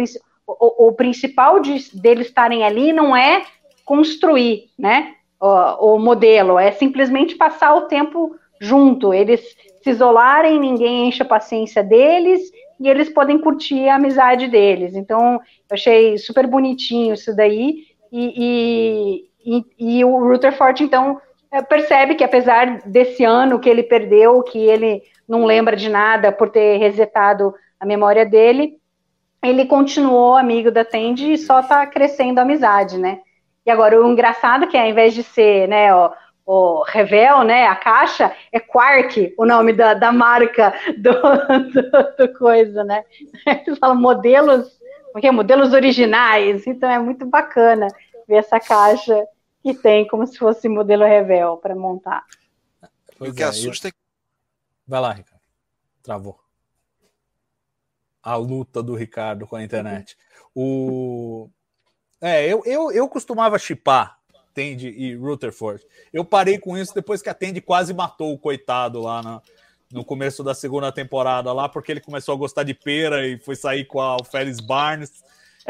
o, 0.47 0.87
o 0.87 0.93
principal 0.93 1.59
de, 1.59 1.77
deles 1.93 2.27
estarem 2.27 2.63
ali 2.63 2.93
não 2.93 3.15
é 3.15 3.43
construir, 3.83 4.69
né? 4.77 5.15
O, 5.41 5.95
o 5.95 5.99
modelo, 5.99 6.59
é 6.59 6.71
simplesmente 6.71 7.35
passar 7.35 7.73
o 7.73 7.87
tempo 7.87 8.35
junto. 8.59 9.13
Eles 9.13 9.41
se 9.81 9.89
isolarem, 9.89 10.59
ninguém 10.59 11.07
enche 11.07 11.23
a 11.23 11.25
paciência 11.25 11.81
deles 11.81 12.51
e 12.79 12.87
eles 12.87 13.09
podem 13.09 13.39
curtir 13.39 13.87
a 13.89 13.95
amizade 13.95 14.47
deles. 14.47 14.95
Então, 14.95 15.33
eu 15.33 15.73
achei 15.73 16.17
super 16.17 16.45
bonitinho 16.45 17.13
isso 17.13 17.35
daí. 17.35 17.85
E, 18.11 19.23
e, 19.45 19.63
e, 19.79 19.97
e 19.97 20.05
o 20.05 20.17
Rutherford, 20.17 20.83
então, 20.83 21.19
percebe 21.67 22.15
que 22.15 22.23
apesar 22.23 22.81
desse 22.85 23.23
ano 23.23 23.59
que 23.59 23.69
ele 23.69 23.83
perdeu, 23.83 24.41
que 24.43 24.59
ele 24.59 25.01
não 25.27 25.45
lembra 25.45 25.75
de 25.75 25.89
nada 25.89 26.31
por 26.31 26.49
ter 26.49 26.77
resetado 26.77 27.53
a 27.79 27.85
memória 27.85 28.25
dele, 28.25 28.77
ele 29.43 29.65
continuou 29.65 30.35
amigo 30.35 30.69
da 30.69 30.83
Tandy 30.83 31.33
e 31.33 31.37
só 31.37 31.61
tá 31.61 31.85
crescendo 31.87 32.39
a 32.39 32.41
amizade, 32.41 32.97
né? 32.97 33.19
E 33.65 33.71
agora, 33.71 33.99
o 33.99 34.11
engraçado 34.11 34.65
é 34.65 34.67
que 34.67 34.77
ao 34.77 34.87
invés 34.87 35.13
de 35.13 35.23
ser, 35.23 35.67
né, 35.67 35.89
o 36.45 36.83
Revel, 36.83 37.43
né, 37.43 37.67
a 37.67 37.75
caixa, 37.75 38.33
é 38.51 38.59
Quark, 38.59 39.35
o 39.37 39.45
nome 39.45 39.71
da, 39.71 39.93
da 39.93 40.11
marca 40.11 40.73
do, 40.97 41.11
do, 41.11 42.15
do 42.17 42.33
coisa, 42.37 42.83
né? 42.83 43.03
Eles 43.45 43.77
falam 43.77 43.95
modelos, 43.95 44.67
como 45.11 45.21
que 45.21 45.27
é? 45.27 45.31
modelos 45.31 45.73
originais, 45.73 46.65
então 46.65 46.89
é 46.89 46.97
muito 46.97 47.25
bacana 47.25 47.87
ver 48.27 48.37
essa 48.37 48.59
caixa 48.59 49.23
que 49.61 49.73
tem 49.73 50.07
como 50.07 50.25
se 50.25 50.37
fosse 50.37 50.67
modelo 50.67 51.03
Revel 51.05 51.57
para 51.57 51.75
montar. 51.75 52.25
Pois 53.17 53.31
o 53.31 53.35
que 53.35 53.43
é, 53.43 53.47
assusta 53.47 53.89
é 53.89 53.91
que 53.91 53.97
Vai 54.87 55.01
lá, 55.01 55.13
Ricardo. 55.13 55.41
Travou. 56.01 56.39
A 58.23 58.35
luta 58.35 58.81
do 58.81 58.95
Ricardo 58.95 59.45
com 59.45 59.55
a 59.55 59.63
internet. 59.63 60.17
O... 60.55 61.47
É, 62.19 62.45
eu, 62.47 62.63
eu, 62.65 62.91
eu 62.91 63.07
costumava 63.07 63.59
chipar 63.59 64.19
Tandy 64.53 64.89
e 64.89 65.15
Rutherford. 65.15 65.85
Eu 66.11 66.25
parei 66.25 66.57
com 66.57 66.75
isso 66.75 66.93
depois 66.93 67.21
que 67.21 67.29
a 67.29 67.33
Tandy 67.35 67.61
quase 67.61 67.93
matou 67.93 68.33
o 68.33 68.39
coitado 68.39 68.99
lá 68.99 69.21
na- 69.21 69.41
no 69.91 70.03
começo 70.03 70.43
da 70.43 70.53
segunda 70.53 70.91
temporada, 70.91 71.53
lá 71.53 71.67
porque 71.69 71.91
ele 71.91 72.01
começou 72.01 72.35
a 72.35 72.37
gostar 72.37 72.63
de 72.63 72.73
pera 72.73 73.25
e 73.25 73.39
foi 73.39 73.55
sair 73.55 73.85
com 73.85 74.01
a 74.01 74.17
Félix 74.23 74.59
Barnes. 74.59 75.23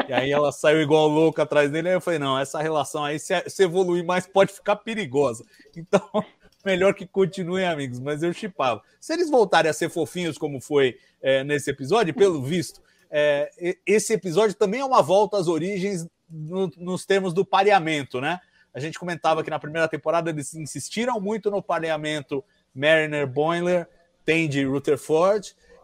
E 0.08 0.12
aí 0.12 0.30
ela 0.32 0.50
saiu 0.52 0.80
igual 0.80 1.08
louca 1.08 1.42
atrás 1.42 1.70
dele. 1.70 1.88
Aí 1.88 1.94
eu 1.94 2.00
falei: 2.00 2.18
não, 2.18 2.38
essa 2.38 2.60
relação 2.60 3.04
aí, 3.04 3.18
se, 3.18 3.32
se 3.48 3.62
evoluir 3.62 4.04
mais, 4.04 4.26
pode 4.26 4.52
ficar 4.52 4.76
perigosa. 4.76 5.44
Então, 5.76 6.02
melhor 6.64 6.94
que 6.94 7.06
continuem 7.06 7.66
amigos, 7.66 7.98
mas 8.00 8.22
eu 8.22 8.32
chipava. 8.32 8.82
Se 9.00 9.12
eles 9.12 9.30
voltarem 9.30 9.70
a 9.70 9.74
ser 9.74 9.88
fofinhos, 9.88 10.38
como 10.38 10.60
foi 10.60 10.96
é, 11.22 11.44
nesse 11.44 11.70
episódio, 11.70 12.14
pelo 12.14 12.42
visto, 12.42 12.80
é, 13.10 13.50
esse 13.86 14.12
episódio 14.12 14.54
também 14.54 14.80
é 14.80 14.84
uma 14.84 15.02
volta 15.02 15.36
às 15.38 15.48
origens 15.48 16.06
no- 16.28 16.70
nos 16.76 17.04
termos 17.04 17.32
do 17.32 17.44
pareamento, 17.44 18.20
né? 18.20 18.40
A 18.72 18.78
gente 18.78 18.98
comentava 18.98 19.42
que 19.42 19.50
na 19.50 19.58
primeira 19.58 19.88
temporada 19.88 20.30
eles 20.30 20.54
insistiram 20.54 21.20
muito 21.20 21.50
no 21.50 21.60
pareamento 21.60 22.44
Mariner 22.72 23.26
Boiler, 23.26 23.88
Tandy 24.24 24.64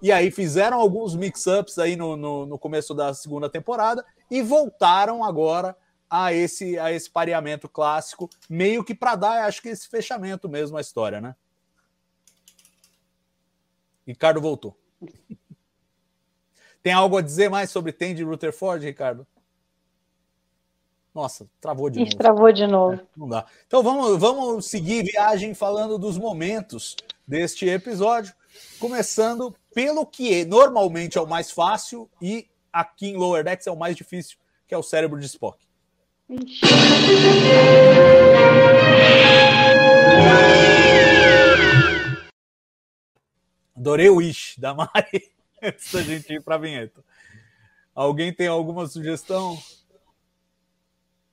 e 0.00 0.12
aí 0.12 0.30
fizeram 0.30 0.78
alguns 0.78 1.14
mix-ups 1.14 1.78
aí 1.78 1.96
no, 1.96 2.16
no, 2.16 2.46
no 2.46 2.58
começo 2.58 2.94
da 2.94 3.14
segunda 3.14 3.48
temporada 3.48 4.04
e 4.30 4.42
voltaram 4.42 5.24
agora 5.24 5.76
a 6.08 6.32
esse, 6.32 6.78
a 6.78 6.92
esse 6.92 7.10
pareamento 7.10 7.68
clássico, 7.68 8.30
meio 8.48 8.84
que 8.84 8.94
para 8.94 9.16
dar, 9.16 9.44
acho 9.46 9.60
que 9.60 9.68
esse 9.68 9.88
fechamento 9.88 10.48
mesmo 10.48 10.76
à 10.76 10.80
história, 10.80 11.20
né? 11.20 11.34
Ricardo 14.06 14.40
voltou. 14.40 14.76
Tem 16.82 16.92
algo 16.92 17.16
a 17.16 17.22
dizer 17.22 17.50
mais 17.50 17.70
sobre 17.70 17.92
Tandy 17.92 18.22
Rutherford, 18.22 18.86
Ricardo? 18.86 19.26
Nossa, 21.12 21.48
travou 21.60 21.90
de 21.90 22.00
Ixi, 22.00 22.10
novo. 22.10 22.18
travou 22.18 22.52
de 22.52 22.66
novo. 22.66 23.00
Não 23.16 23.28
dá. 23.28 23.46
Então 23.66 23.82
vamos, 23.82 24.18
vamos 24.20 24.66
seguir 24.66 25.02
viagem 25.02 25.54
falando 25.54 25.98
dos 25.98 26.18
momentos 26.18 26.94
deste 27.26 27.66
episódio, 27.66 28.34
começando 28.78 29.56
pelo 29.76 30.06
que 30.06 30.42
normalmente 30.46 31.18
é 31.18 31.20
o 31.20 31.26
mais 31.26 31.50
fácil 31.50 32.08
e 32.18 32.48
aqui 32.72 33.08
em 33.08 33.16
Lower 33.18 33.44
Decks 33.44 33.66
é 33.66 33.70
o 33.70 33.76
mais 33.76 33.94
difícil, 33.94 34.38
que 34.66 34.74
é 34.74 34.78
o 34.78 34.82
cérebro 34.82 35.20
de 35.20 35.26
Spock. 35.26 35.62
Adorei 43.76 44.08
o 44.08 44.22
Ish 44.22 44.56
da 44.56 44.72
Mari 44.72 45.30
antes 45.62 45.92
da 45.92 46.00
gente 46.00 46.32
ir 46.32 46.42
para 46.42 46.54
a 46.54 46.58
vinheta. 46.58 47.04
Alguém 47.94 48.32
tem 48.32 48.46
alguma 48.46 48.86
sugestão? 48.86 49.58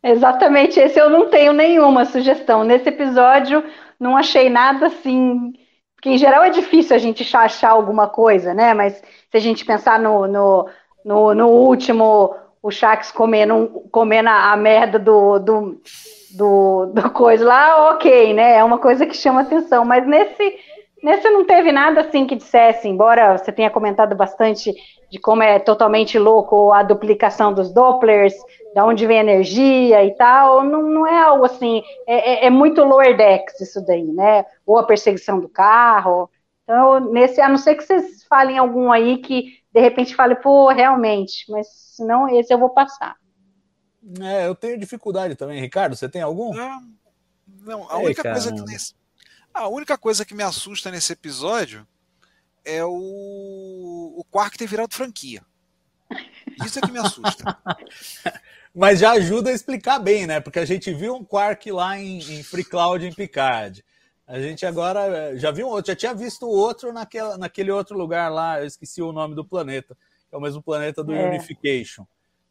Exatamente, 0.03 0.81
esse 0.81 0.99
eu 0.99 1.09
não 1.09 1.29
tenho 1.29 1.53
nenhuma 1.53 2.03
sugestão. 2.03 2.65
Nesse 2.65 2.89
episódio, 2.89 3.63
não 3.97 4.17
achei 4.17 4.49
nada 4.49 4.87
assim. 4.87 5.53
Porque 6.03 6.15
em 6.15 6.17
geral 6.17 6.43
é 6.43 6.49
difícil 6.49 6.93
a 6.93 6.99
gente 6.99 7.23
achar- 7.33 7.71
alguma 7.71 8.09
coisa, 8.09 8.53
né? 8.53 8.73
Mas 8.73 9.01
se 9.31 9.37
a 9.37 9.39
gente 9.39 9.63
pensar 9.63 9.97
no, 9.97 10.27
no, 10.27 10.67
no, 11.05 11.33
no 11.33 11.47
último, 11.47 12.35
o 12.61 12.69
Shax 12.69 13.09
comendo, 13.09 13.69
comendo 13.89 14.27
a 14.27 14.53
merda 14.57 14.99
do, 14.99 15.39
do, 15.39 15.81
do, 16.37 16.85
do 16.87 17.09
coisa 17.11 17.45
lá, 17.45 17.91
ok, 17.91 18.33
né? 18.33 18.57
É 18.57 18.63
uma 18.65 18.79
coisa 18.79 19.05
que 19.05 19.15
chama 19.15 19.43
atenção. 19.43 19.85
Mas 19.85 20.05
nesse, 20.05 20.57
nesse 21.01 21.29
não 21.29 21.45
teve 21.45 21.71
nada 21.71 22.01
assim 22.01 22.27
que 22.27 22.35
dissesse, 22.35 22.85
embora 22.89 23.37
você 23.37 23.49
tenha 23.53 23.69
comentado 23.69 24.13
bastante 24.13 24.73
de 25.09 25.17
como 25.19 25.41
é 25.41 25.57
totalmente 25.57 26.19
louco 26.19 26.73
a 26.73 26.83
duplicação 26.83 27.53
dos 27.53 27.73
Dopplers, 27.73 28.33
da 28.73 28.85
onde 28.85 29.05
vem 29.07 29.19
a 29.19 29.21
energia 29.21 30.03
e 30.05 30.15
tal, 30.15 30.63
não, 30.63 30.83
não 30.83 31.07
é 31.07 31.19
algo 31.21 31.45
assim, 31.45 31.81
é, 32.07 32.45
é- 32.45 32.47
é 32.47 32.49
muito 32.49 32.83
lower 32.83 33.15
decks 33.17 33.59
isso 33.61 33.85
daí, 33.85 34.03
né? 34.05 34.45
Ou 34.65 34.77
a 34.77 34.85
perseguição 34.85 35.39
do 35.39 35.49
carro. 35.49 36.29
Então, 36.63 36.99
nesse, 37.11 37.41
a 37.41 37.49
não 37.49 37.57
ser 37.57 37.75
que 37.75 37.83
vocês 37.83 38.23
falem 38.25 38.57
algum 38.57 38.91
aí 38.91 39.17
que 39.19 39.59
de 39.73 39.81
repente 39.81 40.15
fale, 40.15 40.35
pô, 40.35 40.69
realmente, 40.69 41.45
mas 41.51 41.67
senão 41.95 42.27
esse 42.29 42.53
eu 42.53 42.59
vou 42.59 42.69
passar. 42.69 43.15
É, 44.21 44.47
eu 44.47 44.55
tenho 44.55 44.77
dificuldade 44.79 45.35
também. 45.35 45.61
Ricardo, 45.61 45.95
você 45.95 46.09
tem 46.09 46.21
algum? 46.21 46.55
Não, 46.55 46.93
não, 47.47 47.89
a 47.89 47.97
Ei, 47.97 47.99
única 47.99 48.25
coisa 48.25 48.53
que 48.53 48.63
caramba. 48.63 48.65
nesse- 48.65 48.95
a 49.53 49.67
única 49.69 49.97
coisa 49.97 50.25
que 50.25 50.35
me 50.35 50.43
assusta 50.43 50.91
nesse 50.91 51.13
episódio 51.13 51.87
é 52.65 52.83
o 52.85 54.15
o 54.17 54.23
Quark 54.31 54.57
ter 54.57 54.67
virado 54.67 54.95
franquia. 54.95 55.45
Isso 56.55 56.79
é 56.79 56.83
que 56.83 56.91
me 56.91 56.99
assusta. 56.99 57.47
Mas 58.73 58.99
já 58.99 59.11
ajuda 59.11 59.51
a 59.51 59.53
explicar 59.53 59.99
bem, 59.99 60.25
né? 60.25 60.39
Porque 60.39 60.59
a 60.59 60.65
gente 60.65 60.91
viu 60.91 61.15
um 61.15 61.23
Quark 61.23 61.71
lá 61.71 61.99
em, 61.99 62.17
em 62.17 62.43
Free 62.43 62.63
Cloud 62.63 63.05
em 63.05 63.13
Picard. 63.13 63.83
A 64.25 64.39
gente 64.39 64.65
agora 64.65 65.01
eh, 65.01 65.37
já 65.37 65.51
viu 65.51 65.67
um 65.67 65.69
outro, 65.69 65.91
já 65.91 65.95
tinha 65.95 66.13
visto 66.13 66.45
o 66.45 66.49
outro 66.49 66.91
naquela, 66.93 67.37
naquele 67.37 67.71
outro 67.71 67.97
lugar 67.97 68.31
lá, 68.31 68.61
eu 68.61 68.65
esqueci 68.65 69.01
o 69.01 69.11
nome 69.11 69.35
do 69.35 69.43
planeta, 69.45 69.97
é 70.31 70.37
o 70.37 70.41
mesmo 70.41 70.61
planeta 70.61 71.03
do 71.03 71.13
É. 71.13 71.29
Unification. 71.29 72.05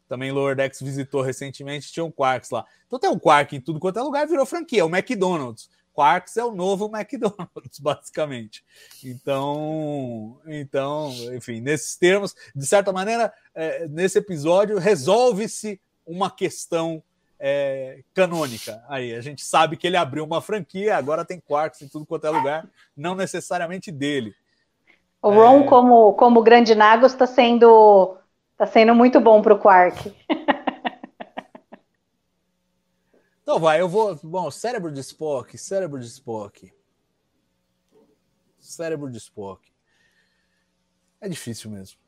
Também 0.07 0.31
Lower 0.31 0.55
Decks 0.55 0.81
visitou 0.81 1.21
recentemente, 1.21 1.91
tinha 1.91 2.05
um 2.05 2.11
Quarks 2.11 2.51
lá. 2.51 2.63
Então 2.85 2.99
tem 2.99 3.09
um 3.09 3.17
Quark 3.17 3.55
em 3.55 3.59
tudo 3.59 3.79
quanto 3.79 3.97
é 3.99 4.01
lugar, 4.03 4.27
virou 4.27 4.45
franquia, 4.45 4.81
é 4.81 4.83
o 4.83 4.95
McDonald's. 4.95 5.69
Quarks 5.93 6.37
é 6.37 6.43
o 6.43 6.53
novo 6.53 6.89
McDonald's, 6.95 7.79
basicamente. 7.81 8.63
Então, 9.03 10.39
então, 10.45 11.11
enfim, 11.35 11.59
nesses 11.59 11.95
termos, 11.95 12.35
de 12.55 12.65
certa 12.65 12.93
maneira, 12.93 13.33
eh, 13.55 13.87
nesse 13.89 14.19
episódio, 14.19 14.77
resolve-se 14.77 15.81
uma 16.05 16.29
questão 16.29 17.01
é, 17.39 18.03
canônica. 18.13 18.83
Aí 18.87 19.13
a 19.13 19.21
gente 19.21 19.43
sabe 19.45 19.77
que 19.77 19.85
ele 19.87 19.97
abriu 19.97 20.23
uma 20.23 20.41
franquia, 20.41 20.95
agora 20.95 21.25
tem 21.25 21.39
Quarks 21.39 21.81
em 21.81 21.87
tudo 21.87 22.05
quanto 22.05 22.27
é 22.27 22.29
lugar, 22.29 22.67
não 22.95 23.15
necessariamente 23.15 23.91
dele. 23.91 24.33
O 25.21 25.29
Ron, 25.29 25.65
como, 25.65 26.13
como 26.13 26.43
grande 26.43 26.75
Nagos, 26.75 27.13
está 27.13 27.25
sendo, 27.25 28.17
tá 28.57 28.65
sendo 28.65 28.93
muito 28.93 29.19
bom 29.19 29.41
para 29.41 29.53
o 29.53 29.59
Quark. 29.59 30.13
Então 33.43 33.59
vai, 33.59 33.81
eu 33.81 33.89
vou. 33.89 34.17
Bom, 34.23 34.49
cérebro 34.49 34.89
de 34.89 35.01
Spock, 35.01 35.57
cérebro 35.57 35.99
de 35.99 36.07
Spock. 36.07 36.73
Cérebro 38.57 39.11
de 39.11 39.17
Spock. 39.17 39.69
É 41.19 41.27
difícil 41.27 41.69
mesmo. 41.69 41.99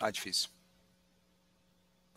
Ah, 0.00 0.10
difícil. 0.10 0.50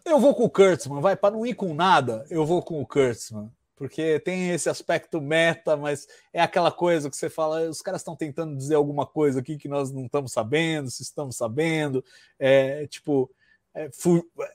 Eu 0.05 0.19
vou 0.19 0.33
com 0.33 0.43
o 0.43 0.49
Kurtzman, 0.49 1.01
vai, 1.01 1.15
para 1.15 1.33
não 1.33 1.45
ir 1.45 1.53
com 1.53 1.73
nada, 1.73 2.25
eu 2.29 2.45
vou 2.45 2.61
com 2.61 2.81
o 2.81 2.85
Kurtzman. 2.85 3.51
Porque 3.75 4.19
tem 4.19 4.49
esse 4.49 4.69
aspecto 4.69 5.21
meta, 5.21 5.77
mas 5.77 6.05
é 6.33 6.41
aquela 6.41 6.69
coisa 6.69 7.09
que 7.09 7.15
você 7.15 7.29
fala, 7.29 7.69
os 7.69 7.81
caras 7.81 8.01
estão 8.01 8.13
tentando 8.13 8.55
dizer 8.57 8.75
alguma 8.75 9.05
coisa 9.05 9.39
aqui 9.39 9.57
que 9.57 9.69
nós 9.69 9.89
não 9.89 10.05
estamos 10.05 10.33
sabendo, 10.33 10.91
se 10.91 11.01
estamos 11.01 11.37
sabendo. 11.37 12.03
É 12.37 12.85
tipo, 12.87 13.31
é, 13.73 13.89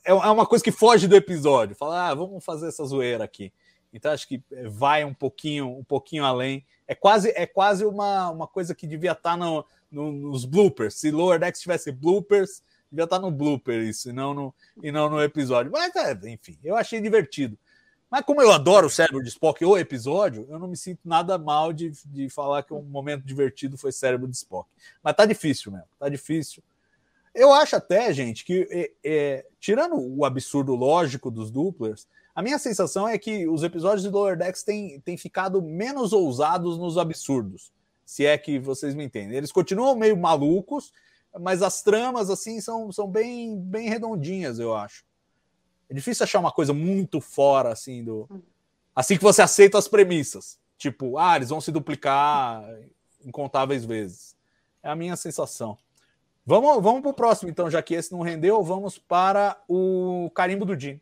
é 0.04 0.12
uma 0.12 0.44
coisa 0.44 0.62
que 0.62 0.70
foge 0.70 1.08
do 1.08 1.16
episódio. 1.16 1.74
Fala, 1.74 2.10
ah, 2.10 2.14
vamos 2.14 2.44
fazer 2.44 2.68
essa 2.68 2.84
zoeira 2.84 3.24
aqui. 3.24 3.50
Então 3.94 4.12
acho 4.12 4.28
que 4.28 4.42
vai 4.66 5.04
um 5.04 5.14
pouquinho, 5.14 5.68
um 5.68 5.84
pouquinho 5.84 6.24
além. 6.24 6.62
É 6.86 6.94
quase, 6.94 7.32
é 7.34 7.46
quase 7.46 7.86
uma, 7.86 8.28
uma 8.28 8.46
coisa 8.46 8.74
que 8.74 8.86
devia 8.86 9.12
estar 9.12 9.38
no, 9.38 9.64
no, 9.90 10.12
nos 10.12 10.44
bloopers. 10.44 10.96
Se 10.96 11.10
Lower 11.10 11.38
Decks 11.38 11.62
tivesse 11.62 11.90
bloopers, 11.92 12.62
devia 12.94 13.04
estar 13.04 13.18
no 13.18 13.30
blooper 13.30 13.82
isso, 13.82 14.08
e 14.08 14.12
não 14.12 14.32
no, 14.32 14.54
e 14.82 14.92
não 14.92 15.10
no 15.10 15.22
episódio. 15.22 15.72
Mas, 15.72 15.94
é, 15.96 16.12
enfim, 16.30 16.56
eu 16.62 16.76
achei 16.76 17.00
divertido. 17.00 17.58
Mas 18.10 18.24
como 18.24 18.40
eu 18.40 18.52
adoro 18.52 18.86
o 18.86 18.90
cérebro 18.90 19.22
de 19.22 19.28
Spock 19.28 19.64
ou 19.64 19.76
episódio, 19.76 20.46
eu 20.48 20.58
não 20.58 20.68
me 20.68 20.76
sinto 20.76 21.00
nada 21.04 21.36
mal 21.36 21.72
de, 21.72 21.90
de 22.06 22.28
falar 22.28 22.62
que 22.62 22.72
um 22.72 22.82
momento 22.82 23.24
divertido 23.24 23.76
foi 23.76 23.90
cérebro 23.90 24.28
de 24.28 24.36
Spock. 24.36 24.68
Mas 25.02 25.16
tá 25.16 25.26
difícil 25.26 25.72
mesmo, 25.72 25.88
tá 25.98 26.08
difícil. 26.08 26.62
Eu 27.34 27.52
acho 27.52 27.74
até, 27.74 28.12
gente, 28.12 28.44
que 28.44 28.68
é, 28.70 28.90
é, 29.02 29.46
tirando 29.58 29.96
o 29.96 30.24
absurdo 30.24 30.76
lógico 30.76 31.28
dos 31.28 31.50
duplers, 31.50 32.06
a 32.32 32.42
minha 32.42 32.58
sensação 32.58 33.08
é 33.08 33.18
que 33.18 33.48
os 33.48 33.62
episódios 33.62 34.02
de 34.02 34.08
Lower 34.08 34.36
Decks 34.36 34.62
têm, 34.62 35.00
têm 35.00 35.16
ficado 35.16 35.60
menos 35.60 36.12
ousados 36.12 36.78
nos 36.78 36.96
absurdos, 36.96 37.72
se 38.04 38.24
é 38.24 38.38
que 38.38 38.58
vocês 38.58 38.94
me 38.94 39.04
entendem. 39.04 39.36
Eles 39.36 39.50
continuam 39.50 39.96
meio 39.96 40.16
malucos, 40.16 40.92
mas 41.40 41.62
as 41.62 41.82
tramas 41.82 42.30
assim 42.30 42.60
são, 42.60 42.90
são 42.92 43.08
bem, 43.08 43.58
bem 43.58 43.88
redondinhas, 43.88 44.58
eu 44.58 44.74
acho. 44.74 45.04
É 45.88 45.94
difícil 45.94 46.24
achar 46.24 46.38
uma 46.38 46.52
coisa 46.52 46.72
muito 46.72 47.20
fora 47.20 47.70
assim 47.70 48.02
do 48.02 48.28
assim 48.94 49.16
que 49.16 49.22
você 49.22 49.42
aceita 49.42 49.78
as 49.78 49.88
premissas. 49.88 50.58
Tipo, 50.76 51.18
ah, 51.18 51.36
eles 51.36 51.48
vão 51.48 51.60
se 51.60 51.72
duplicar 51.72 52.64
incontáveis 53.24 53.84
vezes. 53.84 54.36
É 54.82 54.90
a 54.90 54.96
minha 54.96 55.16
sensação. 55.16 55.78
Vamos, 56.46 56.82
vamos 56.82 57.00
para 57.00 57.10
o 57.10 57.14
próximo, 57.14 57.48
então, 57.48 57.70
já 57.70 57.82
que 57.82 57.94
esse 57.94 58.12
não 58.12 58.20
rendeu, 58.20 58.62
vamos 58.62 58.98
para 58.98 59.56
o 59.66 60.30
carimbo 60.34 60.66
do 60.66 60.78
Jim. 60.78 61.00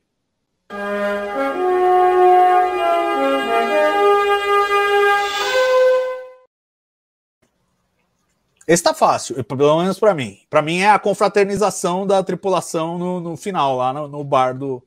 Esse 8.66 8.82
tá 8.82 8.94
fácil, 8.94 9.42
pelo 9.44 9.80
menos 9.80 9.98
para 9.98 10.14
mim. 10.14 10.40
Para 10.48 10.62
mim 10.62 10.80
é 10.80 10.90
a 10.90 10.98
confraternização 10.98 12.06
da 12.06 12.22
tripulação 12.22 12.96
no, 12.96 13.20
no 13.20 13.36
final, 13.36 13.76
lá 13.76 13.92
no, 13.92 14.08
no, 14.08 14.22
bar 14.22 14.56
do. 14.56 14.84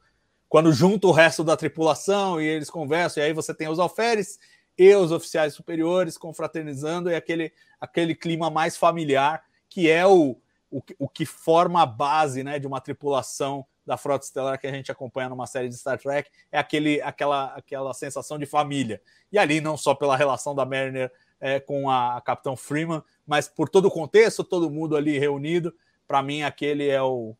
Quando 0.47 0.71
junta 0.71 1.07
o 1.07 1.11
resto 1.11 1.43
da 1.43 1.57
tripulação 1.57 2.39
e 2.39 2.45
eles 2.45 2.69
conversam, 2.69 3.21
e 3.21 3.25
aí 3.25 3.33
você 3.33 3.53
tem 3.53 3.67
os 3.67 3.79
alferes 3.79 4.39
e 4.77 4.93
os 4.95 5.11
oficiais 5.11 5.53
superiores 5.53 6.17
confraternizando, 6.17 7.09
e 7.09 7.15
aquele, 7.15 7.51
aquele 7.79 8.15
clima 8.15 8.49
mais 8.49 8.77
familiar, 8.77 9.43
que 9.69 9.89
é 9.89 10.05
o, 10.05 10.37
o, 10.71 10.81
o 10.99 11.09
que 11.09 11.25
forma 11.25 11.81
a 11.81 11.85
base 11.85 12.43
né, 12.43 12.59
de 12.59 12.67
uma 12.67 12.79
tripulação 12.79 13.65
da 13.85 13.97
frota 13.97 14.25
estelar 14.25 14.59
que 14.59 14.65
a 14.65 14.71
gente 14.71 14.91
acompanha 14.91 15.29
numa 15.29 15.45
série 15.45 15.69
de 15.69 15.77
Star 15.77 15.97
Trek 15.99 16.29
é 16.51 16.57
aquele, 16.57 17.01
aquela, 17.01 17.53
aquela 17.53 17.93
sensação 17.93 18.39
de 18.39 18.45
família. 18.45 19.01
E 19.31 19.37
ali, 19.37 19.61
não 19.61 19.77
só 19.77 19.93
pela 19.93 20.17
relação 20.17 20.55
da 20.55 20.65
Mariner 20.65 21.11
é, 21.39 21.59
com 21.59 21.89
a, 21.89 22.21
Capitão 22.21 22.55
Freeman, 22.55 23.03
mas 23.25 23.47
por 23.47 23.69
todo 23.69 23.85
o 23.87 23.91
contexto, 23.91 24.43
todo 24.43 24.69
mundo 24.69 24.95
ali 24.95 25.17
reunido, 25.17 25.73
para 26.07 26.21
mim 26.21 26.43
aquele 26.43 26.89
é 26.89 27.01
o 27.01 27.35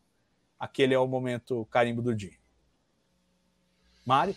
aquele 0.58 0.94
é 0.94 0.98
o 0.98 1.06
momento 1.06 1.66
carimbo 1.70 2.00
do 2.00 2.14
dia. 2.14 2.32
Mari? 4.04 4.36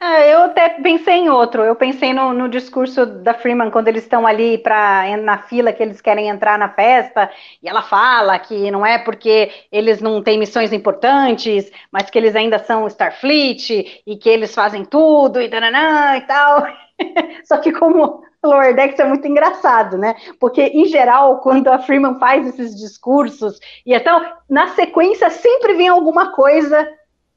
Ah, 0.00 0.20
eu 0.20 0.42
até 0.42 0.68
pensei 0.80 1.14
em 1.16 1.28
outro. 1.28 1.62
Eu 1.62 1.74
pensei 1.74 2.12
no, 2.14 2.32
no 2.32 2.48
discurso 2.48 3.04
da 3.04 3.34
Freeman 3.34 3.70
quando 3.70 3.88
eles 3.88 4.04
estão 4.04 4.26
ali 4.26 4.56
para 4.58 5.16
na 5.16 5.38
fila 5.38 5.72
que 5.72 5.82
eles 5.82 6.00
querem 6.00 6.28
entrar 6.28 6.56
na 6.56 6.68
festa 6.68 7.28
e 7.60 7.68
ela 7.68 7.82
fala 7.82 8.38
que 8.38 8.70
não 8.70 8.86
é 8.86 8.98
porque 8.98 9.50
eles 9.72 10.00
não 10.00 10.22
têm 10.22 10.38
missões 10.38 10.72
importantes, 10.72 11.70
mas 11.90 12.08
que 12.10 12.16
eles 12.16 12.36
ainda 12.36 12.60
são 12.60 12.86
Starfleet 12.86 14.02
e 14.06 14.16
que 14.16 14.28
eles 14.28 14.54
fazem 14.54 14.84
tudo 14.84 15.40
e 15.40 15.48
dananã 15.48 16.16
e 16.16 16.20
tal. 16.22 16.64
Só 17.44 17.58
que 17.58 17.72
como 17.72 18.22
Lower 18.44 18.74
Decks 18.74 18.98
é 18.98 19.04
muito 19.04 19.26
engraçado, 19.26 19.98
né? 19.98 20.14
Porque, 20.38 20.62
em 20.62 20.86
geral, 20.86 21.38
quando 21.38 21.68
a 21.68 21.78
Freeman 21.78 22.18
faz 22.18 22.46
esses 22.46 22.76
discursos, 22.76 23.58
e 23.84 23.94
então, 23.94 24.24
na 24.48 24.68
sequência 24.68 25.30
sempre 25.30 25.74
vem 25.74 25.88
alguma 25.88 26.32
coisa 26.32 26.88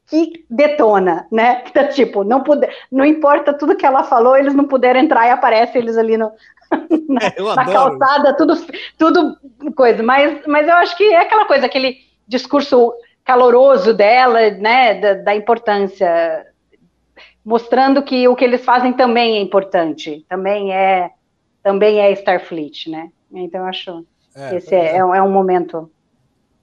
que 0.08 0.46
detona, 0.50 1.26
né? 1.32 1.64
Então, 1.72 1.88
tipo, 1.88 2.24
não, 2.24 2.44
puder, 2.44 2.76
não 2.92 3.06
importa 3.06 3.54
tudo 3.54 3.76
que 3.76 3.86
ela 3.86 4.04
falou, 4.04 4.36
eles 4.36 4.54
não 4.54 4.66
puderam 4.66 5.00
entrar 5.00 5.28
e 5.28 5.32
aparece 5.32 5.78
eles 5.78 5.98
ali 5.98 6.18
no, 6.18 6.32
na, 7.08 7.22
é, 7.26 7.56
na 7.56 7.66
calçada, 7.66 8.36
tudo, 8.36 8.54
tudo 8.98 9.38
coisa. 9.76 10.04
Mas, 10.04 10.46
mas 10.46 10.68
eu 10.68 10.76
acho 10.76 10.96
que 10.98 11.06
é 11.06 11.22
aquela 11.22 11.46
coisa, 11.46 11.66
aquele 11.66 11.98
discurso 12.28 12.94
caloroso 13.24 13.94
dela, 13.94 14.52
né? 14.52 14.96
Da, 14.96 15.14
da 15.14 15.36
importância, 15.36 16.46
mostrando 17.44 18.04
que 18.04 18.28
o 18.28 18.36
que 18.36 18.44
eles 18.44 18.64
fazem 18.64 18.94
também 18.94 19.38
é 19.38 19.42
importante, 19.42 20.26
também 20.30 20.74
é, 20.74 21.12
também 21.64 22.00
é 22.00 22.12
Starfleet, 22.12 22.90
né? 22.90 23.10
Então 23.32 23.62
eu 23.62 23.68
acho 23.68 24.06
é, 24.36 24.56
esse 24.56 24.76
é, 24.76 24.96
é, 24.96 24.98
é 24.98 25.24
um 25.24 25.32
momento. 25.32 25.90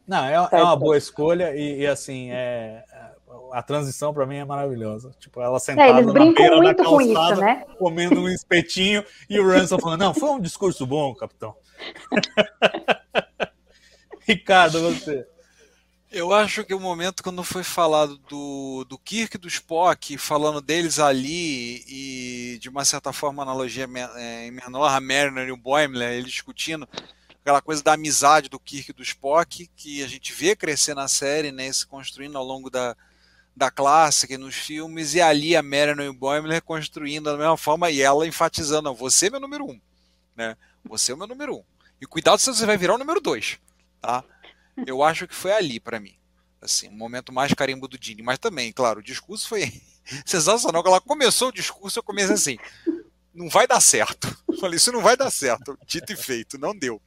Não, 0.06 0.24
é, 0.24 0.34
é 0.34 0.62
uma 0.62 0.76
boa 0.76 0.96
escolha 0.96 1.54
e, 1.54 1.80
e 1.80 1.86
assim 1.86 2.30
é 2.30 2.82
a 3.52 3.62
transição 3.62 4.12
para 4.12 4.26
mim 4.26 4.36
é 4.36 4.44
maravilhosa. 4.44 5.14
Tipo, 5.18 5.40
ela 5.40 5.58
sentada 5.58 5.88
é, 5.88 6.02
eles 6.02 6.12
brincam 6.12 6.44
na 6.44 6.50
beira 6.50 6.56
muito 6.56 6.76
da 6.76 6.84
calçada, 6.84 7.04
com 7.04 7.32
isso, 7.32 7.40
né? 7.40 7.64
comendo 7.78 8.20
um 8.20 8.28
espetinho 8.28 9.04
e 9.28 9.38
o 9.38 9.46
Ransom 9.46 9.78
falando: 9.80 10.00
"Não, 10.00 10.14
foi 10.14 10.30
um 10.30 10.40
discurso 10.40 10.86
bom, 10.86 11.14
capitão". 11.14 11.54
Ricardo, 14.26 14.80
você. 14.80 15.26
Eu 16.10 16.32
acho 16.32 16.64
que 16.64 16.72
o 16.72 16.80
momento 16.80 17.22
quando 17.22 17.44
foi 17.44 17.62
falado 17.62 18.16
do, 18.16 18.82
do 18.88 18.98
Kirk 18.98 19.36
e 19.36 19.38
do 19.38 19.46
Spock, 19.46 20.16
falando 20.16 20.58
deles 20.62 20.98
ali, 20.98 21.84
e 21.86 22.58
de 22.58 22.70
uma 22.70 22.82
certa 22.82 23.12
forma, 23.12 23.42
analogia 23.42 23.86
é, 24.16 24.46
em 24.46 24.50
menor, 24.50 24.86
a 24.86 25.00
Mariner 25.00 25.46
e 25.48 25.52
o 25.52 25.56
Boimler, 25.56 26.12
eles 26.12 26.32
discutindo 26.32 26.88
aquela 27.42 27.60
coisa 27.60 27.82
da 27.82 27.92
amizade 27.92 28.48
do 28.48 28.58
Kirk 28.58 28.90
e 28.90 28.94
do 28.94 29.02
Spock, 29.02 29.70
que 29.76 30.02
a 30.02 30.08
gente 30.08 30.32
vê 30.32 30.56
crescer 30.56 30.94
na 30.94 31.08
série, 31.08 31.52
né, 31.52 31.70
se 31.70 31.86
construindo 31.86 32.38
ao 32.38 32.44
longo 32.44 32.70
da, 32.70 32.96
da 33.54 33.70
clássica 33.70 34.32
e 34.32 34.38
nos 34.38 34.54
filmes, 34.54 35.14
e 35.14 35.20
ali 35.20 35.54
a 35.54 35.62
Mariner 35.62 36.06
e 36.06 36.08
o 36.08 36.14
Boimler 36.14 36.62
construindo 36.62 37.24
da 37.24 37.36
mesma 37.36 37.56
forma, 37.58 37.90
e 37.90 38.00
ela 38.00 38.26
enfatizando, 38.26 38.94
você 38.94 39.26
é 39.26 39.30
meu 39.30 39.40
número 39.40 39.66
um, 39.66 39.78
né? 40.34 40.56
Você 40.84 41.12
é 41.12 41.14
o 41.14 41.18
meu 41.18 41.26
número 41.26 41.56
um. 41.56 41.64
E 42.00 42.06
cuidado 42.06 42.38
se 42.38 42.46
você 42.46 42.64
vai 42.64 42.78
virar 42.78 42.94
o 42.94 42.98
número 42.98 43.20
dois, 43.20 43.58
tá? 44.00 44.24
Eu 44.86 45.02
acho 45.02 45.26
que 45.26 45.34
foi 45.34 45.52
ali 45.52 45.80
para 45.80 46.00
mim. 46.00 46.14
Assim, 46.60 46.88
um 46.88 46.96
momento 46.96 47.32
mais 47.32 47.54
carimbo 47.54 47.86
do 47.86 47.98
Dini. 47.98 48.22
Mas 48.22 48.38
também, 48.38 48.72
claro, 48.72 49.00
o 49.00 49.02
discurso 49.02 49.48
foi 49.48 49.72
sensacional. 50.26 50.82
Quando 50.82 50.92
ela 50.92 51.00
começou 51.00 51.48
o 51.48 51.52
discurso, 51.52 51.98
eu 51.98 52.02
comecei 52.02 52.34
assim: 52.34 52.58
não 53.34 53.48
vai 53.48 53.66
dar 53.66 53.80
certo. 53.80 54.36
Eu 54.48 54.60
falei, 54.60 54.76
isso 54.76 54.90
não 54.90 55.00
vai 55.00 55.16
dar 55.16 55.30
certo. 55.30 55.78
Dito 55.86 56.12
e 56.12 56.16
feito, 56.16 56.58
não 56.58 56.76
deu. 56.76 57.00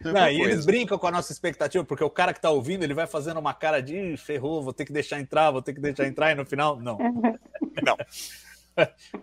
Não, 0.00 0.28
e 0.30 0.40
eles 0.40 0.64
brincam 0.64 0.98
com 0.98 1.06
a 1.06 1.10
nossa 1.10 1.32
expectativa, 1.32 1.84
porque 1.84 2.04
o 2.04 2.08
cara 2.08 2.32
que 2.32 2.38
está 2.38 2.48
ouvindo, 2.50 2.84
ele 2.84 2.94
vai 2.94 3.06
fazendo 3.06 3.38
uma 3.38 3.52
cara 3.52 3.82
de 3.82 4.16
ferrou, 4.16 4.62
vou 4.62 4.72
ter 4.72 4.86
que 4.86 4.92
deixar 4.92 5.20
entrar, 5.20 5.50
vou 5.50 5.60
ter 5.60 5.74
que 5.74 5.80
deixar 5.80 6.06
entrar, 6.06 6.30
e 6.30 6.34
no 6.34 6.46
final, 6.46 6.80
não. 6.80 6.96
Não. 7.82 7.96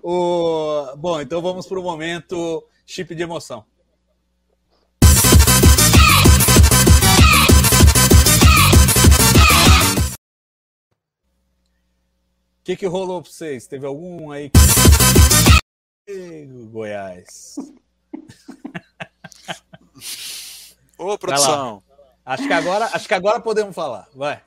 o... 0.04 0.96
Bom, 0.98 1.22
então 1.22 1.42
vamos 1.42 1.68
para 1.68 1.80
o 1.80 1.84
momento 1.84 2.68
chip 2.86 3.14
de 3.14 3.24
emoção. 3.24 3.64
O 12.60 12.64
que, 12.64 12.76
que 12.76 12.86
rolou 12.86 13.22
para 13.22 13.32
vocês? 13.32 13.66
Teve 13.68 13.86
algum 13.86 14.32
aí? 14.32 14.51
Goiás. 16.72 17.55
Ô, 20.97 21.18
produção. 21.18 21.82
Acho 22.26 22.47
que 22.47 22.53
agora, 22.53 22.86
acho 22.93 23.07
que 23.07 23.14
agora 23.14 23.39
podemos 23.39 23.74
falar. 23.74 24.07
Vai. 24.14 24.41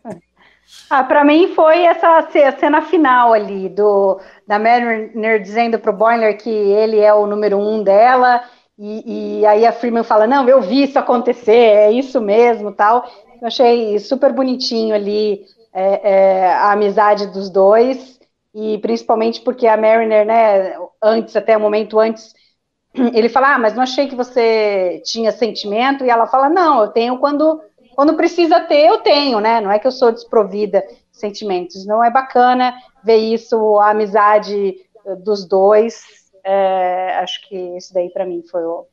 Ah, 0.88 1.02
para 1.02 1.24
mim 1.24 1.54
foi 1.54 1.82
essa 1.84 2.28
cena 2.58 2.82
final 2.82 3.32
ali 3.32 3.68
do 3.68 4.20
da 4.46 4.58
Mariner 4.58 5.40
dizendo 5.42 5.78
pro 5.78 5.92
Boiler 5.92 6.36
que 6.38 6.50
ele 6.50 6.98
é 7.00 7.12
o 7.12 7.26
número 7.26 7.58
um 7.58 7.82
dela 7.82 8.44
E, 8.78 9.40
e, 9.40 9.46
aí 9.46 9.66
a 9.66 9.72
Freeman 9.72 10.02
fala, 10.02 10.26
não, 10.26 10.48
eu 10.48 10.60
vi 10.62 10.84
isso 10.84 10.98
acontecer, 10.98 11.52
é 11.52 11.92
isso 11.92 12.20
mesmo, 12.20 12.72
tal. 12.72 13.04
Eu 13.40 13.46
achei 13.48 13.98
super 13.98 14.32
bonitinho 14.32 14.94
ali 14.94 15.44
é, 15.72 16.10
é, 16.10 16.52
a 16.52 16.72
amizade 16.72 17.26
dos 17.28 17.48
dois, 17.48 18.20
e 18.54 18.78
principalmente 18.78 19.40
porque 19.40 19.66
a 19.66 19.76
Mariner, 19.76 20.26
né, 20.26 20.76
antes, 21.02 21.34
até 21.34 21.56
o 21.56 21.60
momento 21.60 21.98
antes, 21.98 22.34
ele 22.94 23.28
fala, 23.28 23.54
ah, 23.54 23.58
mas 23.58 23.74
não 23.74 23.82
achei 23.82 24.06
que 24.06 24.14
você 24.14 25.00
tinha 25.04 25.32
sentimento, 25.32 26.04
e 26.04 26.10
ela 26.10 26.26
fala, 26.26 26.48
não, 26.48 26.82
eu 26.82 26.88
tenho 26.88 27.18
quando, 27.18 27.62
quando 27.94 28.14
precisa 28.14 28.60
ter, 28.60 28.86
eu 28.86 28.98
tenho, 28.98 29.40
né, 29.40 29.60
não 29.60 29.70
é 29.72 29.78
que 29.78 29.86
eu 29.86 29.92
sou 29.92 30.12
desprovida 30.12 30.82
de 30.82 31.18
sentimentos, 31.18 31.86
não 31.86 32.04
é 32.04 32.10
bacana 32.10 32.74
ver 33.02 33.16
isso, 33.16 33.78
a 33.78 33.90
amizade 33.90 34.76
dos 35.24 35.46
dois, 35.46 36.04
é, 36.44 37.16
acho 37.18 37.48
que 37.48 37.56
isso 37.76 37.94
daí 37.94 38.10
para 38.10 38.26
mim 38.26 38.42
foi 38.42 38.62
o, 38.64 38.86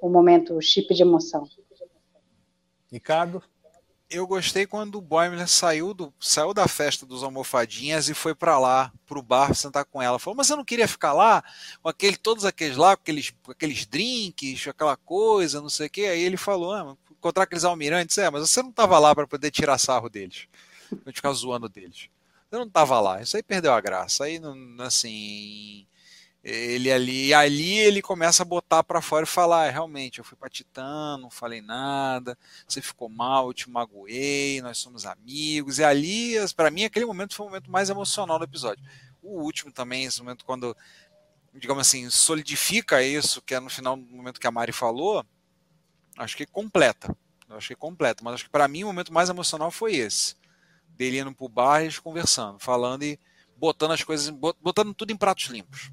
o 0.00 0.08
momento 0.08 0.60
chip 0.60 0.92
de 0.94 1.02
emoção. 1.02 1.44
Ricardo? 2.90 3.42
Eu 4.08 4.26
gostei 4.26 4.66
quando 4.66 4.96
o 4.96 5.00
Boimler 5.00 5.48
saiu, 5.48 5.92
do, 5.92 6.14
saiu 6.20 6.54
da 6.54 6.68
festa 6.68 7.04
dos 7.04 7.22
almofadinhas 7.22 8.08
e 8.08 8.14
foi 8.14 8.34
para 8.34 8.58
lá, 8.58 8.92
pro 9.06 9.22
bar, 9.22 9.54
sentar 9.54 9.84
com 9.84 10.00
ela. 10.00 10.18
Falou, 10.18 10.36
mas 10.36 10.48
eu 10.48 10.56
não 10.56 10.64
queria 10.64 10.86
ficar 10.86 11.12
lá, 11.12 11.42
com 11.82 11.88
aquele, 11.88 12.16
todos 12.16 12.44
aqueles 12.44 12.76
lá, 12.76 12.96
com 12.96 13.02
aqueles, 13.02 13.30
com 13.42 13.50
aqueles 13.50 13.84
drinks, 13.86 14.68
aquela 14.68 14.96
coisa, 14.96 15.60
não 15.60 15.68
sei 15.68 15.88
o 15.88 15.90
quê. 15.90 16.02
Aí 16.02 16.20
ele 16.20 16.36
falou, 16.36 16.72
ah, 16.72 16.96
encontrar 17.10 17.44
aqueles 17.44 17.64
almirantes, 17.64 18.16
é, 18.18 18.30
mas 18.30 18.48
você 18.48 18.62
não 18.62 18.70
estava 18.70 18.98
lá 18.98 19.14
para 19.14 19.26
poder 19.26 19.50
tirar 19.50 19.78
sarro 19.78 20.08
deles, 20.08 20.46
pra 21.02 21.12
ficar 21.12 21.32
zoando 21.32 21.68
deles. 21.68 22.08
Eu 22.50 22.60
não 22.60 22.66
estava 22.66 23.00
lá, 23.00 23.20
isso 23.20 23.36
aí 23.36 23.42
perdeu 23.42 23.72
a 23.72 23.80
graça. 23.80 24.24
Aí, 24.24 24.40
assim, 24.78 25.84
ele 26.48 26.92
ali, 26.92 27.34
ali 27.34 27.76
ele 27.76 28.00
começa 28.00 28.44
a 28.44 28.46
botar 28.46 28.84
para 28.84 29.02
fora 29.02 29.24
e 29.24 29.28
falar, 29.28 29.66
ah, 29.66 29.70
realmente, 29.70 30.20
eu 30.20 30.24
fui 30.24 30.36
para 30.36 30.48
Titã, 30.48 31.18
não 31.18 31.28
falei 31.28 31.60
nada, 31.60 32.38
você 32.68 32.80
ficou 32.80 33.08
mal, 33.08 33.48
eu 33.48 33.52
te 33.52 33.68
magoei, 33.68 34.62
nós 34.62 34.78
somos 34.78 35.04
amigos. 35.04 35.80
E 35.80 35.84
ali, 35.84 36.34
para 36.54 36.70
mim, 36.70 36.84
aquele 36.84 37.04
momento 37.04 37.34
foi 37.34 37.46
o 37.46 37.48
momento 37.48 37.68
mais 37.68 37.90
emocional 37.90 38.38
do 38.38 38.44
episódio. 38.44 38.84
O 39.20 39.42
último 39.42 39.72
também, 39.72 40.04
esse 40.04 40.20
momento 40.20 40.44
quando, 40.44 40.76
digamos 41.52 41.84
assim, 41.84 42.08
solidifica 42.10 43.02
isso, 43.02 43.42
que 43.42 43.52
é 43.52 43.58
no 43.58 43.68
final, 43.68 43.96
no 43.96 44.06
momento 44.06 44.38
que 44.38 44.46
a 44.46 44.52
Mari 44.52 44.70
falou, 44.70 45.26
acho 46.16 46.36
que 46.36 46.46
completa. 46.46 47.12
Eu 47.48 47.56
achei 47.56 47.74
completa, 47.74 48.22
mas 48.22 48.34
acho 48.34 48.44
que 48.44 48.50
para 48.50 48.68
mim 48.68 48.84
o 48.84 48.86
momento 48.86 49.12
mais 49.12 49.28
emocional 49.28 49.72
foi 49.72 49.96
esse. 49.96 50.36
Dele 50.90 51.18
indo 51.18 51.34
pro 51.34 51.48
bar 51.48 51.84
e 51.84 51.92
conversando, 52.00 52.60
falando 52.60 53.02
e 53.02 53.18
botando 53.56 53.90
as 53.90 54.04
coisas, 54.04 54.30
botando 54.30 54.94
tudo 54.94 55.12
em 55.12 55.16
pratos 55.16 55.46
limpos. 55.46 55.90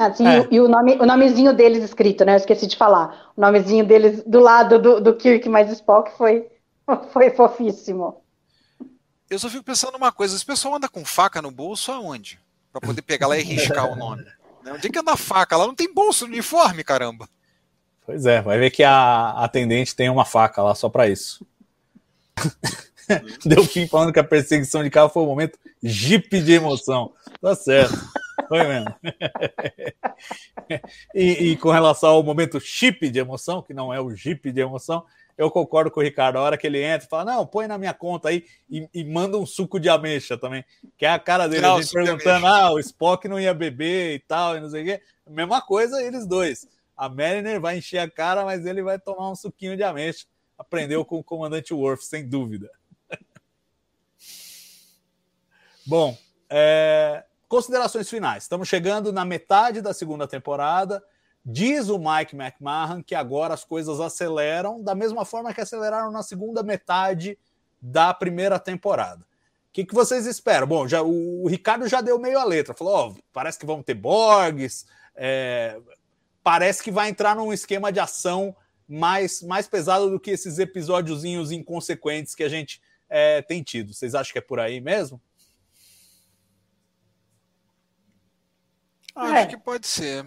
Assim, 0.00 0.26
é. 0.26 0.48
E 0.50 0.58
o, 0.58 0.66
nome, 0.66 0.94
o 0.94 1.04
nomezinho 1.04 1.52
deles 1.52 1.84
escrito, 1.84 2.24
né? 2.24 2.32
Eu 2.32 2.38
esqueci 2.38 2.66
de 2.66 2.74
falar. 2.74 3.30
O 3.36 3.40
nomezinho 3.40 3.84
deles 3.84 4.22
do 4.24 4.40
lado 4.40 4.78
do, 4.78 4.98
do 4.98 5.14
Kirk 5.14 5.46
mais 5.46 5.70
Spock 5.70 6.10
foi, 6.16 6.46
foi 7.12 7.28
fofíssimo. 7.30 8.22
Eu 9.28 9.38
só 9.38 9.50
fico 9.50 9.62
pensando 9.62 9.96
uma 9.96 10.10
coisa: 10.10 10.34
esse 10.34 10.44
pessoal 10.44 10.76
anda 10.76 10.88
com 10.88 11.04
faca 11.04 11.42
no 11.42 11.50
bolso 11.50 11.92
aonde? 11.92 12.40
Para 12.72 12.80
poder 12.80 13.02
pegar 13.02 13.26
lá 13.26 13.36
e 13.36 13.42
riscar 13.42 13.92
o 13.92 13.96
nome. 13.96 14.24
Né? 14.62 14.74
Onde 14.74 14.88
é 14.88 14.90
que 14.90 14.98
anda 14.98 15.12
a 15.12 15.16
faca? 15.16 15.56
Lá 15.56 15.66
não 15.66 15.74
tem 15.74 15.90
bolso 15.90 16.26
no 16.26 16.34
uniforme, 16.34 16.84
caramba. 16.84 17.26
Pois 18.04 18.26
é, 18.26 18.42
vai 18.42 18.58
ver 18.58 18.70
que 18.70 18.82
a 18.82 19.30
atendente 19.42 19.96
tem 19.96 20.10
uma 20.10 20.26
faca 20.26 20.62
lá 20.62 20.74
só 20.74 20.90
para 20.90 21.08
isso. 21.08 21.46
Deu 23.42 23.64
fim 23.64 23.88
falando 23.88 24.12
que 24.12 24.18
a 24.18 24.24
perseguição 24.24 24.82
de 24.82 24.90
carro 24.90 25.08
foi 25.08 25.22
um 25.22 25.26
momento 25.26 25.58
jipe 25.82 26.42
de 26.42 26.52
emoção. 26.52 27.10
Tá 27.40 27.54
certo. 27.54 27.94
Foi 28.50 28.66
mesmo. 28.66 28.92
e, 31.14 31.52
e, 31.52 31.56
com 31.56 31.70
relação 31.70 32.10
ao 32.10 32.22
momento 32.24 32.58
chip 32.58 33.08
de 33.08 33.20
emoção, 33.20 33.62
que 33.62 33.72
não 33.72 33.94
é 33.94 34.00
o 34.00 34.12
jeep 34.12 34.50
de 34.50 34.60
emoção, 34.60 35.06
eu 35.38 35.48
concordo 35.52 35.88
com 35.88 36.00
o 36.00 36.02
Ricardo. 36.02 36.36
A 36.36 36.42
hora 36.42 36.58
que 36.58 36.66
ele 36.66 36.82
entra 36.82 37.06
fala, 37.08 37.32
não, 37.32 37.46
põe 37.46 37.68
na 37.68 37.78
minha 37.78 37.94
conta 37.94 38.28
aí 38.28 38.44
e, 38.68 38.88
e, 38.92 39.04
manda 39.04 39.38
um 39.38 39.46
suco 39.46 39.78
de 39.78 39.88
ameixa 39.88 40.36
também. 40.36 40.64
Que 40.98 41.06
é 41.06 41.10
a 41.10 41.18
cara 41.20 41.46
dele, 41.46 41.62
não, 41.62 41.76
a 41.76 41.80
gente 41.80 41.92
perguntando, 41.92 42.44
ah, 42.44 42.72
o 42.72 42.80
Spock 42.80 43.28
não 43.28 43.38
ia 43.38 43.54
beber 43.54 44.16
e 44.16 44.18
tal, 44.18 44.56
e 44.56 44.60
não 44.60 44.68
sei 44.68 44.82
o 44.82 44.84
quê. 44.84 45.00
Mesma 45.28 45.62
coisa, 45.62 46.02
eles 46.02 46.26
dois. 46.26 46.66
A 46.96 47.08
Mariner 47.08 47.60
vai 47.60 47.78
encher 47.78 47.98
a 47.98 48.10
cara, 48.10 48.44
mas 48.44 48.66
ele 48.66 48.82
vai 48.82 48.98
tomar 48.98 49.30
um 49.30 49.36
suquinho 49.36 49.76
de 49.76 49.84
ameixa. 49.84 50.26
Aprendeu 50.58 51.04
com 51.04 51.20
o 51.20 51.24
comandante 51.24 51.72
Worf, 51.72 52.04
sem 52.04 52.28
dúvida. 52.28 52.68
Bom, 55.86 56.18
é, 56.50 57.24
Considerações 57.50 58.08
finais. 58.08 58.44
Estamos 58.44 58.68
chegando 58.68 59.12
na 59.12 59.24
metade 59.24 59.82
da 59.82 59.92
segunda 59.92 60.24
temporada. 60.24 61.02
Diz 61.44 61.88
o 61.88 61.98
Mike 61.98 62.36
McMahon 62.36 63.02
que 63.02 63.12
agora 63.12 63.52
as 63.52 63.64
coisas 63.64 63.98
aceleram 63.98 64.80
da 64.80 64.94
mesma 64.94 65.24
forma 65.24 65.52
que 65.52 65.60
aceleraram 65.60 66.12
na 66.12 66.22
segunda 66.22 66.62
metade 66.62 67.36
da 67.82 68.14
primeira 68.14 68.56
temporada. 68.60 69.22
O 69.22 69.72
que, 69.72 69.84
que 69.84 69.92
vocês 69.92 70.26
esperam? 70.26 70.64
Bom, 70.64 70.86
já, 70.86 71.02
o, 71.02 71.42
o 71.42 71.48
Ricardo 71.48 71.88
já 71.88 72.00
deu 72.00 72.20
meio 72.20 72.38
a 72.38 72.44
letra. 72.44 72.72
Falou: 72.72 73.16
oh, 73.16 73.22
parece 73.32 73.58
que 73.58 73.66
vão 73.66 73.82
ter 73.82 73.94
Borgs, 73.94 74.86
é, 75.16 75.76
parece 76.44 76.84
que 76.84 76.92
vai 76.92 77.08
entrar 77.08 77.34
num 77.34 77.52
esquema 77.52 77.90
de 77.90 77.98
ação 77.98 78.54
mais, 78.86 79.42
mais 79.42 79.66
pesado 79.66 80.08
do 80.08 80.20
que 80.20 80.30
esses 80.30 80.60
episódiozinhos 80.60 81.50
inconsequentes 81.50 82.32
que 82.32 82.44
a 82.44 82.48
gente 82.48 82.80
é, 83.08 83.42
tem 83.42 83.60
tido. 83.60 83.92
Vocês 83.92 84.14
acham 84.14 84.32
que 84.32 84.38
é 84.38 84.42
por 84.42 84.60
aí 84.60 84.80
mesmo? 84.80 85.20
Acho 89.20 89.34
é. 89.34 89.46
que 89.46 89.56
pode 89.56 89.86
ser. 89.86 90.26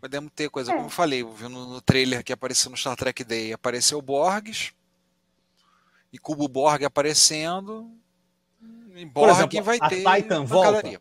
Podemos 0.00 0.32
ter 0.34 0.48
coisa, 0.48 0.72
é. 0.72 0.74
como 0.74 0.86
eu 0.86 0.90
falei, 0.90 1.22
viu 1.22 1.48
no, 1.48 1.66
no, 1.66 1.80
trailer 1.80 2.24
que 2.24 2.32
apareceu 2.32 2.70
no 2.70 2.76
Star 2.76 2.96
Trek 2.96 3.22
Day, 3.22 3.52
apareceu 3.52 3.98
o 3.98 4.02
Borgs, 4.02 4.72
e 6.12 6.18
Cubo 6.18 6.48
Borg 6.48 6.84
aparecendo, 6.84 7.90
e 8.94 9.04
Borg 9.04 9.30
exemplo, 9.30 9.62
vai 9.62 9.78
a 9.80 9.88
ter. 9.88 10.06
A 10.06 10.16
Titan 10.16 10.44
volta? 10.44 11.00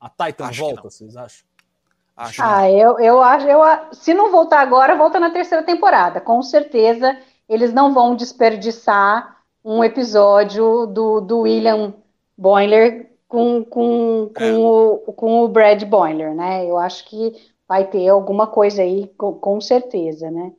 A 0.00 0.08
Titan 0.08 0.46
acho 0.46 0.60
volta, 0.60 0.82
vocês 0.82 1.16
acham? 1.16 1.50
Acho 2.16 2.42
ah, 2.42 2.70
eu, 2.70 2.98
eu 2.98 3.22
acho, 3.22 3.46
eu, 3.46 3.60
se 3.92 4.12
não 4.12 4.30
voltar 4.30 4.60
agora, 4.60 4.96
volta 4.96 5.20
na 5.20 5.30
terceira 5.30 5.64
temporada. 5.64 6.20
Com 6.20 6.42
certeza, 6.42 7.18
eles 7.48 7.72
não 7.72 7.94
vão 7.94 8.16
desperdiçar 8.16 9.38
um 9.64 9.84
episódio 9.84 10.86
do, 10.86 11.20
do 11.20 11.40
William 11.40 11.94
Boiler 12.36 13.09
com, 13.30 13.64
com, 13.64 14.28
com, 14.36 14.44
é. 14.44 14.52
o, 14.52 14.98
com 15.14 15.44
o 15.44 15.48
Brad 15.48 15.84
Boiler, 15.84 16.34
né? 16.34 16.68
Eu 16.68 16.76
acho 16.76 17.08
que 17.08 17.32
vai 17.66 17.86
ter 17.86 18.08
alguma 18.08 18.48
coisa 18.48 18.82
aí, 18.82 19.06
com, 19.16 19.32
com 19.34 19.60
certeza, 19.60 20.28
né? 20.32 20.50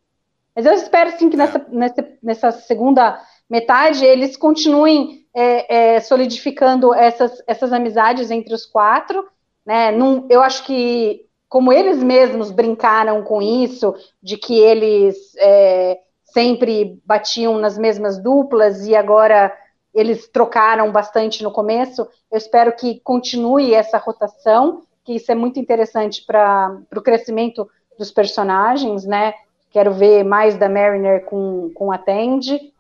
Mas 0.56 0.66
eu 0.66 0.72
espero, 0.72 1.12
sim, 1.20 1.30
que 1.30 1.36
nessa, 1.36 1.58
é. 1.58 1.66
nessa, 1.70 2.08
nessa 2.24 2.52
segunda 2.52 3.22
metade 3.50 4.06
eles 4.06 4.38
continuem 4.38 5.26
é, 5.36 5.96
é, 5.96 6.00
solidificando 6.00 6.94
essas, 6.94 7.44
essas 7.46 7.74
amizades 7.74 8.32
entre 8.32 8.54
os 8.54 8.66
quatro, 8.66 9.28
né? 9.66 9.92
Num, 9.92 10.26
eu 10.30 10.42
acho 10.42 10.64
que, 10.64 11.26
como 11.50 11.74
eles 11.74 12.02
mesmos 12.02 12.52
brincaram 12.52 13.22
com 13.22 13.42
isso, 13.42 13.94
de 14.24 14.38
que 14.38 14.58
eles 14.58 15.18
é, 15.40 16.00
sempre 16.24 17.02
batiam 17.06 17.58
nas 17.60 17.78
mesmas 17.78 18.18
duplas 18.18 18.88
e 18.88 18.96
agora 18.96 19.54
eles 19.94 20.28
trocaram 20.28 20.92
bastante 20.92 21.44
no 21.44 21.52
começo. 21.52 22.08
Eu 22.32 22.38
espero 22.38 22.76
que 22.76 23.00
continue 23.02 23.74
essa 23.74 23.98
rotação, 23.98 24.84
que 25.04 25.16
isso 25.16 25.32
é 25.32 25.36
muito 25.36 25.60
interessante 25.60 26.24
para 26.26 26.78
o 26.96 27.02
crescimento 27.02 27.70
dos 27.98 28.12
personagens, 28.12 29.06
né? 29.06 29.34
Quero 29.70 29.94
ver 29.94 30.24
mais 30.24 30.58
da 30.58 30.70
Mariner 30.70 31.26
com, 31.26 31.72
com 31.74 31.92
a 31.92 31.98
Tandy. 31.98 32.74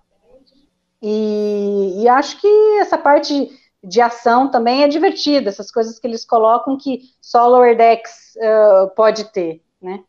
E, 1.01 2.03
e 2.03 2.07
acho 2.07 2.39
que 2.39 2.47
essa 2.79 2.97
parte 2.97 3.49
de 3.83 3.99
ação 3.99 4.51
também 4.51 4.83
é 4.83 4.87
divertida, 4.87 5.49
essas 5.49 5.71
coisas 5.71 5.97
que 5.97 6.05
eles 6.05 6.23
colocam 6.23 6.77
que 6.77 7.01
só 7.19 7.47
Lower 7.47 7.75
Decks 7.75 8.35
uh, 8.35 8.93
pode 8.95 9.25
ter, 9.31 9.63
né? 9.81 10.03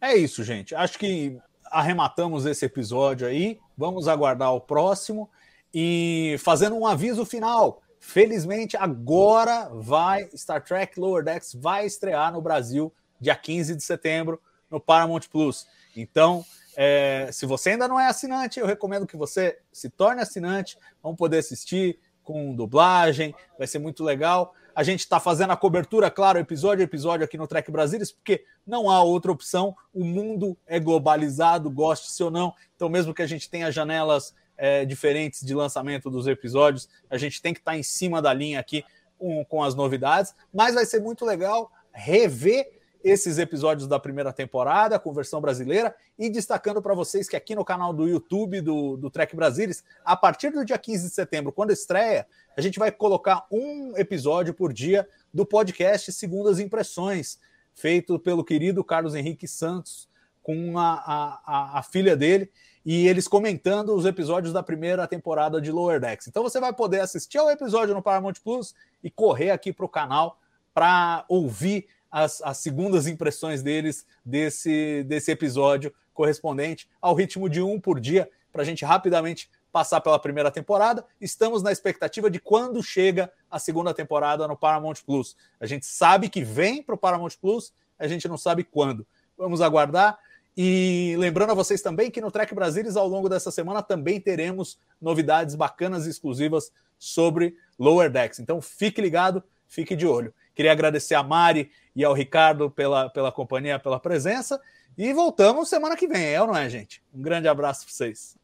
É 0.00 0.16
isso, 0.16 0.42
gente. 0.42 0.74
Acho 0.74 0.98
que 0.98 1.38
arrematamos 1.70 2.46
esse 2.46 2.64
episódio 2.64 3.26
aí. 3.26 3.58
Vamos 3.76 4.08
aguardar 4.08 4.54
o 4.54 4.60
próximo. 4.60 5.28
E 5.72 6.36
fazendo 6.38 6.76
um 6.76 6.86
aviso 6.86 7.24
final. 7.24 7.82
Felizmente, 7.98 8.76
agora 8.76 9.68
vai 9.72 10.28
Star 10.36 10.62
Trek 10.62 10.98
Lower 10.98 11.24
Decks 11.24 11.54
vai 11.54 11.86
estrear 11.86 12.32
no 12.32 12.40
Brasil 12.40 12.92
dia 13.20 13.34
15 13.34 13.74
de 13.74 13.82
setembro 13.82 14.40
no 14.70 14.80
Paramount 14.80 15.22
Plus. 15.30 15.66
Então, 15.96 16.44
é, 16.76 17.30
se 17.32 17.46
você 17.46 17.70
ainda 17.70 17.88
não 17.88 17.98
é 17.98 18.06
assinante, 18.06 18.60
eu 18.60 18.66
recomendo 18.66 19.06
que 19.06 19.16
você 19.16 19.58
se 19.72 19.88
torne 19.88 20.20
assinante. 20.20 20.78
Vamos 21.02 21.16
poder 21.16 21.38
assistir 21.38 21.98
com 22.22 22.54
dublagem, 22.54 23.34
vai 23.56 23.66
ser 23.66 23.78
muito 23.78 24.04
legal. 24.04 24.54
A 24.76 24.82
gente 24.82 25.00
está 25.00 25.18
fazendo 25.18 25.52
a 25.52 25.56
cobertura, 25.56 26.10
claro, 26.10 26.38
episódio 26.38 26.82
a 26.82 26.84
episódio 26.84 27.24
aqui 27.24 27.38
no 27.38 27.46
Trek 27.46 27.70
Brasilis, 27.70 28.12
porque 28.12 28.44
não 28.66 28.90
há 28.90 29.02
outra 29.02 29.32
opção. 29.32 29.74
O 29.90 30.04
mundo 30.04 30.54
é 30.66 30.78
globalizado, 30.78 31.70
goste-se 31.70 32.22
ou 32.22 32.30
não. 32.30 32.52
Então, 32.74 32.86
mesmo 32.90 33.14
que 33.14 33.22
a 33.22 33.26
gente 33.26 33.48
tenha 33.48 33.72
janelas 33.72 34.34
é, 34.54 34.84
diferentes 34.84 35.40
de 35.40 35.54
lançamento 35.54 36.10
dos 36.10 36.26
episódios, 36.26 36.90
a 37.08 37.16
gente 37.16 37.40
tem 37.40 37.54
que 37.54 37.60
estar 37.60 37.70
tá 37.70 37.78
em 37.78 37.82
cima 37.82 38.20
da 38.20 38.34
linha 38.34 38.60
aqui 38.60 38.84
com, 39.18 39.42
com 39.46 39.62
as 39.62 39.74
novidades. 39.74 40.34
Mas 40.52 40.74
vai 40.74 40.84
ser 40.84 41.00
muito 41.00 41.24
legal. 41.24 41.72
rever 41.90 42.75
esses 43.06 43.38
episódios 43.38 43.86
da 43.86 44.00
primeira 44.00 44.32
temporada 44.32 44.98
com 44.98 45.12
versão 45.12 45.40
brasileira 45.40 45.94
e 46.18 46.28
destacando 46.28 46.82
para 46.82 46.92
vocês 46.92 47.28
que 47.28 47.36
aqui 47.36 47.54
no 47.54 47.64
canal 47.64 47.92
do 47.92 48.08
YouTube 48.08 48.60
do, 48.60 48.96
do 48.96 49.08
Trek 49.08 49.36
Brasilis, 49.36 49.84
a 50.04 50.16
partir 50.16 50.50
do 50.50 50.64
dia 50.64 50.76
15 50.76 51.08
de 51.08 51.14
setembro, 51.14 51.52
quando 51.52 51.70
estreia, 51.70 52.26
a 52.56 52.60
gente 52.60 52.80
vai 52.80 52.90
colocar 52.90 53.46
um 53.48 53.96
episódio 53.96 54.52
por 54.52 54.72
dia 54.72 55.08
do 55.32 55.46
podcast 55.46 56.12
Segundas 56.12 56.58
Impressões, 56.58 57.38
feito 57.72 58.18
pelo 58.18 58.42
querido 58.42 58.82
Carlos 58.82 59.14
Henrique 59.14 59.46
Santos 59.46 60.08
com 60.42 60.76
a, 60.76 61.40
a, 61.46 61.78
a, 61.78 61.82
filha 61.84 62.16
dele 62.16 62.50
e 62.84 63.06
eles 63.06 63.28
comentando 63.28 63.94
os 63.94 64.04
episódios 64.04 64.52
da 64.52 64.64
primeira 64.64 65.06
temporada 65.06 65.60
de 65.60 65.70
Lower 65.70 66.00
Decks. 66.00 66.26
Então 66.26 66.42
você 66.42 66.58
vai 66.58 66.72
poder 66.72 67.00
assistir 67.00 67.38
ao 67.38 67.50
episódio 67.50 67.94
no 67.94 68.02
Paramount 68.02 68.34
Plus 68.42 68.74
e 69.02 69.10
correr 69.10 69.50
aqui 69.50 69.72
para 69.72 69.86
o 69.86 69.88
canal 69.88 70.40
para 70.74 71.24
ouvir 71.28 71.86
as, 72.10 72.40
as 72.42 72.58
segundas 72.58 73.06
impressões 73.06 73.62
deles 73.62 74.06
desse, 74.24 75.04
desse 75.04 75.30
episódio 75.30 75.92
correspondente 76.12 76.88
ao 77.00 77.14
ritmo 77.14 77.48
de 77.48 77.60
um 77.60 77.78
por 77.78 78.00
dia, 78.00 78.28
para 78.52 78.62
a 78.62 78.64
gente 78.64 78.84
rapidamente 78.84 79.50
passar 79.70 80.00
pela 80.00 80.18
primeira 80.18 80.50
temporada. 80.50 81.04
Estamos 81.20 81.62
na 81.62 81.70
expectativa 81.70 82.30
de 82.30 82.40
quando 82.40 82.82
chega 82.82 83.30
a 83.50 83.58
segunda 83.58 83.92
temporada 83.92 84.48
no 84.48 84.56
Paramount 84.56 84.96
Plus. 85.04 85.36
A 85.60 85.66
gente 85.66 85.84
sabe 85.84 86.30
que 86.30 86.42
vem 86.42 86.82
para 86.82 86.94
o 86.94 86.98
Paramount 86.98 87.32
Plus, 87.38 87.74
a 87.98 88.08
gente 88.08 88.26
não 88.26 88.38
sabe 88.38 88.64
quando. 88.64 89.06
Vamos 89.36 89.60
aguardar. 89.60 90.18
E 90.56 91.14
lembrando 91.18 91.50
a 91.50 91.54
vocês 91.54 91.82
também 91.82 92.10
que 92.10 92.22
no 92.22 92.30
Trek 92.30 92.54
Brasilis, 92.54 92.96
ao 92.96 93.06
longo 93.06 93.28
dessa 93.28 93.50
semana, 93.50 93.82
também 93.82 94.18
teremos 94.18 94.78
novidades 94.98 95.54
bacanas 95.54 96.06
e 96.06 96.10
exclusivas 96.10 96.72
sobre 96.98 97.54
Lower 97.78 98.10
Decks. 98.10 98.38
Então 98.38 98.62
fique 98.62 99.02
ligado, 99.02 99.44
fique 99.68 99.94
de 99.94 100.06
olho. 100.06 100.32
Queria 100.56 100.72
agradecer 100.72 101.14
a 101.14 101.22
Mari 101.22 101.70
e 101.94 102.02
ao 102.02 102.14
Ricardo 102.14 102.70
pela, 102.70 103.10
pela 103.10 103.30
companhia, 103.30 103.78
pela 103.78 104.00
presença. 104.00 104.58
E 104.96 105.12
voltamos 105.12 105.68
semana 105.68 105.94
que 105.94 106.08
vem, 106.08 106.32
é 106.32 106.40
ou 106.40 106.46
não 106.46 106.56
é, 106.56 106.66
gente? 106.70 107.02
Um 107.14 107.20
grande 107.20 107.46
abraço 107.46 107.84
para 107.84 107.92
vocês. 107.92 108.38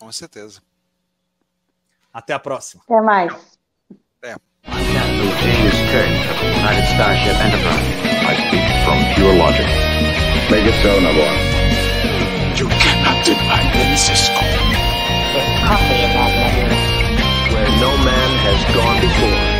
Com 0.00 0.10
certeza. 0.10 0.62
Até 2.10 2.32
a 2.32 2.38
próxima. 2.38 2.82
Até 2.88 3.00
mais. 3.02 3.58
You 12.58 12.66
cannot 12.66 13.24
deny 13.24 13.68
Where 17.52 17.70
no 17.80 17.96
man 18.04 18.30
has 18.44 18.74
gone 18.74 19.00
before. 19.00 19.57